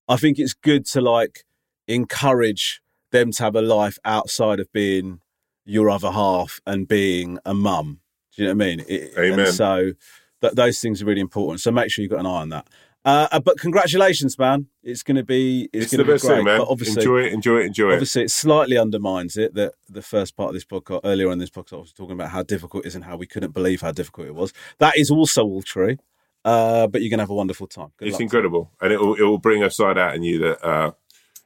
I 0.08 0.16
think 0.16 0.38
it's 0.38 0.54
good 0.54 0.86
to 0.86 1.00
like 1.00 1.44
encourage 1.88 2.80
them 3.10 3.32
to 3.32 3.42
have 3.42 3.56
a 3.56 3.62
life 3.62 3.98
outside 4.04 4.60
of 4.60 4.72
being 4.72 5.20
your 5.64 5.90
other 5.90 6.10
half 6.10 6.60
and 6.66 6.88
being 6.88 7.38
a 7.44 7.54
mum. 7.54 8.00
Do 8.34 8.42
you 8.42 8.48
know 8.48 8.54
what 8.54 8.64
I 8.64 8.66
mean? 8.66 8.84
It, 8.88 9.12
Amen. 9.18 9.40
And 9.40 9.48
so 9.54 9.92
th- 10.40 10.54
those 10.54 10.80
things 10.80 11.02
are 11.02 11.04
really 11.04 11.20
important. 11.20 11.60
So 11.60 11.70
make 11.70 11.90
sure 11.90 12.02
you've 12.02 12.10
got 12.10 12.20
an 12.20 12.26
eye 12.26 12.40
on 12.40 12.48
that. 12.50 12.68
Uh, 13.04 13.26
uh, 13.32 13.40
but 13.40 13.58
congratulations, 13.58 14.38
man! 14.38 14.68
It's 14.82 15.02
going 15.02 15.16
to 15.16 15.24
be 15.24 15.68
it's, 15.72 15.86
It's, 15.86 15.92
going 15.92 15.98
to 15.98 16.04
be 16.04 16.12
best 16.14 16.24
great. 16.24 16.36
thing, 16.36 16.44
man. 16.44 16.58
But 16.58 16.68
obviously, 16.68 17.02
enjoy 17.02 17.22
it, 17.22 17.32
enjoy 17.32 17.58
it, 17.58 17.66
enjoy 17.66 17.90
it. 17.90 17.94
obviously, 17.94 18.22
it 18.22 18.30
slightly 18.30 18.78
undermines 18.78 19.36
it 19.36 19.54
that 19.54 19.74
the 19.88 20.02
first 20.02 20.36
part 20.36 20.48
of 20.50 20.54
this 20.54 20.64
podcast 20.64 21.00
earlier 21.02 21.26
on 21.26 21.34
in 21.34 21.38
this 21.40 21.50
podcast 21.50 21.72
I 21.72 21.80
was 21.80 21.92
talking 21.92 22.14
about 22.14 22.30
how 22.30 22.44
difficult 22.44 22.84
it 22.84 22.88
is 22.88 22.94
and 22.94 23.04
how 23.04 23.16
we 23.16 23.26
couldn't 23.26 23.52
believe 23.52 23.80
how 23.80 23.90
difficult 23.90 24.28
it 24.28 24.34
was. 24.34 24.52
That 24.78 24.96
is 24.96 25.10
also 25.10 25.44
all 25.44 25.62
true. 25.62 25.96
Uh, 26.44 26.86
but 26.88 27.00
you're 27.02 27.10
going 27.10 27.18
to 27.18 27.22
have 27.22 27.30
a 27.30 27.34
wonderful 27.34 27.66
time. 27.68 27.92
Good 27.96 28.08
It's 28.08 28.20
incredible, 28.20 28.70
and 28.80 28.92
it 28.92 29.00
will 29.00 29.14
it 29.14 29.22
will 29.22 29.38
bring 29.38 29.62
a 29.64 29.70
side 29.70 29.98
out 29.98 30.14
in 30.14 30.22
you 30.22 30.38
that 30.38 30.64
uh, 30.64 30.92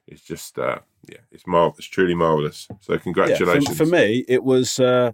it's 0.06 0.22
just 0.22 0.58
uh, 0.58 0.78
yeah, 1.08 1.18
it's 1.30 1.46
mar- 1.46 1.72
it's 1.78 1.86
truly 1.86 2.14
marvelous. 2.14 2.68
So 2.80 2.92
Yeah, 2.94 2.98
congratulations. 2.98 3.68
for, 3.68 3.84
for 3.84 3.86
me, 3.86 4.24
it 4.28 4.42
was 4.42 4.78
uh, 4.78 5.12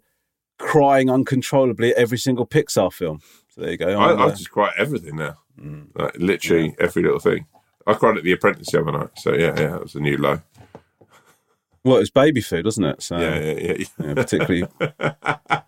crying 0.58 1.10
uncontrollably 1.10 1.90
at 1.90 1.96
every 1.96 2.18
single 2.18 2.46
Pixar 2.46 2.92
film. 2.92 3.20
So 3.54 3.60
there 3.60 3.72
you 3.72 3.76
go. 3.76 4.00
I, 4.00 4.12
I 4.12 4.26
uh, 4.26 4.30
just 4.30 4.50
cry 4.50 4.70
everything 4.78 5.16
now, 5.16 5.36
Mm. 5.60 5.88
like 5.94 6.16
literally 6.16 6.74
every 6.80 7.02
little 7.02 7.18
thing. 7.18 7.44
I 7.86 7.92
cried 7.92 8.16
at 8.16 8.24
The 8.24 8.32
Apprentice 8.32 8.70
the 8.70 8.80
other 8.80 8.92
night, 8.92 9.10
so 9.18 9.34
yeah, 9.34 9.48
yeah, 9.48 9.52
that 9.72 9.82
was 9.82 9.94
a 9.94 10.00
new 10.00 10.16
low. 10.16 10.40
well, 11.84 11.98
it's 11.98 12.08
baby 12.10 12.40
food, 12.40 12.64
wasn't 12.64 12.86
it? 12.86 13.02
So 13.02 13.18
Yeah, 13.18 13.38
yeah, 13.38 13.74
yeah. 13.78 13.84
yeah, 14.06 14.14
particularly. 14.14 14.66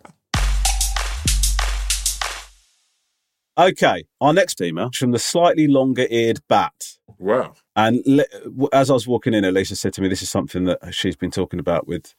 okay, 3.57 4.05
our 4.21 4.33
next 4.33 4.61
email 4.61 4.89
is 4.89 4.97
from 4.97 5.11
the 5.11 5.19
slightly 5.19 5.67
longer-eared 5.67 6.39
bat. 6.47 6.97
Wow. 7.19 7.53
And 7.75 8.01
le- 8.05 8.25
as 8.73 8.89
I 8.89 8.93
was 8.93 9.07
walking 9.07 9.33
in, 9.33 9.51
Lisa 9.53 9.75
said 9.75 9.93
to 9.93 10.01
me, 10.01 10.07
"This 10.07 10.21
is 10.23 10.29
something 10.29 10.65
that 10.65 10.93
she's 10.93 11.15
been 11.15 11.31
talking 11.31 11.59
about 11.59 11.87
with 11.87 12.13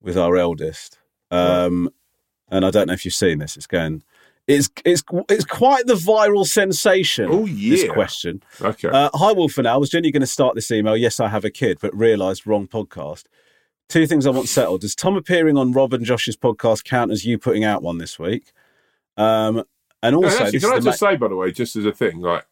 with 0.00 0.16
our 0.16 0.36
eldest." 0.36 0.98
Um, 1.30 1.90
And 2.50 2.64
I 2.64 2.70
don't 2.70 2.86
know 2.86 2.94
if 2.94 3.04
you've 3.04 3.12
seen 3.12 3.40
this. 3.40 3.58
It's 3.58 3.66
going. 3.66 4.02
It's 4.48 4.70
it's 4.82 5.02
it's 5.28 5.44
quite 5.44 5.86
the 5.86 5.94
viral 5.94 6.46
sensation. 6.46 7.28
Oh, 7.30 7.44
yeah. 7.44 7.70
This 7.70 7.92
question. 7.92 8.42
Okay. 8.60 8.88
Uh, 8.88 9.10
hi, 9.12 9.32
Wolf 9.32 9.58
and 9.58 9.68
I 9.68 9.76
was 9.76 9.90
genuinely 9.90 10.12
going 10.12 10.22
to 10.22 10.26
start 10.26 10.54
this 10.54 10.70
email. 10.70 10.96
Yes, 10.96 11.20
I 11.20 11.28
have 11.28 11.44
a 11.44 11.50
kid, 11.50 11.78
but 11.82 11.94
realised 11.94 12.46
wrong 12.46 12.66
podcast. 12.66 13.24
Two 13.90 14.06
things 14.06 14.26
I 14.26 14.30
want 14.30 14.48
settled. 14.48 14.80
Does 14.80 14.94
Tom 14.94 15.16
appearing 15.16 15.58
on 15.58 15.72
Rob 15.72 15.92
and 15.92 16.04
Josh's 16.04 16.36
podcast 16.36 16.84
count 16.84 17.12
as 17.12 17.26
you 17.26 17.38
putting 17.38 17.62
out 17.62 17.82
one 17.82 17.98
this 17.98 18.18
week? 18.18 18.52
Um, 19.18 19.64
and 20.02 20.16
also, 20.16 20.44
actually, 20.44 20.60
can 20.60 20.72
I 20.72 20.80
just 20.80 20.98
say, 20.98 21.16
by 21.16 21.28
the 21.28 21.36
way, 21.36 21.52
just 21.52 21.76
as 21.76 21.84
a 21.84 21.92
thing, 21.92 22.20
like 22.20 22.46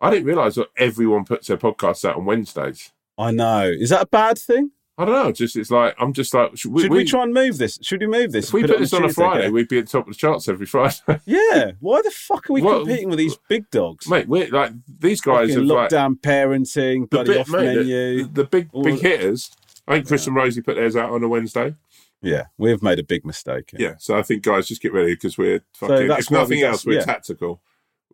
I 0.00 0.10
didn't 0.10 0.24
realise 0.24 0.54
that 0.54 0.68
everyone 0.78 1.24
puts 1.24 1.48
their 1.48 1.58
podcasts 1.58 2.08
out 2.08 2.16
on 2.16 2.24
Wednesdays. 2.24 2.90
I 3.18 3.32
know. 3.32 3.70
Is 3.70 3.90
that 3.90 4.02
a 4.02 4.06
bad 4.06 4.38
thing? 4.38 4.70
I 4.96 5.04
don't 5.04 5.14
know. 5.14 5.32
Just 5.32 5.56
it's 5.56 5.72
like 5.72 5.96
I'm 5.98 6.12
just 6.12 6.32
like 6.32 6.56
should 6.56 6.72
we, 6.72 6.82
Should 6.82 6.90
we, 6.92 7.04
try 7.04 7.24
and 7.24 7.34
move 7.34 7.58
this? 7.58 7.78
Should 7.82 8.00
we 8.00 8.06
move 8.06 8.30
this? 8.30 8.48
If 8.48 8.52
we 8.54 8.60
put 8.62 8.70
it 8.70 8.78
this 8.78 8.92
on 8.92 9.04
a 9.04 9.08
Friday, 9.12 9.50
we'd 9.50 9.66
be 9.66 9.78
at 9.78 9.86
the 9.86 9.92
top 9.92 10.06
of 10.06 10.12
the 10.12 10.18
charts 10.18 10.48
every 10.48 10.66
Friday, 10.74 10.96
yeah. 11.24 11.72
Why 11.80 12.00
the 12.02 12.12
fuck 12.12 12.48
are 12.48 12.52
we 12.52 12.62
Well, 12.62 12.80
competing 12.80 13.08
with 13.08 13.18
these 13.18 13.36
big 13.48 13.68
dogs? 13.70 14.08
mate. 14.08 14.28
We're 14.28 14.48
like 14.50 14.72
these 15.00 15.20
guys 15.20 15.50
Fucking 15.50 15.66
like 15.66 15.90
lockdown 15.90 16.20
parenting, 16.20 17.02
the 17.02 17.06
bloody 17.08 17.32
bit, 17.32 17.40
off 17.40 17.48
mate, 17.48 17.76
menu. 17.76 18.24
the, 18.24 18.30
the 18.32 18.44
big 18.44 18.70
big 18.82 19.00
hitters. 19.00 19.50
I 19.88 19.94
think 19.96 20.06
Chris 20.06 20.26
and 20.28 20.36
Rosie 20.36 20.62
put 20.62 20.76
theirs 20.76 20.94
out 20.94 21.10
on 21.10 21.24
a 21.24 21.28
Wednesday. 21.28 21.74
yeah, 22.22 22.44
we've 22.56 22.82
made 22.82 23.00
a 23.00 23.04
big 23.04 23.24
mistake. 23.24 23.72
here. 23.76 23.88
Yeah, 23.90 23.94
so 23.98 24.16
I 24.16 24.22
think 24.22 24.44
guys 24.44 24.68
just 24.68 24.80
get 24.80 24.92
ready 24.92 25.14
because 25.14 25.36
we're 25.36 25.60
fucking. 25.72 26.06
that's 26.06 26.26
if 26.26 26.30
why 26.30 26.38
we 26.38 26.42
nothing 26.42 26.62
else, 26.62 26.86
we're 26.86 27.00
yeah. 27.00 27.04
tactical. 27.04 27.60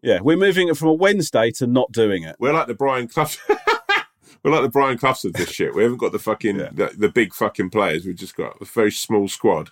yeah, 0.02 0.20
we're 0.22 0.38
moving 0.38 0.68
it 0.68 0.78
from 0.78 0.88
a 0.88 0.94
Wednesday 0.94 1.50
to 1.52 1.66
not 1.66 1.92
doing 1.92 2.22
it. 2.22 2.36
We're 2.38 2.54
like 2.54 2.68
the 2.68 2.74
Brian 2.74 3.06
Clough. 3.06 3.28
we're 4.42 4.50
like 4.52 4.62
the 4.62 4.68
Brian 4.68 4.98
Cloughs 4.98 5.24
of 5.24 5.32
this 5.34 5.48
shit. 5.52 5.74
We 5.74 5.82
haven't 5.82 5.98
got 5.98 6.12
the 6.12 6.18
fucking 6.18 6.58
Yeah. 6.60 6.68
the, 6.72 6.90
the 6.96 7.08
big 7.08 7.34
fucking 7.34 7.70
players. 7.70 8.04
We've 8.06 8.16
just 8.16 8.36
got 8.36 8.60
a 8.60 8.64
very 8.64 8.92
small 8.92 9.28
squad. 9.28 9.70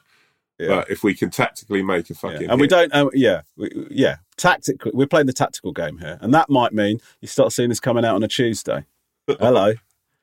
Yeah. 0.58 0.68
But 0.68 0.90
if 0.90 1.04
we 1.04 1.14
can 1.14 1.30
tactically 1.30 1.82
make 1.82 2.10
a 2.10 2.14
Yeah. 2.14 2.18
fucking, 2.18 2.50
And 2.50 2.60
we 2.60 2.66
don't, 2.66 2.92
um, 2.94 3.10
yeah, 3.14 3.42
we, 3.56 3.86
yeah, 3.90 4.16
tactically, 4.36 4.90
we're 4.92 5.06
playing 5.06 5.26
the 5.26 5.32
tactical 5.32 5.72
game 5.72 5.98
here, 5.98 6.18
and 6.20 6.34
that 6.34 6.50
might 6.50 6.72
mean 6.72 7.00
you 7.20 7.28
start 7.28 7.52
seeing 7.52 7.68
this 7.68 7.78
coming 7.80 8.04
out 8.04 8.16
on 8.16 8.22
a 8.24 8.28
Tuesday. 8.28 8.84
Hello, 9.28 9.74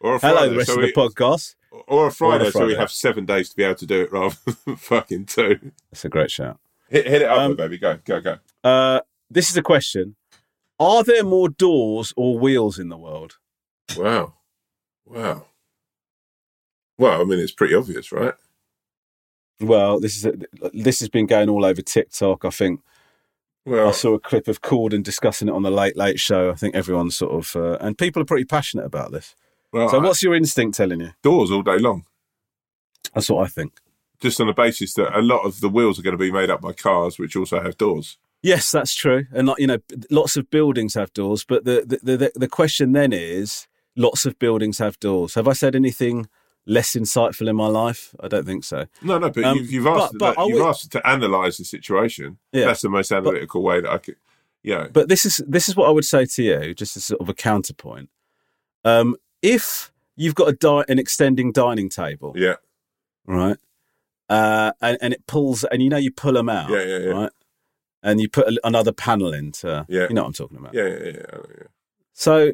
or 0.01 0.15
a 0.15 0.19
hello, 0.19 0.35
Friday, 0.35 0.49
the 0.49 0.57
rest 0.57 0.67
so 0.69 0.75
of 0.75 0.81
we- 0.81 0.87
the 0.87 0.93
podcast. 0.93 1.55
or 1.87 2.07
a 2.07 2.11
Friday, 2.11 2.51
so 2.51 2.65
we 2.65 2.75
have 2.75 2.91
seven 2.91 3.25
days 3.25 3.49
to 3.49 3.55
be 3.55 3.63
able 3.63 3.75
to 3.75 3.85
do 3.85 4.01
it 4.01 4.11
rather 4.11 4.35
than 4.65 4.75
fucking 4.75 5.25
two. 5.27 5.71
That's 5.91 6.03
a 6.05 6.09
great 6.09 6.31
shout. 6.31 6.59
Hit, 6.89 7.07
hit 7.07 7.21
it 7.21 7.29
up, 7.29 7.37
Um, 7.39 7.55
baby. 7.55 7.77
Go, 7.77 7.97
go, 8.03 8.19
go. 8.19 8.37
Uh, 8.63 8.99
this 9.31 9.49
is 9.49 9.55
a 9.57 9.61
question: 9.61 10.15
Are 10.79 11.03
there 11.03 11.23
more 11.23 11.47
doors 11.49 12.13
or 12.17 12.37
wheels 12.37 12.77
in 12.77 12.89
the 12.89 12.97
world? 12.97 13.37
Wow, 13.97 14.33
wow. 15.05 15.45
Well, 16.97 17.21
I 17.21 17.23
mean, 17.25 17.39
it's 17.39 17.51
pretty 17.51 17.75
obvious, 17.75 18.11
right? 18.11 18.33
Well, 19.59 19.99
this 19.99 20.17
is 20.17 20.25
a, 20.25 20.33
this 20.73 20.99
has 20.99 21.09
been 21.09 21.25
going 21.27 21.49
all 21.49 21.65
over 21.65 21.81
TikTok. 21.81 22.43
I 22.45 22.49
think 22.49 22.81
well, 23.65 23.89
I 23.89 23.91
saw 23.91 24.13
a 24.15 24.19
clip 24.19 24.47
of 24.47 24.61
Corden 24.61 25.01
discussing 25.03 25.47
it 25.47 25.53
on 25.53 25.63
the 25.63 25.71
Late 25.71 25.95
Late 25.97 26.19
Show. 26.19 26.51
I 26.51 26.55
think 26.55 26.75
everyone's 26.75 27.15
sort 27.15 27.33
of, 27.33 27.55
uh, 27.55 27.77
and 27.79 27.97
people 27.97 28.21
are 28.21 28.25
pretty 28.25 28.45
passionate 28.45 28.85
about 28.85 29.11
this. 29.11 29.35
well, 29.71 29.89
So, 29.89 29.99
I- 29.99 30.03
what's 30.03 30.21
your 30.23 30.35
instinct 30.35 30.77
telling 30.77 30.99
you? 31.01 31.11
doors 31.21 31.51
all 31.51 31.61
day 31.63 31.77
long? 31.79 32.05
That's 33.13 33.29
what 33.29 33.43
I 33.45 33.47
think. 33.47 33.79
just 34.21 34.39
on 34.41 34.47
the 34.47 34.53
basis 34.53 34.93
that 34.95 35.17
a 35.17 35.21
lot 35.21 35.45
of 35.45 35.59
the 35.61 35.69
wheels 35.69 35.99
are 35.99 36.01
going 36.01 36.13
to 36.13 36.17
be 36.17 36.31
made 36.31 36.49
up 36.49 36.61
by 36.61 36.71
cars, 36.73 37.19
which 37.19 37.35
also 37.35 37.61
have 37.61 37.77
doors. 37.77 38.17
Yes, 38.41 38.71
that's 38.71 38.95
true. 38.95 39.25
And 39.33 39.47
like, 39.47 39.59
you 39.59 39.67
know, 39.67 39.77
lots 40.09 40.37
of 40.37 40.49
buildings 40.49 40.93
have 40.95 41.11
doors, 41.13 41.43
but 41.43 41.65
the 41.65 41.99
the, 42.01 42.17
the 42.17 42.31
the 42.35 42.47
question 42.47 42.93
then 42.93 43.11
is 43.13 43.67
lots 43.95 44.25
of 44.25 44.37
buildings 44.39 44.77
have 44.79 44.99
doors. 44.99 45.35
Have 45.35 45.47
I 45.47 45.53
said 45.53 45.75
anything 45.75 46.27
less 46.65 46.93
insightful 46.95 47.47
in 47.49 47.55
my 47.55 47.67
life? 47.67 48.13
I 48.19 48.27
don't 48.27 48.45
think 48.45 48.63
so. 48.63 48.85
No, 49.01 49.17
no, 49.17 49.29
but 49.29 49.43
Um, 49.43 49.57
you've, 49.57 49.71
you've 49.71 49.87
asked 49.87 50.13
but- 50.17 50.35
but 50.35 50.47
you've 50.47 50.61
asked 50.65 50.91
to 50.91 51.01
analyse 51.13 51.57
the 51.57 51.65
situation. 51.65 52.37
Yeah. 52.51 52.65
That's 52.65 52.81
the 52.81 52.89
most 52.89 53.11
analytical 53.11 53.61
way 53.63 53.81
that 53.81 53.89
I 53.91 53.97
could. 53.99 54.15
Yeah, 54.63 54.87
But 54.91 55.09
this 55.09 55.25
is 55.25 55.43
this 55.47 55.69
is 55.69 55.75
what 55.75 55.87
I 55.87 55.91
would 55.91 56.05
say 56.05 56.25
to 56.25 56.41
you, 56.43 56.73
just 56.73 56.97
as 56.97 57.05
sort 57.05 57.21
of 57.21 57.29
a 57.29 57.35
counterpoint. 57.35 58.09
Um, 58.83 59.15
if 59.43 59.91
you've 60.15 60.33
got 60.33 60.47
a 60.49 60.53
di- 60.53 60.85
an 60.89 60.97
extending 60.97 61.51
dining 61.51 61.87
table, 61.87 62.33
yeah, 62.35 62.55
right, 63.27 63.57
uh, 64.27 64.71
and, 64.81 64.97
and 65.01 65.13
it 65.13 65.27
pulls, 65.27 65.63
and 65.65 65.83
you 65.83 65.89
know 65.89 65.97
you 65.97 66.09
pull 66.11 66.33
them 66.33 66.49
out, 66.49 66.71
Yeah, 66.71 66.81
yeah, 66.83 66.97
yeah. 66.97 67.09
right, 67.11 67.31
and 68.01 68.19
you 68.19 68.27
put 68.27 68.47
a, 68.47 68.59
another 68.63 68.91
panel 68.91 69.33
into, 69.35 69.85
Yeah. 69.87 70.07
you 70.09 70.15
know 70.15 70.21
what 70.23 70.27
I'm 70.29 70.33
talking 70.33 70.57
about. 70.57 70.73
yeah, 70.73 70.87
yeah. 70.87 70.97
yeah, 71.03 71.11
yeah. 71.59 71.63
So, 72.13 72.53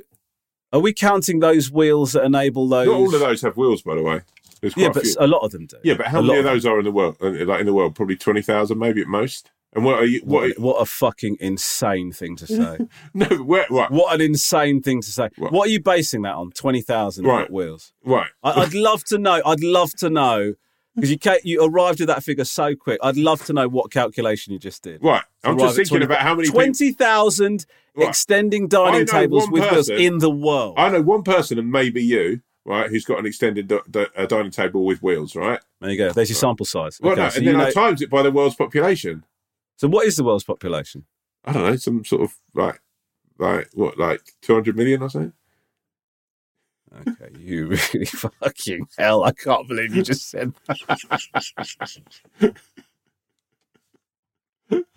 are 0.73 0.79
we 0.79 0.93
counting 0.93 1.39
those 1.39 1.71
wheels 1.71 2.13
that 2.13 2.23
enable 2.23 2.67
those? 2.67 2.87
Not 2.87 2.95
all 2.95 3.13
of 3.13 3.19
those 3.19 3.41
have 3.41 3.57
wheels, 3.57 3.81
by 3.81 3.95
the 3.95 4.01
way. 4.03 4.21
There's 4.61 4.73
quite 4.75 4.83
Yeah, 4.83 4.89
a 4.89 4.93
but 4.93 5.03
few. 5.03 5.15
a 5.19 5.27
lot 5.27 5.39
of 5.39 5.51
them 5.51 5.65
do. 5.65 5.77
Yeah, 5.83 5.95
but 5.95 6.07
how 6.07 6.19
A 6.19 6.23
many 6.23 6.39
of 6.39 6.45
those 6.45 6.65
are 6.65 6.77
in 6.79 6.85
the 6.85 6.91
world? 6.91 7.17
uh, 7.21 7.29
Like 7.45 7.61
in 7.61 7.65
the 7.65 7.73
world, 7.73 7.95
probably 7.95 8.15
twenty 8.15 8.41
thousand, 8.41 8.77
maybe 8.77 9.01
at 9.01 9.07
most. 9.07 9.49
And 9.73 9.85
what 9.85 9.95
are 9.99 10.05
you? 10.05 10.19
What? 10.25 10.49
What, 10.49 10.59
what 10.59 10.81
a 10.81 10.85
fucking 10.85 11.37
insane 11.39 12.11
thing 12.11 12.35
to 12.35 12.45
say. 12.47 12.77
no, 13.13 13.25
where? 13.27 13.65
Right, 13.69 13.89
what 13.89 14.13
an 14.13 14.19
insane 14.21 14.81
thing 14.81 15.01
to 15.01 15.09
say. 15.09 15.29
What? 15.37 15.51
What 15.53 15.67
are 15.67 15.71
you 15.71 15.81
basing 15.81 16.23
that 16.23 16.35
on? 16.35 16.51
20,000 16.51 17.25
Right. 17.25 17.49
wheels. 17.49 17.93
right. 18.03 18.27
I, 18.43 18.51
I'd 18.63 18.73
love 18.73 19.03
to 19.05 19.17
know. 19.17 19.41
I'd 19.45 19.63
love 19.63 19.91
to 19.99 20.09
know 20.09 20.55
because 20.95 21.09
you 21.09 21.17
ca- 21.17 21.39
you 21.45 21.63
arrived 21.65 22.01
at 22.01 22.07
that 22.07 22.21
figure 22.21 22.43
so 22.43 22.75
quick. 22.75 22.99
I'd 23.01 23.15
love 23.15 23.45
to 23.45 23.53
know 23.53 23.69
what 23.69 23.91
calculation 23.91 24.51
you 24.51 24.59
just 24.59 24.83
did. 24.83 25.01
Right. 25.01 25.23
I'm 25.43 25.51
Arrive 25.51 25.59
just 25.61 25.75
thinking 25.77 25.97
20 25.99 26.05
about 26.05 26.19
how 26.19 26.35
many 26.35 26.47
people. 26.49 26.59
twenty 26.61 26.91
thousand 26.91 27.65
Right. 27.95 28.07
extending 28.09 28.67
dining 28.67 29.05
tables 29.05 29.49
with 29.49 29.63
wheels 29.69 29.89
person- 29.89 30.01
in 30.03 30.17
the 30.19 30.29
world. 30.29 30.75
I 30.77 30.89
know 30.89 31.01
one 31.01 31.23
person, 31.23 31.59
and 31.59 31.69
maybe 31.71 32.01
you, 32.01 32.41
right, 32.65 32.89
who's 32.89 33.03
got 33.03 33.19
an 33.19 33.25
extended 33.25 33.67
di- 33.67 33.79
di- 33.89 34.05
uh, 34.15 34.25
dining 34.27 34.51
table 34.51 34.85
with 34.85 35.03
wheels, 35.03 35.35
right? 35.35 35.59
there 35.81 35.91
you 35.91 35.97
go. 35.97 36.11
There's 36.13 36.29
your 36.29 36.37
sample 36.37 36.65
size. 36.65 36.99
Well, 37.01 37.13
Okay, 37.13 37.21
no, 37.23 37.29
so, 37.29 37.37
and 37.39 37.47
then 37.47 37.55
I 37.57 37.71
times 37.71 38.01
it 38.01 38.09
by 38.09 38.21
the 38.21 38.31
world's 38.31 38.55
population. 38.55 39.25
so 39.77 39.87
what 39.89 40.05
is 40.07 40.15
the 40.15 40.23
world's 40.23 40.43
population? 40.45 41.05
I 41.43 41.53
don't 41.53 41.63
know, 41.63 41.75
some 41.75 42.05
sort 42.05 42.21
of 42.21 42.37
like, 42.53 42.79
like 43.39 43.69
what, 43.73 43.97
like 43.97 44.21
200 44.41 44.75
million 44.77 45.01
or 45.01 45.09
something? 45.09 45.33
Okay, 47.07 47.29
you 47.39 47.67
really 47.93 48.05
fucking 48.05 48.85
hell! 48.97 49.23
I 49.23 49.31
can't 49.31 49.65
believe 49.67 49.95
you 49.95 50.03
just 50.03 50.29
said 50.29 50.53
that. 50.67 50.77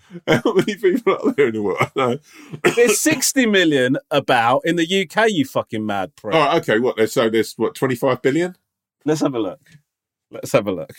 How 0.26 0.42
many 0.52 0.76
people 0.76 1.14
are 1.24 1.32
there 1.32 1.48
in 1.48 1.54
the 1.54 1.62
world? 1.62 2.20
There's 2.76 3.00
sixty 3.10 3.46
million 3.46 3.96
about 4.10 4.62
in 4.64 4.76
the 4.76 4.84
UK. 5.10 5.30
You 5.30 5.44
fucking 5.44 5.84
mad 5.84 6.14
prick. 6.16 6.34
Okay. 6.34 6.78
What? 6.78 7.08
So 7.10 7.28
there's 7.30 7.54
what 7.54 7.74
25 7.74 8.22
billion? 8.22 8.56
Let's 9.04 9.20
have 9.20 9.34
a 9.34 9.38
look. 9.38 9.60
Let's 10.30 10.52
have 10.52 10.66
a 10.66 10.72
look. 10.72 10.92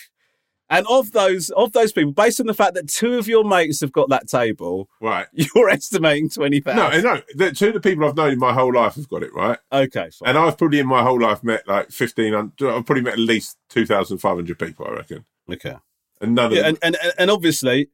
And 0.68 0.88
of 0.90 1.12
those 1.12 1.52
of 1.52 1.74
those 1.74 1.92
people, 1.92 2.12
based 2.12 2.40
on 2.40 2.48
the 2.48 2.54
fact 2.56 2.74
that 2.74 2.88
two 2.90 3.20
of 3.20 3.28
your 3.28 3.44
mates 3.44 3.82
have 3.82 3.92
got 3.92 4.10
that 4.10 4.28
table, 4.28 4.90
Right. 5.00 5.28
you're 5.34 5.70
estimating 5.70 6.28
twenty 6.30 6.60
No, 6.66 6.90
no. 7.02 7.22
The, 7.36 7.52
two 7.52 7.68
of 7.68 7.74
the 7.76 7.80
people 7.80 8.04
I've 8.06 8.16
known 8.16 8.34
in 8.34 8.40
my 8.40 8.52
whole 8.52 8.74
life 8.74 8.96
have 8.96 9.08
got 9.08 9.22
it 9.22 9.32
right, 9.34 9.60
okay, 9.72 10.10
fine. 10.10 10.30
and 10.30 10.38
I've 10.40 10.58
probably 10.58 10.80
in 10.80 10.88
my 10.88 11.04
whole 11.04 11.20
life 11.22 11.44
met 11.44 11.68
like 11.68 11.92
fifteen. 11.92 12.34
I've 12.34 12.56
probably 12.58 13.02
met 13.02 13.14
at 13.14 13.20
least 13.20 13.58
2,500 13.70 14.58
people, 14.58 14.88
I 14.90 14.94
reckon, 14.94 15.26
okay. 15.52 15.76
and 16.20 16.34
none 16.34 16.46
of 16.48 16.54
Yeah, 16.54 16.64
them. 16.64 16.78
and, 16.82 16.98
and 17.04 17.14
and 17.20 17.30
obviously, 17.32 17.90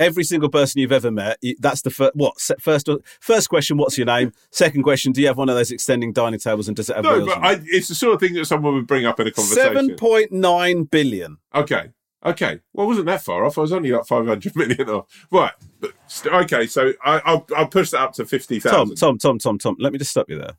every 0.00 0.24
single 0.24 0.48
person 0.48 0.80
you've 0.80 0.90
ever 0.90 1.10
met, 1.10 1.38
that's 1.60 1.82
the 1.82 1.90
first. 1.90 2.16
What 2.16 2.40
first? 2.58 2.88
First 3.20 3.48
question: 3.48 3.76
What's 3.76 3.96
your 3.96 4.06
name? 4.06 4.32
Second 4.50 4.82
question: 4.82 5.12
Do 5.12 5.20
you 5.20 5.28
have 5.28 5.36
one 5.36 5.48
of 5.48 5.54
those 5.54 5.70
extending 5.70 6.12
dining 6.12 6.40
tables, 6.40 6.66
and 6.66 6.76
does 6.76 6.90
it 6.90 6.96
have 6.96 7.04
no, 7.04 7.18
wheels? 7.18 7.28
but? 7.28 7.38
I, 7.38 7.60
it's 7.66 7.88
the 7.88 7.94
sort 7.94 8.14
of 8.14 8.20
thing 8.20 8.34
that 8.34 8.46
someone 8.46 8.74
would 8.74 8.86
bring 8.86 9.06
up 9.06 9.20
in 9.20 9.28
a 9.28 9.30
conversation. 9.30 9.74
Seven 9.74 9.96
point 9.96 10.32
nine 10.32 10.84
billion. 10.84 11.36
Okay. 11.54 11.90
Okay. 12.24 12.60
Well, 12.72 12.86
I 12.86 12.88
wasn't 12.88 13.06
that 13.06 13.22
far 13.22 13.44
off. 13.44 13.56
I 13.56 13.62
was 13.62 13.72
only 13.72 13.92
like 13.92 14.04
500 14.04 14.54
million 14.56 14.90
off. 14.90 15.26
Right. 15.30 15.52
But, 15.80 15.92
st- 16.06 16.34
okay. 16.34 16.66
So 16.66 16.92
I, 17.02 17.22
I'll, 17.24 17.46
I'll 17.56 17.68
push 17.68 17.90
that 17.90 18.00
up 18.00 18.12
to 18.14 18.24
Tom, 18.24 18.28
50,000. 18.28 18.96
Tom, 18.96 19.18
Tom, 19.18 19.38
Tom, 19.38 19.58
Tom. 19.58 19.76
Let 19.78 19.92
me 19.92 19.98
just 19.98 20.10
stop 20.10 20.28
you 20.28 20.38
there. 20.38 20.56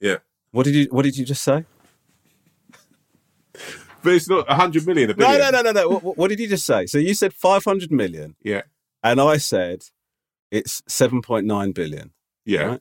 Yeah. 0.00 0.16
What 0.52 0.64
did 0.64 0.74
you 0.74 0.86
What 0.90 1.02
did 1.02 1.16
you 1.18 1.26
just 1.26 1.42
say? 1.42 1.66
But 4.02 4.12
it's 4.14 4.28
not 4.28 4.46
100 4.48 4.86
million 4.86 5.10
a 5.10 5.14
No, 5.14 5.26
billion. 5.26 5.40
no, 5.52 5.62
no, 5.62 5.72
no, 5.72 5.72
no. 5.72 5.88
What, 5.98 6.16
what 6.16 6.28
did 6.28 6.38
you 6.38 6.48
just 6.48 6.64
say? 6.64 6.86
So 6.86 6.98
you 6.98 7.14
said 7.14 7.32
five 7.34 7.64
hundred 7.64 7.90
million, 7.90 8.36
Yeah. 8.44 8.62
and 9.02 9.20
I 9.20 9.38
said 9.38 9.82
it's 10.50 10.82
seven 10.88 11.20
point 11.20 11.46
nine 11.46 11.72
billion. 11.72 12.12
Yeah. 12.44 12.62
Right. 12.62 12.80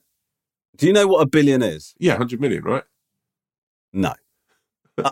Do 0.78 0.86
you 0.86 0.94
know 0.94 1.08
what 1.08 1.22
a 1.22 1.26
billion 1.26 1.64
is? 1.64 1.96
Yeah. 1.98 2.14
100 2.14 2.40
million, 2.40 2.64
right? 2.64 2.84
No. 3.92 4.14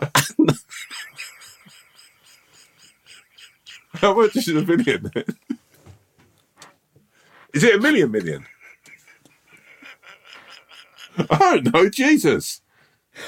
How 3.94 4.14
much 4.14 4.36
is 4.36 4.48
a 4.48 4.62
billion? 4.62 5.10
is 7.54 7.64
it 7.64 7.74
a 7.76 7.80
million 7.80 8.10
million? 8.10 8.46
I 11.18 11.60
don't 11.60 11.72
know. 11.72 11.88
Jesus. 11.88 12.60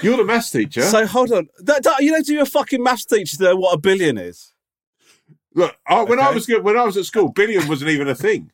You're 0.02 0.16
the 0.16 0.24
maths 0.24 0.50
teacher. 0.50 0.82
So 0.82 1.06
hold 1.06 1.32
on. 1.32 1.48
That, 1.60 1.82
that- 1.84 2.00
you 2.02 2.12
don't 2.12 2.26
do 2.26 2.34
your 2.34 2.46
fucking 2.46 2.82
maths 2.82 3.04
teacher 3.04 3.36
to 3.38 3.42
know 3.44 3.56
what 3.56 3.74
a 3.74 3.78
billion 3.78 4.18
is. 4.18 4.52
Look, 5.54 5.74
I, 5.86 6.02
when 6.04 6.20
I 6.20 6.30
was 6.30 6.46
when 6.48 6.76
I 6.78 6.84
was 6.84 6.96
at 6.96 7.04
school, 7.06 7.30
billion 7.32 7.66
wasn't 7.68 7.90
even 7.90 8.06
a 8.08 8.14
thing. 8.14 8.52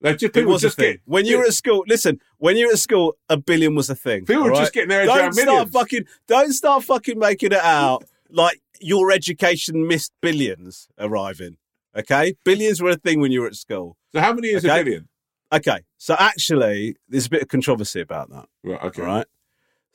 Like, 0.00 0.18
just, 0.18 0.34
people 0.34 0.58
just 0.58 0.76
thing. 0.76 0.92
get 0.94 1.00
when 1.04 1.24
you 1.24 1.38
were 1.38 1.44
at 1.44 1.54
school, 1.54 1.84
listen, 1.86 2.20
when 2.38 2.56
you 2.56 2.66
were 2.66 2.72
at 2.72 2.78
school, 2.78 3.16
a 3.28 3.36
billion 3.36 3.74
was 3.74 3.88
a 3.90 3.94
thing. 3.94 4.24
People 4.26 4.44
were 4.44 4.50
right? 4.50 4.58
just 4.60 4.72
getting 4.72 4.88
their 4.88 5.06
Don't 5.06 5.32
start 5.32 5.46
millions. 5.46 5.70
fucking 5.70 6.04
don't 6.26 6.52
start 6.52 6.84
fucking 6.84 7.18
making 7.18 7.52
it 7.52 7.58
out 7.62 8.04
like 8.28 8.60
your 8.80 9.10
education 9.10 9.86
missed 9.86 10.12
billions 10.20 10.88
arriving. 10.98 11.56
Okay? 11.96 12.34
Billions 12.44 12.82
were 12.82 12.90
a 12.90 12.96
thing 12.96 13.20
when 13.20 13.32
you 13.32 13.40
were 13.40 13.46
at 13.46 13.54
school. 13.54 13.96
So 14.12 14.20
how 14.20 14.32
many 14.34 14.48
is 14.48 14.64
Okay. 14.64 14.80
a 14.80 14.84
billion? 14.84 15.08
Okay. 15.52 15.78
So 15.96 16.14
actually, 16.18 16.96
there's 17.08 17.26
a 17.26 17.30
bit 17.30 17.42
of 17.42 17.48
controversy 17.48 18.00
about 18.00 18.30
that. 18.30 18.46
Right. 18.64 18.82
Okay. 18.82 19.02
Right. 19.02 19.26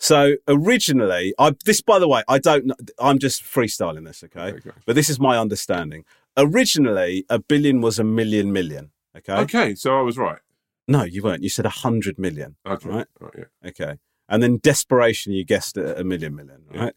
So 0.01 0.37
originally, 0.47 1.31
I 1.37 1.55
this 1.63 1.79
by 1.79 1.99
the 1.99 2.07
way, 2.07 2.23
I 2.27 2.39
don't 2.39 2.71
I'm 2.97 3.19
just 3.19 3.43
freestyling 3.43 4.05
this, 4.05 4.23
okay? 4.23 4.57
Okay. 4.57 4.71
But 4.87 4.95
this 4.95 5.11
is 5.11 5.19
my 5.19 5.37
understanding. 5.37 6.05
Originally, 6.35 7.23
a 7.29 7.37
billion 7.37 7.81
was 7.81 7.99
a 7.99 8.03
million 8.03 8.51
million. 8.51 8.89
Okay. 9.15 9.35
Okay. 9.41 9.75
So 9.75 9.95
I 9.95 10.01
was 10.01 10.17
right. 10.17 10.39
No, 10.87 11.03
you 11.03 11.21
weren't. 11.21 11.43
You 11.43 11.49
said 11.49 11.67
a 11.67 11.69
hundred 11.85 12.17
million. 12.17 12.55
Okay. 12.65 12.89
Right. 12.89 13.07
Right. 13.19 13.33
Yeah. 13.37 13.69
Okay. 13.69 13.99
And 14.27 14.41
then 14.41 14.57
desperation, 14.57 15.33
you 15.33 15.45
guessed 15.45 15.77
at 15.77 15.99
a 15.99 16.03
million 16.03 16.35
million, 16.35 16.63
right? 16.73 16.95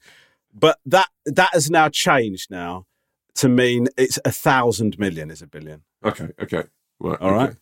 But 0.55 0.79
that 0.87 1.09
that 1.27 1.51
has 1.53 1.71
now 1.71 1.91
changed 1.91 2.51
now 2.51 2.87
to 3.35 3.51
mean 3.51 3.89
it's 3.99 4.19
a 4.25 4.33
thousand 4.33 4.99
million 4.99 5.31
is 5.31 5.43
a 5.43 5.47
billion. 5.47 5.83
Okay. 6.03 6.29
Okay. 6.41 6.65
Right. 7.01 7.21
All 7.21 7.35
okay. 7.35 7.37
right. 7.37 7.57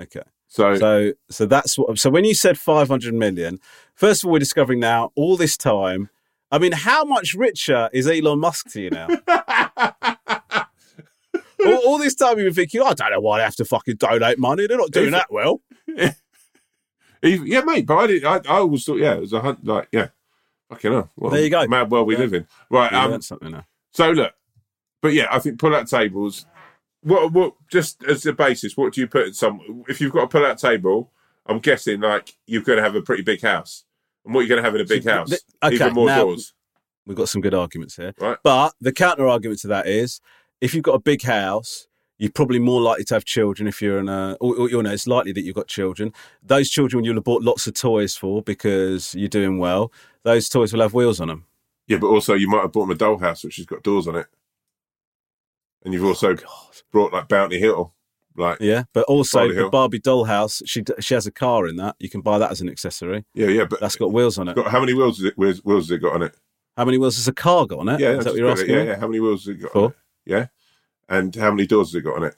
Okay. 0.00 0.22
So, 0.54 0.74
So 0.76 1.12
so 1.30 1.46
that's 1.46 1.78
what 1.78 1.98
so 1.98 2.10
when 2.10 2.26
you 2.26 2.34
said 2.34 2.58
five 2.58 2.88
hundred 2.88 3.14
million, 3.14 3.58
first 3.94 4.22
of 4.22 4.26
all, 4.26 4.32
we're 4.34 4.38
discovering 4.38 4.80
now 4.80 5.10
all 5.14 5.38
this 5.38 5.56
time. 5.56 6.10
I 6.50 6.58
mean, 6.58 6.72
how 6.72 7.04
much 7.04 7.32
richer 7.32 7.88
is 7.94 8.06
Elon 8.06 8.38
Musk 8.40 8.70
to 8.72 8.82
you 8.82 8.90
now? 8.90 9.08
all, 11.64 11.74
all 11.86 11.98
this 11.98 12.14
time 12.14 12.36
you've 12.38 12.46
been 12.54 12.54
thinking, 12.54 12.82
I 12.82 12.92
don't 12.92 13.12
know 13.12 13.20
why 13.20 13.38
they 13.38 13.44
have 13.44 13.56
to 13.56 13.64
fucking 13.64 13.96
donate 13.96 14.38
money. 14.38 14.66
They're 14.66 14.76
not 14.76 14.90
doing 14.90 15.06
If- 15.06 15.12
that 15.12 15.32
well. 15.32 15.62
he- 17.22 17.50
yeah, 17.50 17.62
mate. 17.62 17.86
But 17.86 17.96
I 17.96 18.06
did. 18.08 18.24
I, 18.24 18.36
I 18.36 18.58
always 18.58 18.84
thought, 18.84 18.98
yeah, 18.98 19.14
it 19.14 19.20
was 19.20 19.32
a 19.32 19.40
hundred. 19.40 19.66
Like, 19.66 19.88
yeah. 19.92 20.08
Fucking 20.68 20.92
hell. 20.92 21.10
Well, 21.16 21.30
There 21.30 21.42
you 21.42 21.48
go. 21.50 21.66
Mad 21.66 21.90
world 21.90 22.06
we 22.06 22.14
Yeah. 22.14 22.20
live 22.20 22.34
in. 22.34 22.46
Right. 22.68 22.92
Um. 22.92 23.22
something 23.22 23.50
now. 23.52 23.64
So 23.94 24.10
look. 24.10 24.34
But 25.00 25.14
yeah, 25.14 25.28
I 25.30 25.38
think 25.38 25.58
pull-out 25.58 25.88
tables. 25.88 26.46
What? 27.02 27.32
What? 27.32 27.54
Just 27.70 28.02
as 28.04 28.24
a 28.26 28.32
basis, 28.32 28.76
what 28.76 28.92
do 28.92 29.00
you 29.00 29.06
put 29.08 29.26
in 29.28 29.34
some? 29.34 29.84
If 29.88 30.00
you've 30.00 30.12
got 30.12 30.24
a 30.24 30.28
pull-out 30.28 30.58
table, 30.58 31.10
I'm 31.46 31.58
guessing 31.58 32.00
like 32.00 32.36
you're 32.46 32.62
going 32.62 32.78
to 32.78 32.82
have 32.82 32.94
a 32.94 33.02
pretty 33.02 33.22
big 33.22 33.42
house. 33.42 33.84
And 34.24 34.34
what 34.34 34.40
are 34.40 34.42
you're 34.44 34.48
going 34.50 34.62
to 34.62 34.68
have 34.68 34.74
in 34.76 34.80
a 34.80 34.84
big 34.88 35.02
So, 35.02 35.10
house? 35.12 35.28
th- 35.30 35.40
okay, 35.62 35.74
Even 35.74 35.94
more 35.94 36.06
now- 36.06 36.22
doors. 36.22 36.54
We've 37.04 37.16
got 37.16 37.28
some 37.28 37.40
good 37.42 37.54
arguments 37.54 37.96
here. 37.96 38.14
Right. 38.20 38.36
But 38.44 38.74
the 38.80 38.92
counter 38.92 39.26
argument 39.26 39.58
to 39.62 39.66
that 39.68 39.88
is 39.88 40.20
if 40.60 40.72
you've 40.72 40.84
got 40.84 40.92
a 40.94 41.00
big 41.00 41.22
house, 41.22 41.88
you're 42.16 42.30
probably 42.30 42.60
more 42.60 42.80
likely 42.80 43.02
to 43.06 43.14
have 43.14 43.24
children 43.24 43.66
if 43.66 43.82
you're 43.82 43.98
in 43.98 44.08
a, 44.08 44.36
or, 44.40 44.54
or, 44.56 44.70
you 44.70 44.80
know, 44.80 44.92
it's 44.92 45.08
likely 45.08 45.32
that 45.32 45.40
you've 45.42 45.56
got 45.56 45.66
children. 45.66 46.12
Those 46.44 46.70
children 46.70 47.02
you'll 47.02 47.16
have 47.16 47.24
bought 47.24 47.42
lots 47.42 47.66
of 47.66 47.74
toys 47.74 48.14
for 48.14 48.40
because 48.40 49.16
you're 49.16 49.28
doing 49.28 49.58
well. 49.58 49.90
Those 50.22 50.48
toys 50.48 50.72
will 50.72 50.82
have 50.82 50.94
wheels 50.94 51.18
on 51.20 51.26
them. 51.26 51.46
Yeah, 51.88 51.98
but 51.98 52.06
also 52.06 52.34
you 52.34 52.48
might 52.48 52.60
have 52.62 52.70
bought 52.70 52.86
them 52.86 52.92
a 52.92 52.94
dollhouse 52.94 53.42
which 53.44 53.56
has 53.56 53.66
got 53.66 53.82
doors 53.82 54.06
on 54.06 54.14
it, 54.14 54.26
and 55.84 55.94
you've 55.94 56.04
also 56.04 56.36
oh, 56.36 56.70
brought 56.90 57.12
like 57.12 57.28
Bounty 57.28 57.58
Hill, 57.58 57.94
like 58.36 58.58
Yeah. 58.60 58.84
But 58.92 59.04
also 59.04 59.38
Barbie 59.38 59.54
the 59.54 59.60
Hill. 59.60 59.70
Barbie 59.70 60.00
dollhouse, 60.00 60.62
she, 60.66 60.82
she 61.00 61.14
has 61.14 61.26
a 61.26 61.32
car 61.32 61.66
in 61.66 61.76
that. 61.76 61.96
You 61.98 62.08
can 62.08 62.20
buy 62.20 62.38
that 62.38 62.50
as 62.50 62.60
an 62.60 62.68
accessory. 62.68 63.24
yeah, 63.34 63.48
yeah. 63.48 63.64
But 63.64 63.80
That's 63.80 63.96
got 63.96 64.12
wheels 64.12 64.38
on 64.38 64.48
it. 64.48 64.56
got, 64.56 64.70
how 64.70 64.80
many 64.80 64.94
wheels? 64.94 65.18
Is 65.18 65.26
it, 65.26 65.38
wheels, 65.38 65.58
wheels 65.64 65.88
has 65.88 65.96
it 65.96 66.02
got 66.02 66.14
on 66.14 66.22
it? 66.22 66.36
How 66.76 66.84
many 66.84 66.98
wheels 66.98 67.16
has 67.16 67.28
a 67.28 67.32
car 67.32 67.66
got 67.66 67.80
on 67.80 67.88
it? 67.88 68.00
Yeah, 68.00 68.10
is 68.10 68.16
that's 68.16 68.24
that 68.24 68.30
what 68.30 68.38
you're 68.38 68.50
asking? 68.50 68.74
Yeah, 68.74 68.82
yeah. 68.82 68.98
How 68.98 69.06
many 69.06 69.20
wheels 69.20 69.44
has 69.44 69.56
it 69.56 69.62
got? 69.62 69.72
Four. 69.72 69.84
On 69.84 69.90
it? 69.90 69.96
Yeah. 70.24 70.46
And 71.08 71.34
how 71.34 71.50
many 71.50 71.66
doors 71.66 71.88
has 71.88 71.96
it 71.96 72.04
got 72.04 72.16
on 72.16 72.24
it? 72.24 72.34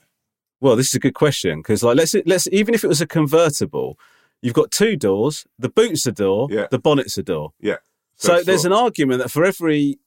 Well, 0.61 0.77
this 0.77 0.89
is 0.89 0.95
a 0.95 1.01
good 1.01 1.15
question 1.15 1.61
because, 1.61 1.83
like, 1.83 1.97
let's 1.97 2.15
let's 2.27 2.49
even 2.51 2.75
if 2.75 2.83
it 2.83 2.89
was 2.89 3.01
a 3.01 3.07
convertible, 3.07 3.99
you've 4.43 4.55
got 4.55 4.71
two 4.71 4.97
doors. 4.97 5.47
The 5.59 5.69
boot's 5.69 6.07
a 6.07 6.13
door. 6.13 6.49
Yeah. 6.51 6.67
The 6.71 6.79
bonnet's 6.79 7.19
a 7.19 7.23
door. 7.23 7.53
Yeah. 7.61 7.77
So, 8.17 8.37
it's 8.37 8.47
there's 8.47 8.65
an 8.65 8.73
argument 8.73 9.21
that 9.21 9.31
for 9.31 9.45
every 9.45 9.99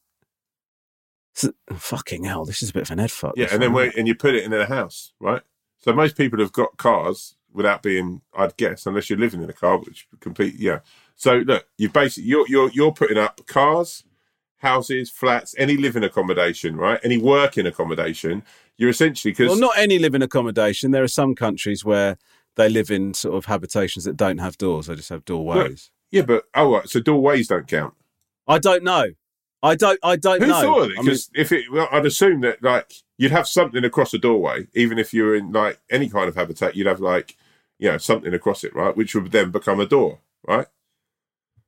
fucking 1.76 2.24
hell, 2.24 2.46
this 2.46 2.62
is 2.62 2.70
a 2.70 2.74
bit 2.74 2.84
of 2.84 2.92
an 2.92 3.00
head 3.00 3.12
fuck. 3.12 3.34
Yeah, 3.36 3.48
and 3.52 3.62
then 3.62 3.74
when, 3.74 3.92
and 3.98 4.08
you 4.08 4.16
put 4.16 4.36
it 4.36 4.44
in 4.44 4.54
a 4.54 4.66
house, 4.66 5.14
right? 5.20 5.42
So 5.78 5.94
most 5.94 6.18
people 6.18 6.40
have 6.40 6.52
got 6.52 6.78
cars 6.78 7.36
without 7.54 7.82
being, 7.82 8.22
I'd 8.36 8.58
guess, 8.58 8.86
unless 8.86 9.10
you're 9.10 9.20
living 9.20 9.42
in 9.42 9.50
a 9.50 9.54
car, 9.54 9.78
which 9.78 10.08
complete, 10.20 10.56
yeah. 10.56 10.80
So 11.16 11.38
look, 11.38 11.68
you 11.78 11.90
basically 11.90 12.30
you're 12.30 12.48
you're 12.48 12.70
you're 12.72 12.92
putting 12.92 13.18
up 13.18 13.46
cars, 13.48 14.04
houses, 14.58 15.10
flats, 15.10 15.56
any 15.58 15.78
living 15.78 16.04
accommodation, 16.04 16.78
right? 16.78 17.00
Any 17.04 17.18
working 17.18 17.66
accommodation. 17.66 18.44
You're 18.78 18.90
essentially 18.90 19.32
because 19.32 19.50
well, 19.50 19.60
not 19.60 19.78
any 19.78 19.98
living 19.98 20.22
accommodation. 20.22 20.92
There 20.92 21.04
are 21.04 21.08
some 21.08 21.36
countries 21.36 21.84
where 21.84 22.18
they 22.56 22.70
live 22.70 22.92
in 22.92 23.14
sort 23.14 23.36
of 23.36 23.46
habitations 23.46 24.06
that 24.06 24.18
don't 24.18 24.38
have 24.38 24.58
doors; 24.58 24.88
they 24.88 24.96
just 24.96 25.10
have 25.10 25.26
doorways. 25.26 25.92
yeah, 26.12 26.22
but 26.22 26.46
oh, 26.54 26.74
right, 26.74 26.88
so 26.88 27.00
doorways 27.00 27.48
don't 27.48 27.68
count. 27.68 27.96
I 28.48 28.60
don't 28.60 28.84
know. 28.84 29.08
I 29.64 29.76
don't. 29.76 30.00
I 30.04 30.16
don't 30.16 30.42
Who 30.42 30.48
know. 30.48 30.62
thought 30.62 30.82
of 30.84 30.90
it? 30.92 30.94
I 30.94 31.02
mean, 31.02 31.06
Because 31.06 31.30
if 31.34 31.52
it, 31.52 31.72
well, 31.72 31.88
I'd 31.92 32.06
assume 32.06 32.42
that 32.42 32.62
like 32.62 32.94
you'd 33.18 33.32
have 33.32 33.48
something 33.48 33.84
across 33.84 34.14
a 34.14 34.18
doorway, 34.20 34.68
even 34.76 35.00
if 35.00 35.14
you're 35.14 35.36
in 35.36 35.52
like 35.52 35.80
any 35.90 36.10
kind 36.10 36.30
of 36.30 36.36
habitat, 36.36 36.76
you'd 36.76 36.88
have 36.88 37.00
like 37.00 37.36
you 37.80 37.90
know 37.90 37.98
something 37.98 38.34
across 38.34 38.64
it, 38.64 38.76
right? 38.76 38.96
Which 38.96 39.16
would 39.16 39.32
then 39.32 39.52
become 39.52 39.80
a 39.80 39.86
door, 39.88 40.20
right? 40.48 40.68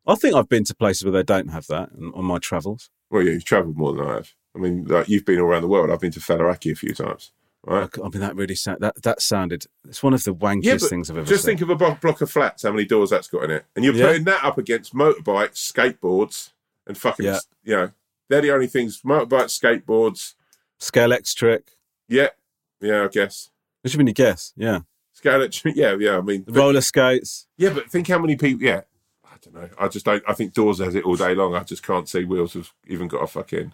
I 0.08 0.16
think 0.16 0.36
I've 0.36 0.50
been 0.50 0.64
to 0.66 0.76
places 0.76 1.04
where 1.04 1.12
they 1.12 1.24
don't 1.24 1.50
have 1.50 1.68
that 1.68 1.90
on 2.16 2.26
my 2.26 2.38
travels. 2.40 2.90
Well, 3.12 3.24
yeah, 3.24 3.34
you've 3.34 3.46
travelled 3.46 3.78
more 3.78 3.94
than 3.94 4.08
I 4.08 4.14
have. 4.16 4.34
I 4.56 4.60
mean, 4.60 4.86
like 4.86 5.10
you've 5.10 5.26
been 5.26 5.40
all 5.40 5.48
around 5.48 5.62
the 5.64 5.68
world. 5.68 5.92
I've 5.92 6.00
been 6.00 6.12
to 6.12 6.20
Faliraki 6.20 6.72
a 6.72 6.76
few 6.76 6.94
times, 6.94 7.32
right? 7.64 7.90
I 7.98 8.10
mean, 8.10 8.20
that 8.22 8.36
really 8.36 8.56
sound, 8.56 8.80
that 8.82 9.02
that 9.04 9.22
sounded. 9.22 9.66
It's 9.88 10.02
one 10.04 10.14
of 10.14 10.24
the 10.24 10.34
wankiest 10.34 10.64
Yeah, 10.64 10.78
things 10.78 11.10
I've 11.10 11.18
ever 11.18 11.26
Just 11.28 11.44
seen. 11.44 11.58
think 11.58 11.62
of 11.62 11.70
a 11.72 11.76
blo- 11.76 11.98
block 12.02 12.22
of 12.22 12.30
flats, 12.32 12.64
how 12.64 12.72
many 12.72 12.86
doors 12.86 13.10
that's 13.12 13.28
got 13.28 13.44
in 13.46 13.52
it, 13.52 13.66
and 13.76 13.84
you're 13.86 13.94
Yeah. 13.96 14.08
putting 14.08 14.24
that 14.26 14.44
up 14.44 14.58
against 14.58 14.94
motorbikes, 14.96 15.72
skateboards, 15.72 16.52
and 16.90 16.98
fucking, 16.98 17.26
Yeah. 17.26 17.40
you 17.64 17.76
know, 17.78 17.92
they're 18.28 18.42
the 18.42 18.52
only 18.52 18.68
things. 18.68 19.02
Motorbikes, 19.04 19.58
skateboards, 19.58 20.34
Scalextric. 20.80 21.62
yeah, 22.10 22.30
yeah, 22.82 23.06
I 23.06 23.08
guess. 23.08 23.50
Which 23.82 23.94
have 23.94 23.98
been 23.98 24.08
your 24.08 24.14
guess? 24.14 24.54
Yeah. 24.58 24.80
Scale 25.14 25.42
it, 25.42 25.62
yeah, 25.76 25.96
yeah. 26.00 26.18
I 26.18 26.22
mean, 26.22 26.42
but- 26.44 26.56
roller 26.56 26.82
skates. 26.82 27.48
yeah, 27.58 27.70
but 27.70 27.90
think 27.90 28.08
how 28.08 28.20
many 28.20 28.36
people. 28.36 28.62
Yeah, 28.64 28.82
I 29.26 29.36
don't 29.42 29.54
know. 29.54 29.70
I 29.80 29.88
just 29.88 30.06
don't. 30.06 30.24
I 30.28 30.34
think 30.34 30.54
doors 30.54 30.80
has 30.80 30.96
it 30.96 31.04
all 31.06 31.16
day 31.16 31.34
long. 31.36 31.56
I 31.56 31.64
just 31.64 31.84
can't 31.84 32.08
see 32.10 32.24
wheels 32.26 32.54
have 32.54 32.74
even 32.88 33.08
got 33.08 33.24
a 33.24 33.28
fucking 33.28 33.74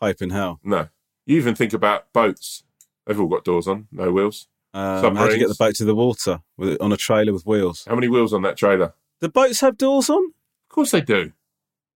Hype 0.00 0.22
in 0.22 0.30
hell. 0.30 0.60
no. 0.62 0.88
You 1.24 1.36
even 1.36 1.54
think 1.54 1.72
about 1.72 2.12
boats. 2.12 2.64
They've 3.06 3.18
all 3.20 3.28
got 3.28 3.44
doors 3.44 3.68
on, 3.68 3.86
no 3.92 4.10
wheels. 4.10 4.48
Um, 4.74 5.14
how 5.14 5.26
do 5.28 5.32
you 5.34 5.38
get 5.38 5.48
the 5.48 5.54
boat 5.54 5.76
to 5.76 5.84
the 5.84 5.94
water 5.94 6.40
with, 6.56 6.80
on 6.80 6.90
a 6.92 6.96
trailer 6.96 7.32
with 7.32 7.46
wheels? 7.46 7.84
How 7.88 7.94
many 7.94 8.08
wheels 8.08 8.32
on 8.32 8.42
that 8.42 8.56
trailer? 8.56 8.94
The 9.20 9.28
boats 9.28 9.60
have 9.60 9.78
doors 9.78 10.10
on. 10.10 10.24
Of 10.24 10.68
course 10.74 10.90
they 10.90 11.00
do. 11.00 11.32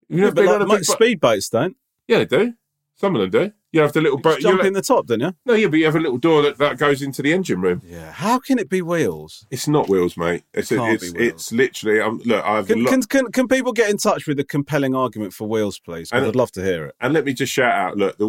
You 0.09 0.19
Yeah, 0.19 0.25
know, 0.25 0.31
but 0.33 0.37
they 0.43 0.47
like, 0.47 0.55
got 0.59 0.63
a 0.63 0.67
mo- 0.67 0.77
big 0.77 0.87
bo- 0.87 0.93
speed 0.95 1.21
boats 1.21 1.49
don't. 1.49 1.77
Yeah, 2.09 2.19
they 2.19 2.25
do. 2.27 2.55
Some 2.97 3.15
of 3.17 3.21
them 3.21 3.31
do. 3.31 3.53
You 3.73 3.83
have 3.83 3.93
the 3.93 4.01
little 4.01 4.17
boat. 4.19 4.41
jump 4.41 4.65
in 4.65 4.73
the 4.73 4.81
top, 4.81 5.07
don't 5.07 5.21
you? 5.21 5.35
No, 5.45 5.53
yeah, 5.53 5.67
but 5.69 5.77
you 5.79 5.85
have 5.85 5.97
a 5.97 6.01
little 6.01 6.17
door 6.17 6.41
that, 6.43 6.57
that 6.57 6.79
goes 6.79 7.03
into 7.03 7.21
the 7.21 7.33
engine 7.35 7.61
room. 7.61 7.83
Yeah. 7.85 8.11
How 8.11 8.39
can 8.39 8.59
it 8.59 8.71
be 8.71 8.81
wheels? 8.81 9.45
It's 9.51 9.69
not 9.69 9.91
wheels, 9.91 10.17
mate. 10.17 10.45
It's 10.55 10.71
Can't 10.71 10.95
it's, 10.95 11.13
wheels. 11.13 11.17
it's 11.35 11.53
literally. 11.53 12.01
Um, 12.01 12.23
look, 12.25 12.43
I've 12.43 12.69
Can, 12.69 12.87
can, 12.87 13.03
can, 13.03 13.31
can 13.33 13.49
people 13.49 13.73
get 13.75 13.91
in 13.91 13.99
touch 13.99 14.27
with 14.27 14.41
a 14.41 14.45
compelling 14.45 14.95
argument 14.95 15.35
for 15.35 15.47
wheels, 15.47 15.79
please? 15.79 16.11
And- 16.11 16.25
I'd 16.25 16.35
love 16.37 16.53
to 16.53 16.63
hear 16.65 16.87
it. 16.87 16.95
and 17.01 17.13
let 17.13 17.27
me 17.27 17.35
just 17.35 17.53
shout 17.53 17.73
out. 17.73 17.97
Look, 17.99 18.17
the 18.17 18.29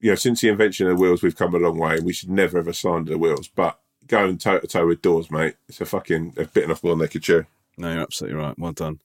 you 0.00 0.10
know 0.10 0.14
since 0.16 0.40
the 0.40 0.48
invention 0.48 0.88
of 0.88 0.96
the 0.96 1.00
wheels, 1.02 1.22
we've 1.22 1.36
come 1.36 1.54
a 1.54 1.58
long 1.58 1.78
way, 1.78 1.94
and 1.96 2.04
we 2.04 2.12
should 2.12 2.30
never 2.30 2.58
ever 2.58 2.72
slander 2.72 3.12
the 3.12 3.18
wheels. 3.18 3.46
But 3.46 3.78
going 4.08 4.38
toe 4.38 4.58
to 4.58 4.66
toe 4.66 4.86
with 4.88 5.02
doors, 5.02 5.30
mate, 5.30 5.54
it's 5.68 5.80
a 5.80 5.84
fucking 5.86 6.32
they've 6.34 6.52
bitten 6.52 6.72
off 6.72 6.82
more 6.82 6.94
than 6.94 7.00
they 7.00 7.08
could 7.08 7.22
chew. 7.22 7.44
No, 7.78 7.92
you're 7.92 8.02
absolutely 8.02 8.38
right. 8.40 8.58
Well 8.58 8.72
done. 8.72 8.98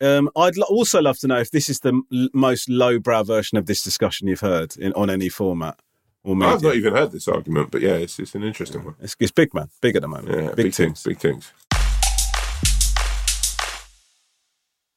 Um, 0.00 0.30
I'd 0.36 0.56
lo- 0.56 0.66
also 0.68 1.00
love 1.00 1.18
to 1.18 1.26
know 1.26 1.38
if 1.38 1.50
this 1.50 1.68
is 1.68 1.80
the 1.80 1.88
m- 1.88 2.28
most 2.32 2.68
lowbrow 2.68 3.24
version 3.24 3.58
of 3.58 3.66
this 3.66 3.82
discussion 3.82 4.28
you've 4.28 4.40
heard 4.40 4.76
in, 4.76 4.92
on 4.92 5.10
any 5.10 5.28
format 5.28 5.78
or 6.22 6.36
media. 6.36 6.54
I've 6.54 6.62
not 6.62 6.76
even 6.76 6.94
heard 6.94 7.10
this 7.10 7.26
argument, 7.26 7.70
but 7.72 7.80
yeah, 7.80 7.94
it's 7.94 8.18
it's 8.20 8.34
an 8.34 8.44
interesting 8.44 8.84
one. 8.84 8.94
It's, 9.00 9.16
it's 9.18 9.32
big, 9.32 9.52
man. 9.54 9.70
Big 9.80 9.96
at 9.96 10.02
the 10.02 10.08
moment. 10.08 10.28
Yeah, 10.28 10.48
big, 10.54 10.66
big, 10.66 10.74
things. 10.74 11.02
big 11.02 11.18
things. 11.18 11.52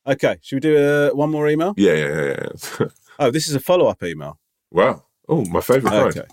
Okay, 0.07 0.37
should 0.41 0.55
we 0.55 0.59
do 0.59 0.77
uh, 0.77 1.09
one 1.15 1.29
more 1.29 1.47
email? 1.47 1.73
Yeah, 1.77 1.93
yeah, 1.93 2.07
yeah. 2.21 2.47
yeah. 2.79 2.85
Oh, 3.19 3.29
this 3.29 3.47
is 3.47 3.53
a 3.53 3.59
follow 3.59 3.85
up 3.85 4.01
email. 4.01 4.39
wow. 4.71 5.03
Oh, 5.29 5.45
my 5.45 5.61
favourite 5.61 5.91
kind. 5.93 6.17
Okay. 6.17 6.27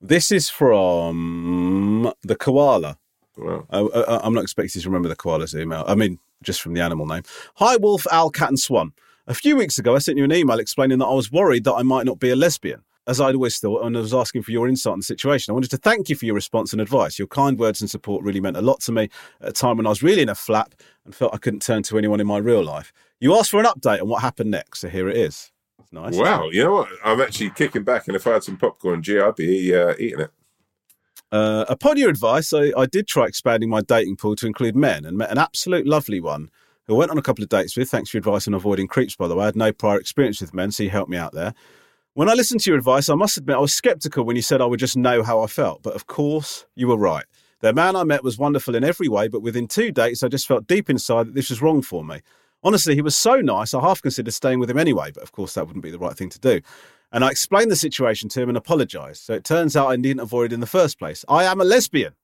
This 0.00 0.30
is 0.30 0.50
from 0.50 2.12
the 2.22 2.36
koala. 2.36 2.98
Wow. 3.38 3.66
Uh, 3.72 3.86
uh, 3.86 4.20
I'm 4.22 4.34
not 4.34 4.42
expecting 4.42 4.78
you 4.78 4.82
to 4.82 4.88
remember 4.90 5.08
the 5.08 5.16
koala's 5.16 5.54
email. 5.54 5.84
I 5.88 5.94
mean, 5.94 6.18
just 6.44 6.60
from 6.60 6.74
the 6.74 6.80
animal 6.80 7.06
name. 7.06 7.22
Hi, 7.56 7.76
Wolf, 7.76 8.06
Owl, 8.12 8.30
Cat, 8.30 8.48
and 8.48 8.60
Swan. 8.60 8.92
A 9.26 9.34
few 9.34 9.56
weeks 9.56 9.78
ago, 9.78 9.94
I 9.96 9.98
sent 9.98 10.18
you 10.18 10.24
an 10.24 10.32
email 10.32 10.58
explaining 10.58 10.98
that 10.98 11.06
I 11.06 11.14
was 11.14 11.32
worried 11.32 11.64
that 11.64 11.74
I 11.74 11.82
might 11.82 12.04
not 12.04 12.18
be 12.18 12.30
a 12.30 12.36
lesbian, 12.36 12.82
as 13.06 13.20
I'd 13.20 13.34
always 13.34 13.58
thought, 13.58 13.84
and 13.84 13.96
I 13.96 14.00
was 14.00 14.12
asking 14.12 14.42
for 14.42 14.50
your 14.50 14.68
insight 14.68 14.92
on 14.92 14.98
the 14.98 15.04
situation. 15.04 15.50
I 15.50 15.54
wanted 15.54 15.70
to 15.70 15.78
thank 15.78 16.08
you 16.08 16.16
for 16.16 16.26
your 16.26 16.34
response 16.34 16.72
and 16.72 16.82
advice. 16.82 17.18
Your 17.18 17.28
kind 17.28 17.58
words 17.58 17.80
and 17.80 17.88
support 17.88 18.22
really 18.22 18.40
meant 18.40 18.58
a 18.58 18.62
lot 18.62 18.80
to 18.82 18.92
me 18.92 19.08
at 19.40 19.48
a 19.48 19.52
time 19.52 19.78
when 19.78 19.86
I 19.86 19.88
was 19.88 20.02
really 20.02 20.22
in 20.22 20.28
a 20.28 20.34
flap 20.34 20.74
and 21.04 21.14
felt 21.14 21.34
I 21.34 21.38
couldn't 21.38 21.62
turn 21.62 21.82
to 21.84 21.96
anyone 21.98 22.20
in 22.20 22.26
my 22.26 22.38
real 22.38 22.62
life. 22.62 22.92
You 23.18 23.34
asked 23.34 23.50
for 23.50 23.60
an 23.60 23.66
update 23.66 24.02
on 24.02 24.08
what 24.08 24.20
happened 24.20 24.50
next, 24.50 24.80
so 24.80 24.88
here 24.88 25.08
it 25.08 25.16
is. 25.16 25.50
Nice. 25.90 26.16
Wow. 26.16 26.50
You 26.50 26.64
know 26.64 26.72
what? 26.72 26.88
I'm 27.04 27.20
actually 27.20 27.50
kicking 27.50 27.84
back, 27.84 28.08
and 28.08 28.16
if 28.16 28.26
I 28.26 28.32
had 28.34 28.44
some 28.44 28.56
popcorn, 28.56 29.02
gee, 29.02 29.20
I'd 29.20 29.36
be 29.36 29.74
uh, 29.74 29.94
eating 29.98 30.20
it. 30.20 30.30
Uh, 31.34 31.64
upon 31.68 31.96
your 31.96 32.10
advice, 32.10 32.52
I, 32.52 32.70
I 32.76 32.86
did 32.86 33.08
try 33.08 33.26
expanding 33.26 33.68
my 33.68 33.80
dating 33.80 34.14
pool 34.14 34.36
to 34.36 34.46
include 34.46 34.76
men 34.76 35.04
and 35.04 35.18
met 35.18 35.32
an 35.32 35.38
absolute 35.38 35.84
lovely 35.84 36.20
one 36.20 36.48
who 36.86 36.94
I 36.94 36.98
went 36.98 37.10
on 37.10 37.18
a 37.18 37.22
couple 37.22 37.42
of 37.42 37.48
dates 37.48 37.76
with. 37.76 37.90
Thanks 37.90 38.08
for 38.08 38.18
your 38.18 38.20
advice 38.20 38.46
on 38.46 38.54
avoiding 38.54 38.86
creeps, 38.86 39.16
by 39.16 39.26
the 39.26 39.34
way. 39.34 39.42
I 39.42 39.46
had 39.46 39.56
no 39.56 39.72
prior 39.72 39.98
experience 39.98 40.40
with 40.40 40.54
men, 40.54 40.70
so 40.70 40.84
you 40.84 40.90
helped 40.90 41.10
me 41.10 41.16
out 41.16 41.32
there. 41.32 41.52
When 42.12 42.28
I 42.28 42.34
listened 42.34 42.60
to 42.60 42.70
your 42.70 42.78
advice, 42.78 43.08
I 43.08 43.16
must 43.16 43.36
admit 43.36 43.56
I 43.56 43.58
was 43.58 43.74
skeptical 43.74 44.22
when 44.22 44.36
you 44.36 44.42
said 44.42 44.60
I 44.60 44.66
would 44.66 44.78
just 44.78 44.96
know 44.96 45.24
how 45.24 45.40
I 45.40 45.48
felt. 45.48 45.82
But 45.82 45.96
of 45.96 46.06
course, 46.06 46.66
you 46.76 46.86
were 46.86 46.96
right. 46.96 47.24
The 47.62 47.72
man 47.72 47.96
I 47.96 48.04
met 48.04 48.22
was 48.22 48.38
wonderful 48.38 48.76
in 48.76 48.84
every 48.84 49.08
way, 49.08 49.26
but 49.26 49.42
within 49.42 49.66
two 49.66 49.90
dates, 49.90 50.22
I 50.22 50.28
just 50.28 50.46
felt 50.46 50.68
deep 50.68 50.88
inside 50.88 51.26
that 51.26 51.34
this 51.34 51.50
was 51.50 51.60
wrong 51.60 51.82
for 51.82 52.04
me. 52.04 52.20
Honestly, 52.62 52.94
he 52.94 53.02
was 53.02 53.16
so 53.16 53.40
nice, 53.40 53.74
I 53.74 53.80
half 53.80 54.00
considered 54.00 54.32
staying 54.34 54.60
with 54.60 54.70
him 54.70 54.78
anyway, 54.78 55.10
but 55.12 55.24
of 55.24 55.32
course, 55.32 55.54
that 55.54 55.66
wouldn't 55.66 55.82
be 55.82 55.90
the 55.90 55.98
right 55.98 56.16
thing 56.16 56.30
to 56.30 56.38
do. 56.38 56.60
And 57.14 57.24
I 57.24 57.30
explained 57.30 57.70
the 57.70 57.76
situation 57.76 58.28
to 58.30 58.42
him 58.42 58.48
and 58.48 58.58
apologised. 58.58 59.22
So 59.22 59.34
it 59.34 59.44
turns 59.44 59.76
out 59.76 59.88
I 59.88 59.94
needn't 59.94 60.20
avoid 60.20 60.50
it 60.50 60.54
in 60.54 60.58
the 60.58 60.66
first 60.66 60.98
place. 60.98 61.24
I 61.28 61.44
am 61.44 61.60
a 61.60 61.64
lesbian. 61.64 62.14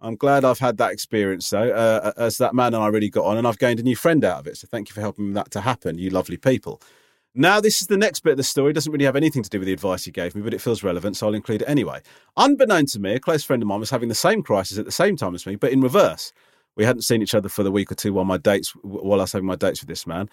I'm 0.00 0.16
glad 0.16 0.44
I've 0.44 0.58
had 0.58 0.78
that 0.78 0.90
experience, 0.90 1.48
though, 1.48 1.70
uh, 1.70 2.10
as 2.16 2.38
that 2.38 2.52
man 2.52 2.74
and 2.74 2.82
I 2.82 2.88
really 2.88 3.08
got 3.08 3.24
on, 3.24 3.38
and 3.38 3.46
I've 3.46 3.60
gained 3.60 3.78
a 3.78 3.84
new 3.84 3.94
friend 3.94 4.24
out 4.24 4.40
of 4.40 4.48
it. 4.48 4.56
So 4.56 4.66
thank 4.68 4.88
you 4.88 4.94
for 4.94 5.00
helping 5.00 5.34
that 5.34 5.52
to 5.52 5.60
happen, 5.60 5.96
you 5.96 6.10
lovely 6.10 6.36
people. 6.36 6.82
Now, 7.36 7.60
this 7.60 7.80
is 7.80 7.86
the 7.86 7.96
next 7.96 8.24
bit 8.24 8.32
of 8.32 8.36
the 8.36 8.42
story. 8.42 8.72
It 8.72 8.74
doesn't 8.74 8.90
really 8.90 9.04
have 9.04 9.14
anything 9.14 9.44
to 9.44 9.48
do 9.48 9.60
with 9.60 9.66
the 9.66 9.72
advice 9.72 10.04
he 10.04 10.10
gave 10.10 10.34
me, 10.34 10.42
but 10.42 10.52
it 10.52 10.60
feels 10.60 10.82
relevant, 10.82 11.16
so 11.16 11.28
I'll 11.28 11.34
include 11.34 11.62
it 11.62 11.68
anyway. 11.68 12.00
Unbeknown 12.36 12.86
to 12.86 12.98
me, 12.98 13.14
a 13.14 13.20
close 13.20 13.44
friend 13.44 13.62
of 13.62 13.68
mine 13.68 13.78
was 13.78 13.90
having 13.90 14.08
the 14.08 14.14
same 14.16 14.42
crisis 14.42 14.76
at 14.76 14.86
the 14.86 14.90
same 14.90 15.16
time 15.16 15.36
as 15.36 15.46
me, 15.46 15.54
but 15.54 15.70
in 15.70 15.80
reverse. 15.80 16.32
We 16.74 16.84
hadn't 16.84 17.02
seen 17.02 17.22
each 17.22 17.34
other 17.34 17.48
for 17.48 17.62
the 17.62 17.70
week 17.70 17.92
or 17.92 17.94
two 17.94 18.12
while 18.12 18.24
my 18.24 18.38
dates, 18.38 18.70
while 18.82 19.20
I 19.20 19.22
was 19.22 19.32
having 19.32 19.46
my 19.46 19.56
dates 19.56 19.82
with 19.82 19.88
this 19.88 20.06
man. 20.06 20.28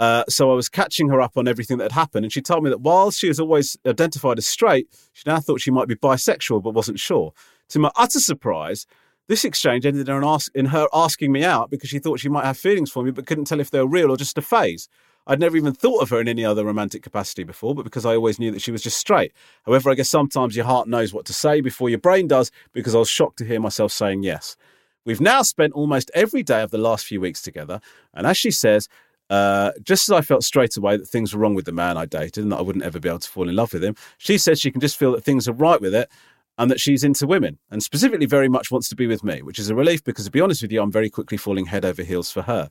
Uh, 0.00 0.24
so 0.30 0.50
I 0.50 0.54
was 0.54 0.70
catching 0.70 1.10
her 1.10 1.20
up 1.20 1.36
on 1.36 1.46
everything 1.46 1.76
that 1.76 1.84
had 1.84 1.92
happened, 1.92 2.24
and 2.24 2.32
she 2.32 2.40
told 2.40 2.64
me 2.64 2.70
that 2.70 2.80
while 2.80 3.10
she 3.10 3.28
was 3.28 3.38
always 3.38 3.76
identified 3.86 4.38
as 4.38 4.46
straight, 4.46 4.88
she 5.12 5.24
now 5.26 5.38
thought 5.40 5.60
she 5.60 5.70
might 5.70 5.88
be 5.88 5.94
bisexual, 5.94 6.62
but 6.62 6.72
wasn't 6.72 6.98
sure. 6.98 7.34
To 7.68 7.78
my 7.78 7.90
utter 7.96 8.18
surprise, 8.18 8.86
this 9.28 9.44
exchange 9.44 9.84
ended 9.84 10.08
in, 10.08 10.24
ask, 10.24 10.50
in 10.54 10.66
her 10.66 10.86
asking 10.94 11.32
me 11.32 11.44
out 11.44 11.70
because 11.70 11.90
she 11.90 11.98
thought 11.98 12.18
she 12.18 12.30
might 12.30 12.46
have 12.46 12.56
feelings 12.56 12.90
for 12.90 13.02
me, 13.02 13.10
but 13.10 13.26
couldn't 13.26 13.44
tell 13.44 13.60
if 13.60 13.70
they 13.70 13.78
were 13.78 13.86
real 13.86 14.10
or 14.10 14.16
just 14.16 14.38
a 14.38 14.42
phase. 14.42 14.88
I'd 15.26 15.38
never 15.38 15.58
even 15.58 15.74
thought 15.74 16.02
of 16.02 16.08
her 16.08 16.20
in 16.20 16.28
any 16.28 16.46
other 16.46 16.64
romantic 16.64 17.02
capacity 17.02 17.44
before, 17.44 17.74
but 17.74 17.84
because 17.84 18.06
I 18.06 18.14
always 18.14 18.38
knew 18.38 18.50
that 18.52 18.62
she 18.62 18.72
was 18.72 18.82
just 18.82 18.96
straight. 18.96 19.34
However, 19.66 19.90
I 19.90 19.94
guess 19.94 20.08
sometimes 20.08 20.56
your 20.56 20.64
heart 20.64 20.88
knows 20.88 21.12
what 21.12 21.26
to 21.26 21.34
say 21.34 21.60
before 21.60 21.90
your 21.90 21.98
brain 21.98 22.26
does, 22.26 22.50
because 22.72 22.94
I 22.94 22.98
was 22.98 23.10
shocked 23.10 23.36
to 23.38 23.44
hear 23.44 23.60
myself 23.60 23.92
saying 23.92 24.22
yes. 24.22 24.56
We've 25.04 25.20
now 25.20 25.42
spent 25.42 25.74
almost 25.74 26.10
every 26.14 26.42
day 26.42 26.62
of 26.62 26.70
the 26.70 26.78
last 26.78 27.06
few 27.06 27.20
weeks 27.20 27.42
together, 27.42 27.80
and 28.14 28.26
as 28.26 28.38
she 28.38 28.50
says, 28.50 28.88
uh, 29.30 29.70
just 29.82 30.08
as 30.08 30.12
I 30.12 30.20
felt 30.20 30.44
straight 30.44 30.76
away 30.76 30.96
that 30.96 31.06
things 31.06 31.32
were 31.32 31.40
wrong 31.40 31.54
with 31.54 31.64
the 31.64 31.72
man 31.72 31.96
I 31.96 32.04
dated 32.04 32.42
and 32.42 32.52
that 32.52 32.58
I 32.58 32.62
wouldn't 32.62 32.84
ever 32.84 32.98
be 32.98 33.08
able 33.08 33.20
to 33.20 33.28
fall 33.28 33.48
in 33.48 33.54
love 33.54 33.72
with 33.72 33.84
him, 33.84 33.94
she 34.18 34.36
says 34.36 34.60
she 34.60 34.72
can 34.72 34.80
just 34.80 34.98
feel 34.98 35.12
that 35.12 35.24
things 35.24 35.48
are 35.48 35.52
right 35.52 35.80
with 35.80 35.94
it 35.94 36.10
and 36.58 36.70
that 36.70 36.80
she's 36.80 37.04
into 37.04 37.26
women 37.26 37.58
and 37.70 37.82
specifically 37.82 38.26
very 38.26 38.48
much 38.48 38.70
wants 38.70 38.88
to 38.88 38.96
be 38.96 39.06
with 39.06 39.22
me, 39.22 39.40
which 39.40 39.58
is 39.58 39.70
a 39.70 39.74
relief 39.74 40.02
because 40.02 40.24
to 40.24 40.30
be 40.30 40.40
honest 40.40 40.62
with 40.62 40.72
you, 40.72 40.82
I'm 40.82 40.92
very 40.92 41.08
quickly 41.08 41.38
falling 41.38 41.66
head 41.66 41.84
over 41.84 42.02
heels 42.02 42.30
for 42.30 42.42
her. 42.42 42.70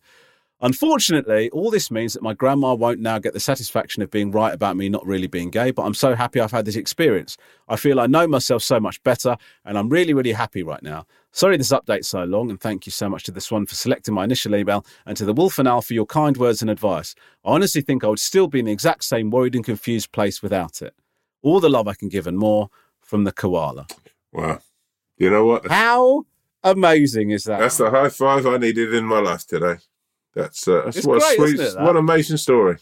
Unfortunately, 0.62 1.50
all 1.52 1.72
this 1.72 1.90
means 1.90 2.14
that 2.14 2.22
my 2.22 2.34
grandma 2.34 2.74
won't 2.74 3.00
now 3.00 3.18
get 3.18 3.34
the 3.34 3.40
satisfaction 3.40 4.04
of 4.04 4.12
being 4.12 4.30
right 4.30 4.54
about 4.54 4.76
me 4.76 4.90
not 4.90 5.06
really 5.06 5.28
being 5.28 5.50
gay, 5.50 5.72
but 5.72 5.84
I'm 5.84 5.94
so 5.94 6.16
happy 6.16 6.42
I've 6.42 6.52
had 6.52 6.66
this 6.66 6.76
experience. 6.76 7.38
I 7.70 7.78
feel 7.78 8.00
I 8.00 8.08
know 8.08 8.28
myself 8.28 8.62
so 8.62 8.78
much 8.78 9.02
better, 9.04 9.38
and 9.64 9.78
I'm 9.78 9.88
really, 9.88 10.14
really 10.14 10.34
happy 10.34 10.62
right 10.62 10.84
now. 10.84 11.06
Sorry 11.32 11.56
this 11.56 11.72
update's 11.72 12.10
so 12.10 12.26
long, 12.26 12.50
and 12.50 12.60
thank 12.60 12.86
you 12.86 12.92
so 12.92 13.08
much 13.08 13.24
to 13.24 13.32
the 13.32 13.40
Swan 13.40 13.68
for 13.68 13.76
selecting 13.76 14.14
my 14.14 14.26
initial 14.26 14.54
email, 14.54 14.86
and 15.06 15.16
to 15.16 15.24
the 15.24 15.34
Wolf 15.34 15.60
and 15.60 15.68
Owl 15.68 15.82
for 15.82 15.94
your 15.94 16.06
kind 16.06 16.36
words 16.36 16.62
and 16.62 16.70
advice. 16.70 17.16
I 17.46 17.52
honestly 17.52 17.82
think 17.82 18.04
I 18.04 18.08
would 18.08 18.20
still 18.20 18.48
be 18.48 18.60
in 18.60 18.66
the 18.66 18.74
exact 18.74 19.06
same 19.06 19.30
worried 19.30 19.56
and 19.56 19.64
confused 19.64 20.12
place 20.12 20.42
without 20.42 20.82
it. 20.82 20.94
All 21.42 21.62
the 21.62 21.70
love 21.70 21.88
I 21.88 21.94
can 21.94 22.10
give 22.10 22.28
and 22.28 22.38
more 22.38 22.70
from 23.00 23.24
the 23.24 23.32
koala. 23.32 23.88
Wow. 24.34 24.60
You 25.18 25.30
know 25.30 25.46
what? 25.46 25.70
How 25.70 26.26
amazing 26.64 27.30
is 27.30 27.46
that? 27.46 27.60
That's 27.60 27.78
the 27.78 27.90
high 27.90 28.10
five 28.10 28.46
I 28.46 28.58
needed 28.58 28.94
in 28.94 29.06
my 29.06 29.20
life 29.20 29.48
today. 29.48 29.78
That's 30.36 30.68
uh, 30.68 30.84
that's 30.86 30.98
It's 30.98 31.08
what 31.08 31.20
great, 31.22 31.34
a 31.34 31.36
sweet, 31.36 31.54
isn't 31.56 31.66
it, 31.66 31.74
that? 31.76 31.82
what 31.84 31.92
an 31.92 31.98
amazing 31.98 32.38
story. 32.38 32.78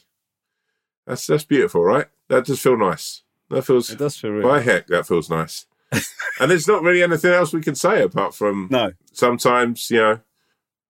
That's 1.05 1.25
that's 1.27 1.45
beautiful, 1.45 1.83
right? 1.83 2.07
That 2.27 2.45
does 2.45 2.59
feel 2.59 2.77
nice. 2.77 3.23
That 3.49 3.63
feels 3.63 3.89
it 3.89 3.97
does 3.97 4.17
feel 4.17 4.31
real. 4.31 4.47
by 4.47 4.61
heck, 4.61 4.87
that 4.87 5.07
feels 5.07 5.29
nice. 5.29 5.65
and 6.39 6.51
there's 6.51 6.67
not 6.67 6.83
really 6.83 7.01
anything 7.01 7.31
else 7.31 7.53
we 7.53 7.61
can 7.61 7.75
say 7.75 8.01
apart 8.03 8.35
from 8.35 8.67
No, 8.69 8.91
sometimes, 9.13 9.89
you 9.89 9.99
know, 10.01 10.19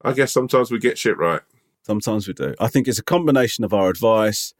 I 0.02 0.14
guess 0.14 0.32
sometimes 0.32 0.72
we 0.72 0.80
get 0.80 0.98
shit 0.98 1.18
right. 1.20 1.42
sometimes 1.86 2.28
we 2.28 2.34
do. 2.34 2.56
I 2.60 2.68
think 2.68 2.88
it's 2.88 2.98
a 2.98 3.04
combination 3.04 3.64
of 3.64 3.76
our 3.76 3.90
advice 3.90 4.56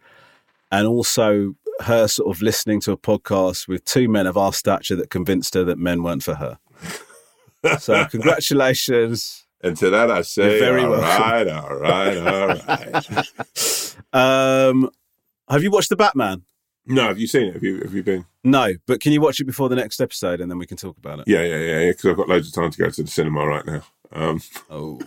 and 0.72 0.86
also 0.86 1.56
her 1.82 2.08
sort 2.08 2.36
of 2.36 2.42
listening 2.44 2.80
to 2.82 2.92
a 2.92 2.98
podcast 2.98 3.68
with 3.68 3.84
two 3.84 4.08
men 4.08 4.28
of 4.28 4.38
our 4.38 4.54
stature 4.54 4.96
that 4.96 5.10
convinced 5.10 5.56
her 5.56 5.64
that 5.64 5.80
men 5.80 6.04
weren't 6.04 6.22
for 6.24 6.36
her. 6.36 6.60
So 7.80 8.06
congratulations. 8.06 9.47
And 9.62 9.76
to 9.78 9.90
that 9.90 10.12
I 10.12 10.22
say, 10.22 10.52
You're 10.52 10.60
very 10.60 10.84
all 10.84 10.96
right, 10.98 11.48
all 11.48 11.76
right, 11.78 12.18
all 12.18 12.48
right. 12.68 13.96
Um, 14.14 14.90
have 15.50 15.64
you 15.64 15.72
watched 15.72 15.90
the 15.90 15.96
Batman? 15.96 16.44
no, 16.86 17.08
have 17.10 17.20
you 17.20 17.28
seen 17.28 17.48
it? 17.48 17.54
Have 17.54 17.64
you 17.64 17.80
have 17.82 17.94
you 17.94 18.04
been? 18.04 18.26
No, 18.44 18.74
but 18.86 19.02
can 19.02 19.12
you 19.12 19.20
watch 19.20 19.40
it 19.42 19.46
before 19.46 19.68
the 19.68 19.76
next 19.76 20.00
episode 20.00 20.40
and 20.40 20.50
then 20.50 20.58
we 20.58 20.66
can 20.66 20.78
talk 20.78 20.98
about 20.98 21.20
it? 21.20 21.28
Yeah, 21.28 21.42
yeah, 21.44 21.58
yeah, 21.60 21.80
yeah. 21.80 21.92
Because 21.92 22.06
I've 22.06 22.18
got 22.18 22.30
loads 22.30 22.48
of 22.48 22.54
time 22.54 22.72
to 22.72 22.78
go 22.78 22.90
to 22.90 23.04
the 23.04 23.10
cinema 23.10 23.46
right 23.46 23.66
now. 23.66 23.82
Um, 24.14 24.42
Oh, 24.70 25.00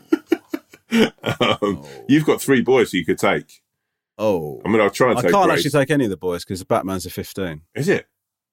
um, 1.63 1.85
You've 2.09 2.27
got 2.27 2.43
three 2.43 2.61
boys 2.61 2.93
you 2.93 3.05
could 3.05 3.19
take. 3.19 3.63
oh. 4.19 4.61
I 4.65 4.69
mean, 4.69 4.81
I'll 4.81 4.91
try 4.91 5.11
and 5.11 5.19
I 5.19 5.23
can't 5.23 5.47
Grace. 5.49 5.65
actually 5.65 5.81
take 5.81 5.91
any 5.91 6.05
of 6.05 6.11
the 6.11 6.17
boys 6.17 6.45
because 6.45 6.59
the 6.61 6.67
Batman's 6.67 7.07
a 7.07 7.11
15. 7.11 7.63
Is 7.75 7.89
it? 7.89 8.07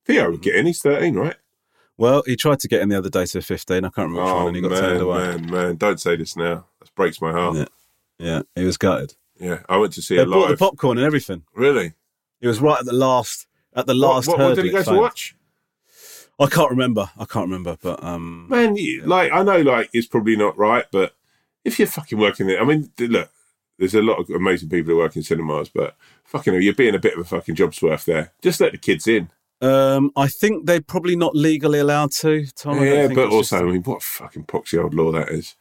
Theo 0.06 0.32
would 0.32 0.42
get 0.42 0.56
in. 0.56 0.66
He's 0.68 0.82
thirteen, 0.82 1.16
right? 1.16 1.36
Well, 1.98 2.24
he 2.26 2.36
tried 2.36 2.60
to 2.60 2.68
get 2.68 2.82
in 2.82 2.90
the 2.90 2.98
other 2.98 3.10
day 3.10 3.26
to 3.26 3.42
15. 3.42 3.78
I 3.78 3.90
can't 3.90 3.96
remember 4.10 4.22
which 4.22 4.30
Oh 4.32 4.36
one 4.38 4.48
and 4.48 4.56
he 4.56 4.62
got 4.62 4.70
turned 4.78 4.94
man, 4.94 5.02
away. 5.02 5.18
man, 5.20 5.52
man! 5.52 5.76
Don't 5.78 6.00
say 6.00 6.16
this 6.16 6.36
now. 6.36 6.66
That 6.80 6.94
breaks 6.96 7.22
my 7.22 7.32
heart. 7.32 7.56
Yeah. 7.58 7.66
Yeah, 8.20 8.42
he 8.56 8.64
was 8.64 8.78
gutted. 8.78 9.16
Yeah, 9.40 9.60
I 9.70 9.78
went 9.78 9.94
to 9.94 10.02
see 10.02 10.16
it 10.16 10.28
live. 10.28 10.30
They 10.30 10.36
it 10.36 10.40
bought 10.40 10.50
the 10.50 10.58
popcorn 10.58 10.98
and 10.98 11.06
everything. 11.06 11.44
really? 11.54 11.94
It 12.42 12.48
was 12.48 12.60
right 12.60 12.80
at 12.80 12.86
the 12.86 12.94
last, 12.94 13.48
at 13.76 13.88
the 13.88 13.94
last. 13.96 14.28
what, 14.28 14.40
what 14.40 14.56
did 14.56 14.66
he 14.66 14.72
go 14.72 14.84
to 14.84 14.94
watch? 14.94 15.36
I 16.40 16.46
can't 16.48 16.70
remember. 16.70 17.10
I 17.18 17.26
can't 17.26 17.46
remember, 17.48 17.78
but 17.82 18.04
um, 18.04 18.48
Man, 18.48 18.76
you, 18.76 19.02
like 19.04 19.32
I 19.32 19.42
know, 19.44 19.62
like 19.62 19.90
it's 19.92 20.08
probably 20.08 20.36
not 20.36 20.58
right, 20.58 20.86
but 20.92 21.16
if 21.66 21.80
you're 21.80 21.88
fucking 21.88 22.18
working 22.20 22.48
there, 22.48 22.62
I 22.62 22.66
mean, 22.66 22.92
look, 23.00 23.30
there's 23.80 23.96
a 23.96 24.02
lot 24.02 24.20
of 24.20 24.30
amazing 24.30 24.70
people 24.70 24.92
who 24.92 24.98
work 24.98 25.16
in 25.16 25.24
cinemas, 25.24 25.70
but 25.70 25.96
fucking, 26.26 26.54
hell, 26.54 26.62
you're 26.62 26.74
being 26.74 26.96
a 26.96 27.00
bit 27.00 27.14
of 27.14 27.20
a 27.20 27.24
fucking 27.24 27.58
worth 27.82 28.06
there. 28.06 28.34
Just 28.42 28.62
let 28.62 28.72
the 28.72 28.78
kids 28.78 29.08
in. 29.08 29.30
Um, 29.62 30.12
I 30.16 30.28
think 30.28 30.66
they're 30.66 30.82
probably 30.82 31.16
not 31.16 31.36
legally 31.36 31.80
allowed 31.80 32.12
to. 32.14 32.46
Tom, 32.56 32.84
yeah, 32.84 33.08
but 33.08 33.30
also, 33.30 33.40
just- 33.40 33.54
I 33.54 33.62
mean, 33.64 33.84
what 33.84 34.02
fucking 34.04 34.46
poxy 34.46 34.82
old 34.82 34.94
law 34.94 35.12
that 35.12 35.30
is. 35.30 35.56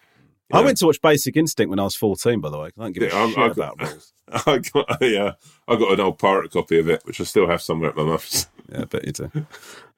I 0.52 0.60
Yeah. 0.60 0.64
went 0.66 0.78
to 0.78 0.86
watch 0.86 1.00
Basic 1.00 1.36
Instinct 1.36 1.70
when 1.70 1.80
I 1.80 1.84
was 1.84 1.96
14. 1.96 2.40
By 2.40 2.50
the 2.50 2.58
way, 2.58 2.66
I 2.78 2.82
don't 2.82 2.92
give 2.92 3.02
a 3.02 3.06
Yeah, 3.06 3.28
shit 3.28 3.38
I've 3.38 3.52
about 3.58 3.78
got- 3.78 3.88
rules. 3.90 4.12
I 4.46 4.58
got, 4.58 4.98
yeah, 5.02 5.32
I 5.68 5.76
got 5.76 5.92
an 5.92 6.00
old 6.00 6.18
pirate 6.18 6.50
copy 6.52 6.78
of 6.78 6.88
it, 6.88 7.04
which 7.04 7.20
I 7.20 7.24
still 7.24 7.48
have 7.48 7.62
somewhere 7.62 7.90
at 7.90 7.96
my 7.96 8.04
mum's. 8.04 8.48
Yeah, 8.68 8.80
I 8.80 8.84
bet 8.86 9.04
you 9.06 9.12
do. 9.12 9.46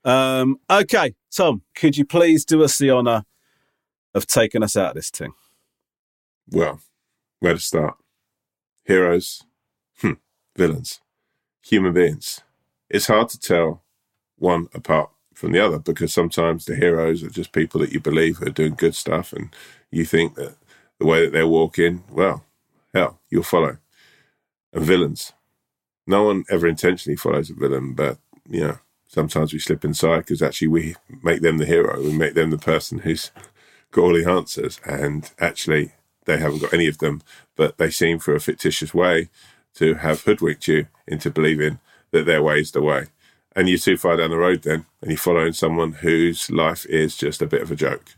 Um, 0.04 0.60
okay, 0.68 1.14
Tom, 1.34 1.62
could 1.74 1.96
you 1.96 2.04
please 2.04 2.44
do 2.44 2.62
us 2.62 2.76
the 2.76 2.90
honour 2.90 3.24
of 4.14 4.26
taking 4.26 4.62
us 4.62 4.76
out 4.76 4.90
of 4.90 4.94
this 4.96 5.08
thing? 5.08 5.32
Well, 6.50 6.80
where 7.40 7.54
to 7.54 7.58
start? 7.60 7.96
Heroes, 8.84 9.42
hmm, 10.02 10.12
villains, 10.54 11.00
human 11.62 11.94
beings. 11.94 12.40
It's 12.90 13.06
hard 13.06 13.30
to 13.30 13.38
tell 13.40 13.82
one 14.38 14.68
apart 14.74 15.10
from 15.34 15.52
the 15.52 15.60
other 15.64 15.78
because 15.78 16.12
sometimes 16.12 16.64
the 16.64 16.76
heroes 16.76 17.22
are 17.22 17.30
just 17.30 17.52
people 17.52 17.80
that 17.80 17.92
you 17.92 18.00
believe 18.00 18.42
are 18.42 18.50
doing 18.50 18.74
good 18.74 18.94
stuff, 18.94 19.32
and 19.32 19.54
you 19.90 20.04
think 20.04 20.34
that 20.34 20.56
the 20.98 21.06
way 21.06 21.24
that 21.24 21.32
they're 21.32 21.46
walking, 21.46 22.04
well, 22.10 22.44
hell, 22.92 23.20
you'll 23.30 23.42
follow. 23.42 23.78
And 24.72 24.84
villains, 24.84 25.32
no 26.06 26.24
one 26.24 26.44
ever 26.50 26.66
intentionally 26.66 27.16
follows 27.16 27.50
a 27.50 27.54
villain, 27.54 27.94
but 27.94 28.18
you 28.48 28.60
know, 28.60 28.78
sometimes 29.06 29.52
we 29.52 29.58
slip 29.58 29.84
inside 29.84 30.18
because 30.20 30.42
actually 30.42 30.68
we 30.68 30.96
make 31.22 31.40
them 31.42 31.58
the 31.58 31.66
hero, 31.66 32.02
we 32.02 32.12
make 32.12 32.34
them 32.34 32.50
the 32.50 32.58
person 32.58 33.00
who's 33.00 33.30
got 33.92 34.02
all 34.02 34.14
the 34.14 34.28
answers, 34.28 34.80
and 34.84 35.30
actually 35.38 35.92
they 36.24 36.38
haven't 36.38 36.62
got 36.62 36.74
any 36.74 36.86
of 36.86 36.98
them, 36.98 37.22
but 37.56 37.78
they 37.78 37.90
seem 37.90 38.18
for 38.18 38.34
a 38.34 38.40
fictitious 38.40 38.92
way 38.92 39.28
to 39.74 39.94
have 39.94 40.22
hoodwinked 40.22 40.68
you 40.68 40.86
into 41.06 41.30
believing 41.30 41.78
that 42.10 42.26
their 42.26 42.42
way 42.42 42.60
is 42.60 42.72
the 42.72 42.82
way. 42.82 43.06
And 43.58 43.68
you're 43.68 43.76
too 43.76 43.96
far 43.96 44.16
down 44.16 44.30
the 44.30 44.36
road 44.36 44.62
then, 44.62 44.86
and 45.02 45.10
you're 45.10 45.18
following 45.18 45.52
someone 45.52 45.90
whose 45.90 46.48
life 46.48 46.86
is 46.86 47.16
just 47.16 47.42
a 47.42 47.46
bit 47.46 47.60
of 47.60 47.72
a 47.72 47.74
joke. 47.74 48.14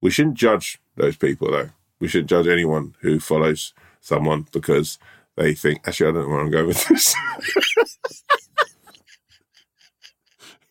We 0.00 0.10
shouldn't 0.10 0.36
judge 0.38 0.78
those 0.96 1.18
people, 1.18 1.50
though. 1.50 1.68
We 2.00 2.08
shouldn't 2.08 2.30
judge 2.30 2.46
anyone 2.46 2.94
who 3.02 3.20
follows 3.20 3.74
someone 4.00 4.46
because 4.52 4.98
they 5.36 5.52
think, 5.52 5.86
actually, 5.86 6.08
I 6.08 6.12
don't 6.12 6.22
know 6.22 6.28
where 6.30 6.40
I'm 6.40 6.50
going 6.50 6.68
with 6.68 6.82
this. 6.88 7.14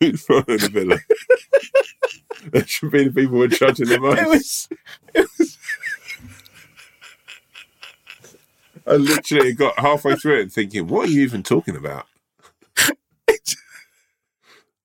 Who's 0.00 0.26
following 0.26 0.44
the 0.58 0.70
villain? 0.72 0.98
they 2.50 2.64
should 2.64 2.90
be 2.90 3.04
the 3.04 3.12
people 3.12 3.38
we're 3.38 3.46
judging 3.46 3.86
the 3.86 4.00
most. 4.00 4.72
I 8.88 8.94
literally 8.96 9.52
got 9.52 9.78
halfway 9.78 10.16
through 10.16 10.40
it 10.40 10.42
and 10.42 10.52
thinking, 10.52 10.88
what 10.88 11.08
are 11.08 11.12
you 11.12 11.22
even 11.22 11.44
talking 11.44 11.76
about? 11.76 12.08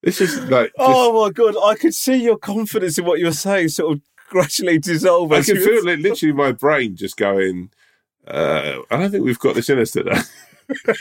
This 0.01 0.21
is 0.21 0.37
like, 0.49 0.67
just, 0.67 0.73
Oh 0.77 1.23
my 1.25 1.31
god, 1.31 1.55
I 1.63 1.75
could 1.75 1.93
see 1.93 2.15
your 2.15 2.37
confidence 2.37 2.97
in 2.97 3.05
what 3.05 3.19
you 3.19 3.25
were 3.25 3.31
saying 3.33 3.69
sort 3.69 3.93
of 3.97 4.01
gradually 4.29 4.79
dissolve. 4.79 5.31
I 5.31 5.41
can 5.41 5.57
feel 5.57 5.85
like 5.85 5.99
literally 5.99 6.33
my 6.33 6.51
brain 6.51 6.95
just 6.95 7.17
going, 7.17 7.71
uh, 8.27 8.77
I 8.91 8.97
don't 8.97 9.11
think 9.11 9.23
we've 9.25 9.39
got 9.39 9.55
this 9.55 9.69
in 9.69 9.79
us 9.79 9.91
today. 9.91 10.19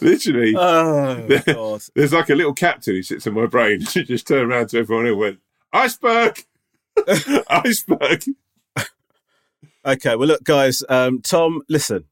literally, 0.00 0.54
Oh 0.56 1.26
god. 1.46 1.82
there's 1.94 2.12
like 2.12 2.30
a 2.30 2.34
little 2.34 2.54
captain 2.54 2.94
who 2.94 3.02
sits 3.02 3.26
in 3.26 3.34
my 3.34 3.46
brain. 3.46 3.80
She 3.86 4.04
just 4.04 4.26
turned 4.26 4.50
around 4.50 4.68
to 4.70 4.78
everyone 4.78 5.06
and 5.06 5.18
went, 5.18 5.38
iceberg! 5.72 6.44
iceberg! 7.48 8.24
Okay, 9.84 10.16
well, 10.16 10.28
look, 10.28 10.42
guys. 10.44 10.82
Um, 10.88 11.20
Tom, 11.22 11.62
listen. 11.68 12.04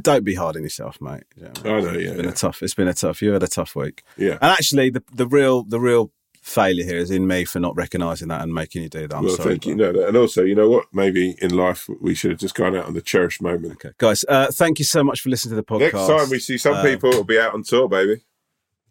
Don't 0.00 0.24
be 0.24 0.34
hard 0.34 0.56
on 0.56 0.62
yourself, 0.62 1.00
mate. 1.00 1.24
You 1.36 1.44
know, 1.44 1.52
I 1.64 1.80
know, 1.80 1.92
yeah, 1.92 2.08
It's 2.08 2.16
been 2.16 2.24
yeah. 2.24 2.30
a 2.30 2.34
tough. 2.34 2.62
It's 2.62 2.74
been 2.74 2.88
a 2.88 2.94
tough. 2.94 3.20
You 3.22 3.32
had 3.32 3.42
a 3.42 3.48
tough 3.48 3.74
week, 3.76 4.02
Yeah. 4.16 4.32
and 4.40 4.50
actually, 4.52 4.90
the 4.90 5.02
the 5.12 5.26
real 5.26 5.62
the 5.64 5.80
real 5.80 6.10
failure 6.40 6.84
here 6.84 6.96
is 6.98 7.10
in 7.12 7.24
me 7.28 7.44
for 7.44 7.60
not 7.60 7.76
recognising 7.76 8.26
that 8.26 8.40
and 8.42 8.52
making 8.52 8.82
you 8.82 8.88
do 8.88 9.06
that. 9.06 9.16
I'm 9.16 9.24
well, 9.24 9.36
sorry. 9.36 9.50
thank 9.50 9.66
you. 9.66 9.76
No, 9.76 9.90
and 10.08 10.16
also, 10.16 10.42
you 10.42 10.56
know 10.56 10.68
what? 10.68 10.86
Maybe 10.92 11.36
in 11.40 11.54
life 11.56 11.88
we 12.00 12.14
should 12.16 12.32
have 12.32 12.40
just 12.40 12.56
gone 12.56 12.74
out 12.74 12.86
on 12.86 12.94
the 12.94 13.00
cherished 13.00 13.40
moment. 13.40 13.74
Okay, 13.74 13.90
guys. 13.98 14.24
Uh, 14.28 14.48
thank 14.50 14.80
you 14.80 14.84
so 14.84 15.04
much 15.04 15.20
for 15.20 15.28
listening 15.28 15.50
to 15.50 15.56
the 15.56 15.62
podcast. 15.62 15.92
Next 15.92 16.06
time 16.08 16.30
we 16.30 16.40
see 16.40 16.58
some 16.58 16.74
Uh, 16.74 16.82
people, 16.82 17.10
it'll 17.10 17.22
be 17.22 17.38
out 17.38 17.54
on 17.54 17.62
tour, 17.62 17.88
baby. 17.88 18.22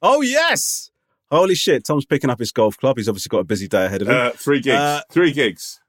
Oh 0.01 0.21
yes! 0.21 0.91
Holy 1.29 1.55
shit! 1.55 1.83
Tom's 1.85 2.05
picking 2.05 2.29
up 2.29 2.39
his 2.39 2.51
golf 2.53 2.77
club. 2.77 2.95
He's 2.97 3.09
obviously 3.09 3.27
got 3.29 3.39
a 3.39 3.43
busy 3.43 3.67
day 3.67 3.85
ahead 3.85 4.01
of 4.01 4.07
him. 4.07 4.15
Uh, 4.15 4.29
three 4.31 4.61
gigs. 4.61 4.75
Uh, 4.77 5.01
three 5.11 5.33
gigs. 5.33 5.80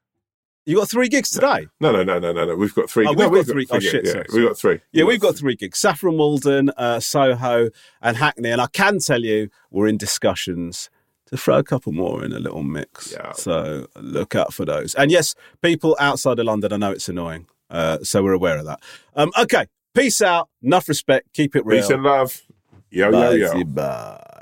You 0.64 0.76
got 0.76 0.88
three 0.88 1.08
gigs 1.08 1.30
today. 1.30 1.66
No, 1.80 1.92
no, 1.92 2.02
no, 2.04 2.18
no, 2.18 2.32
no, 2.32 2.44
no. 2.44 2.54
We've 2.54 2.74
got 2.74 2.88
three. 2.88 3.06
Oh, 3.06 3.12
no, 3.12 3.28
we've 3.28 3.44
got 3.46 3.52
three. 3.52 3.66
Oh, 3.70 3.78
gigs, 3.78 3.90
shit, 3.90 4.06
Yeah, 4.06 4.22
we've 4.32 4.46
got 4.46 4.56
three. 4.56 4.80
Yeah, 4.92 5.04
we've 5.04 5.20
got 5.20 5.36
three 5.36 5.56
gigs: 5.56 5.78
Saffron 5.78 6.16
Walden, 6.16 6.70
uh, 6.76 7.00
Soho, 7.00 7.70
and 8.00 8.16
Hackney. 8.16 8.50
And 8.50 8.60
I 8.60 8.66
can 8.68 8.98
tell 8.98 9.22
you, 9.22 9.48
we're 9.70 9.88
in 9.88 9.96
discussions 9.96 10.88
to 11.26 11.36
throw 11.36 11.58
a 11.58 11.64
couple 11.64 11.92
more 11.92 12.24
in 12.24 12.32
a 12.32 12.38
little 12.38 12.62
mix. 12.62 13.12
Yeah. 13.12 13.32
So 13.32 13.86
look 13.96 14.34
out 14.36 14.52
for 14.52 14.64
those. 14.64 14.94
And 14.94 15.10
yes, 15.10 15.34
people 15.62 15.96
outside 15.98 16.38
of 16.38 16.46
London, 16.46 16.72
I 16.72 16.76
know 16.76 16.92
it's 16.92 17.08
annoying, 17.08 17.46
uh, 17.70 17.98
so 18.02 18.22
we're 18.22 18.34
aware 18.34 18.58
of 18.58 18.66
that. 18.66 18.80
Um, 19.16 19.32
okay, 19.38 19.66
peace 19.94 20.20
out. 20.20 20.48
Enough 20.62 20.88
respect. 20.88 21.32
Keep 21.32 21.56
it 21.56 21.66
real. 21.66 21.80
Peace 21.80 21.90
and 21.90 22.02
love. 22.02 22.40
Yo, 22.90 23.06
yo, 23.06 23.10
Bye. 23.10 23.34
yo. 23.34 23.64
Bye. 23.64 24.41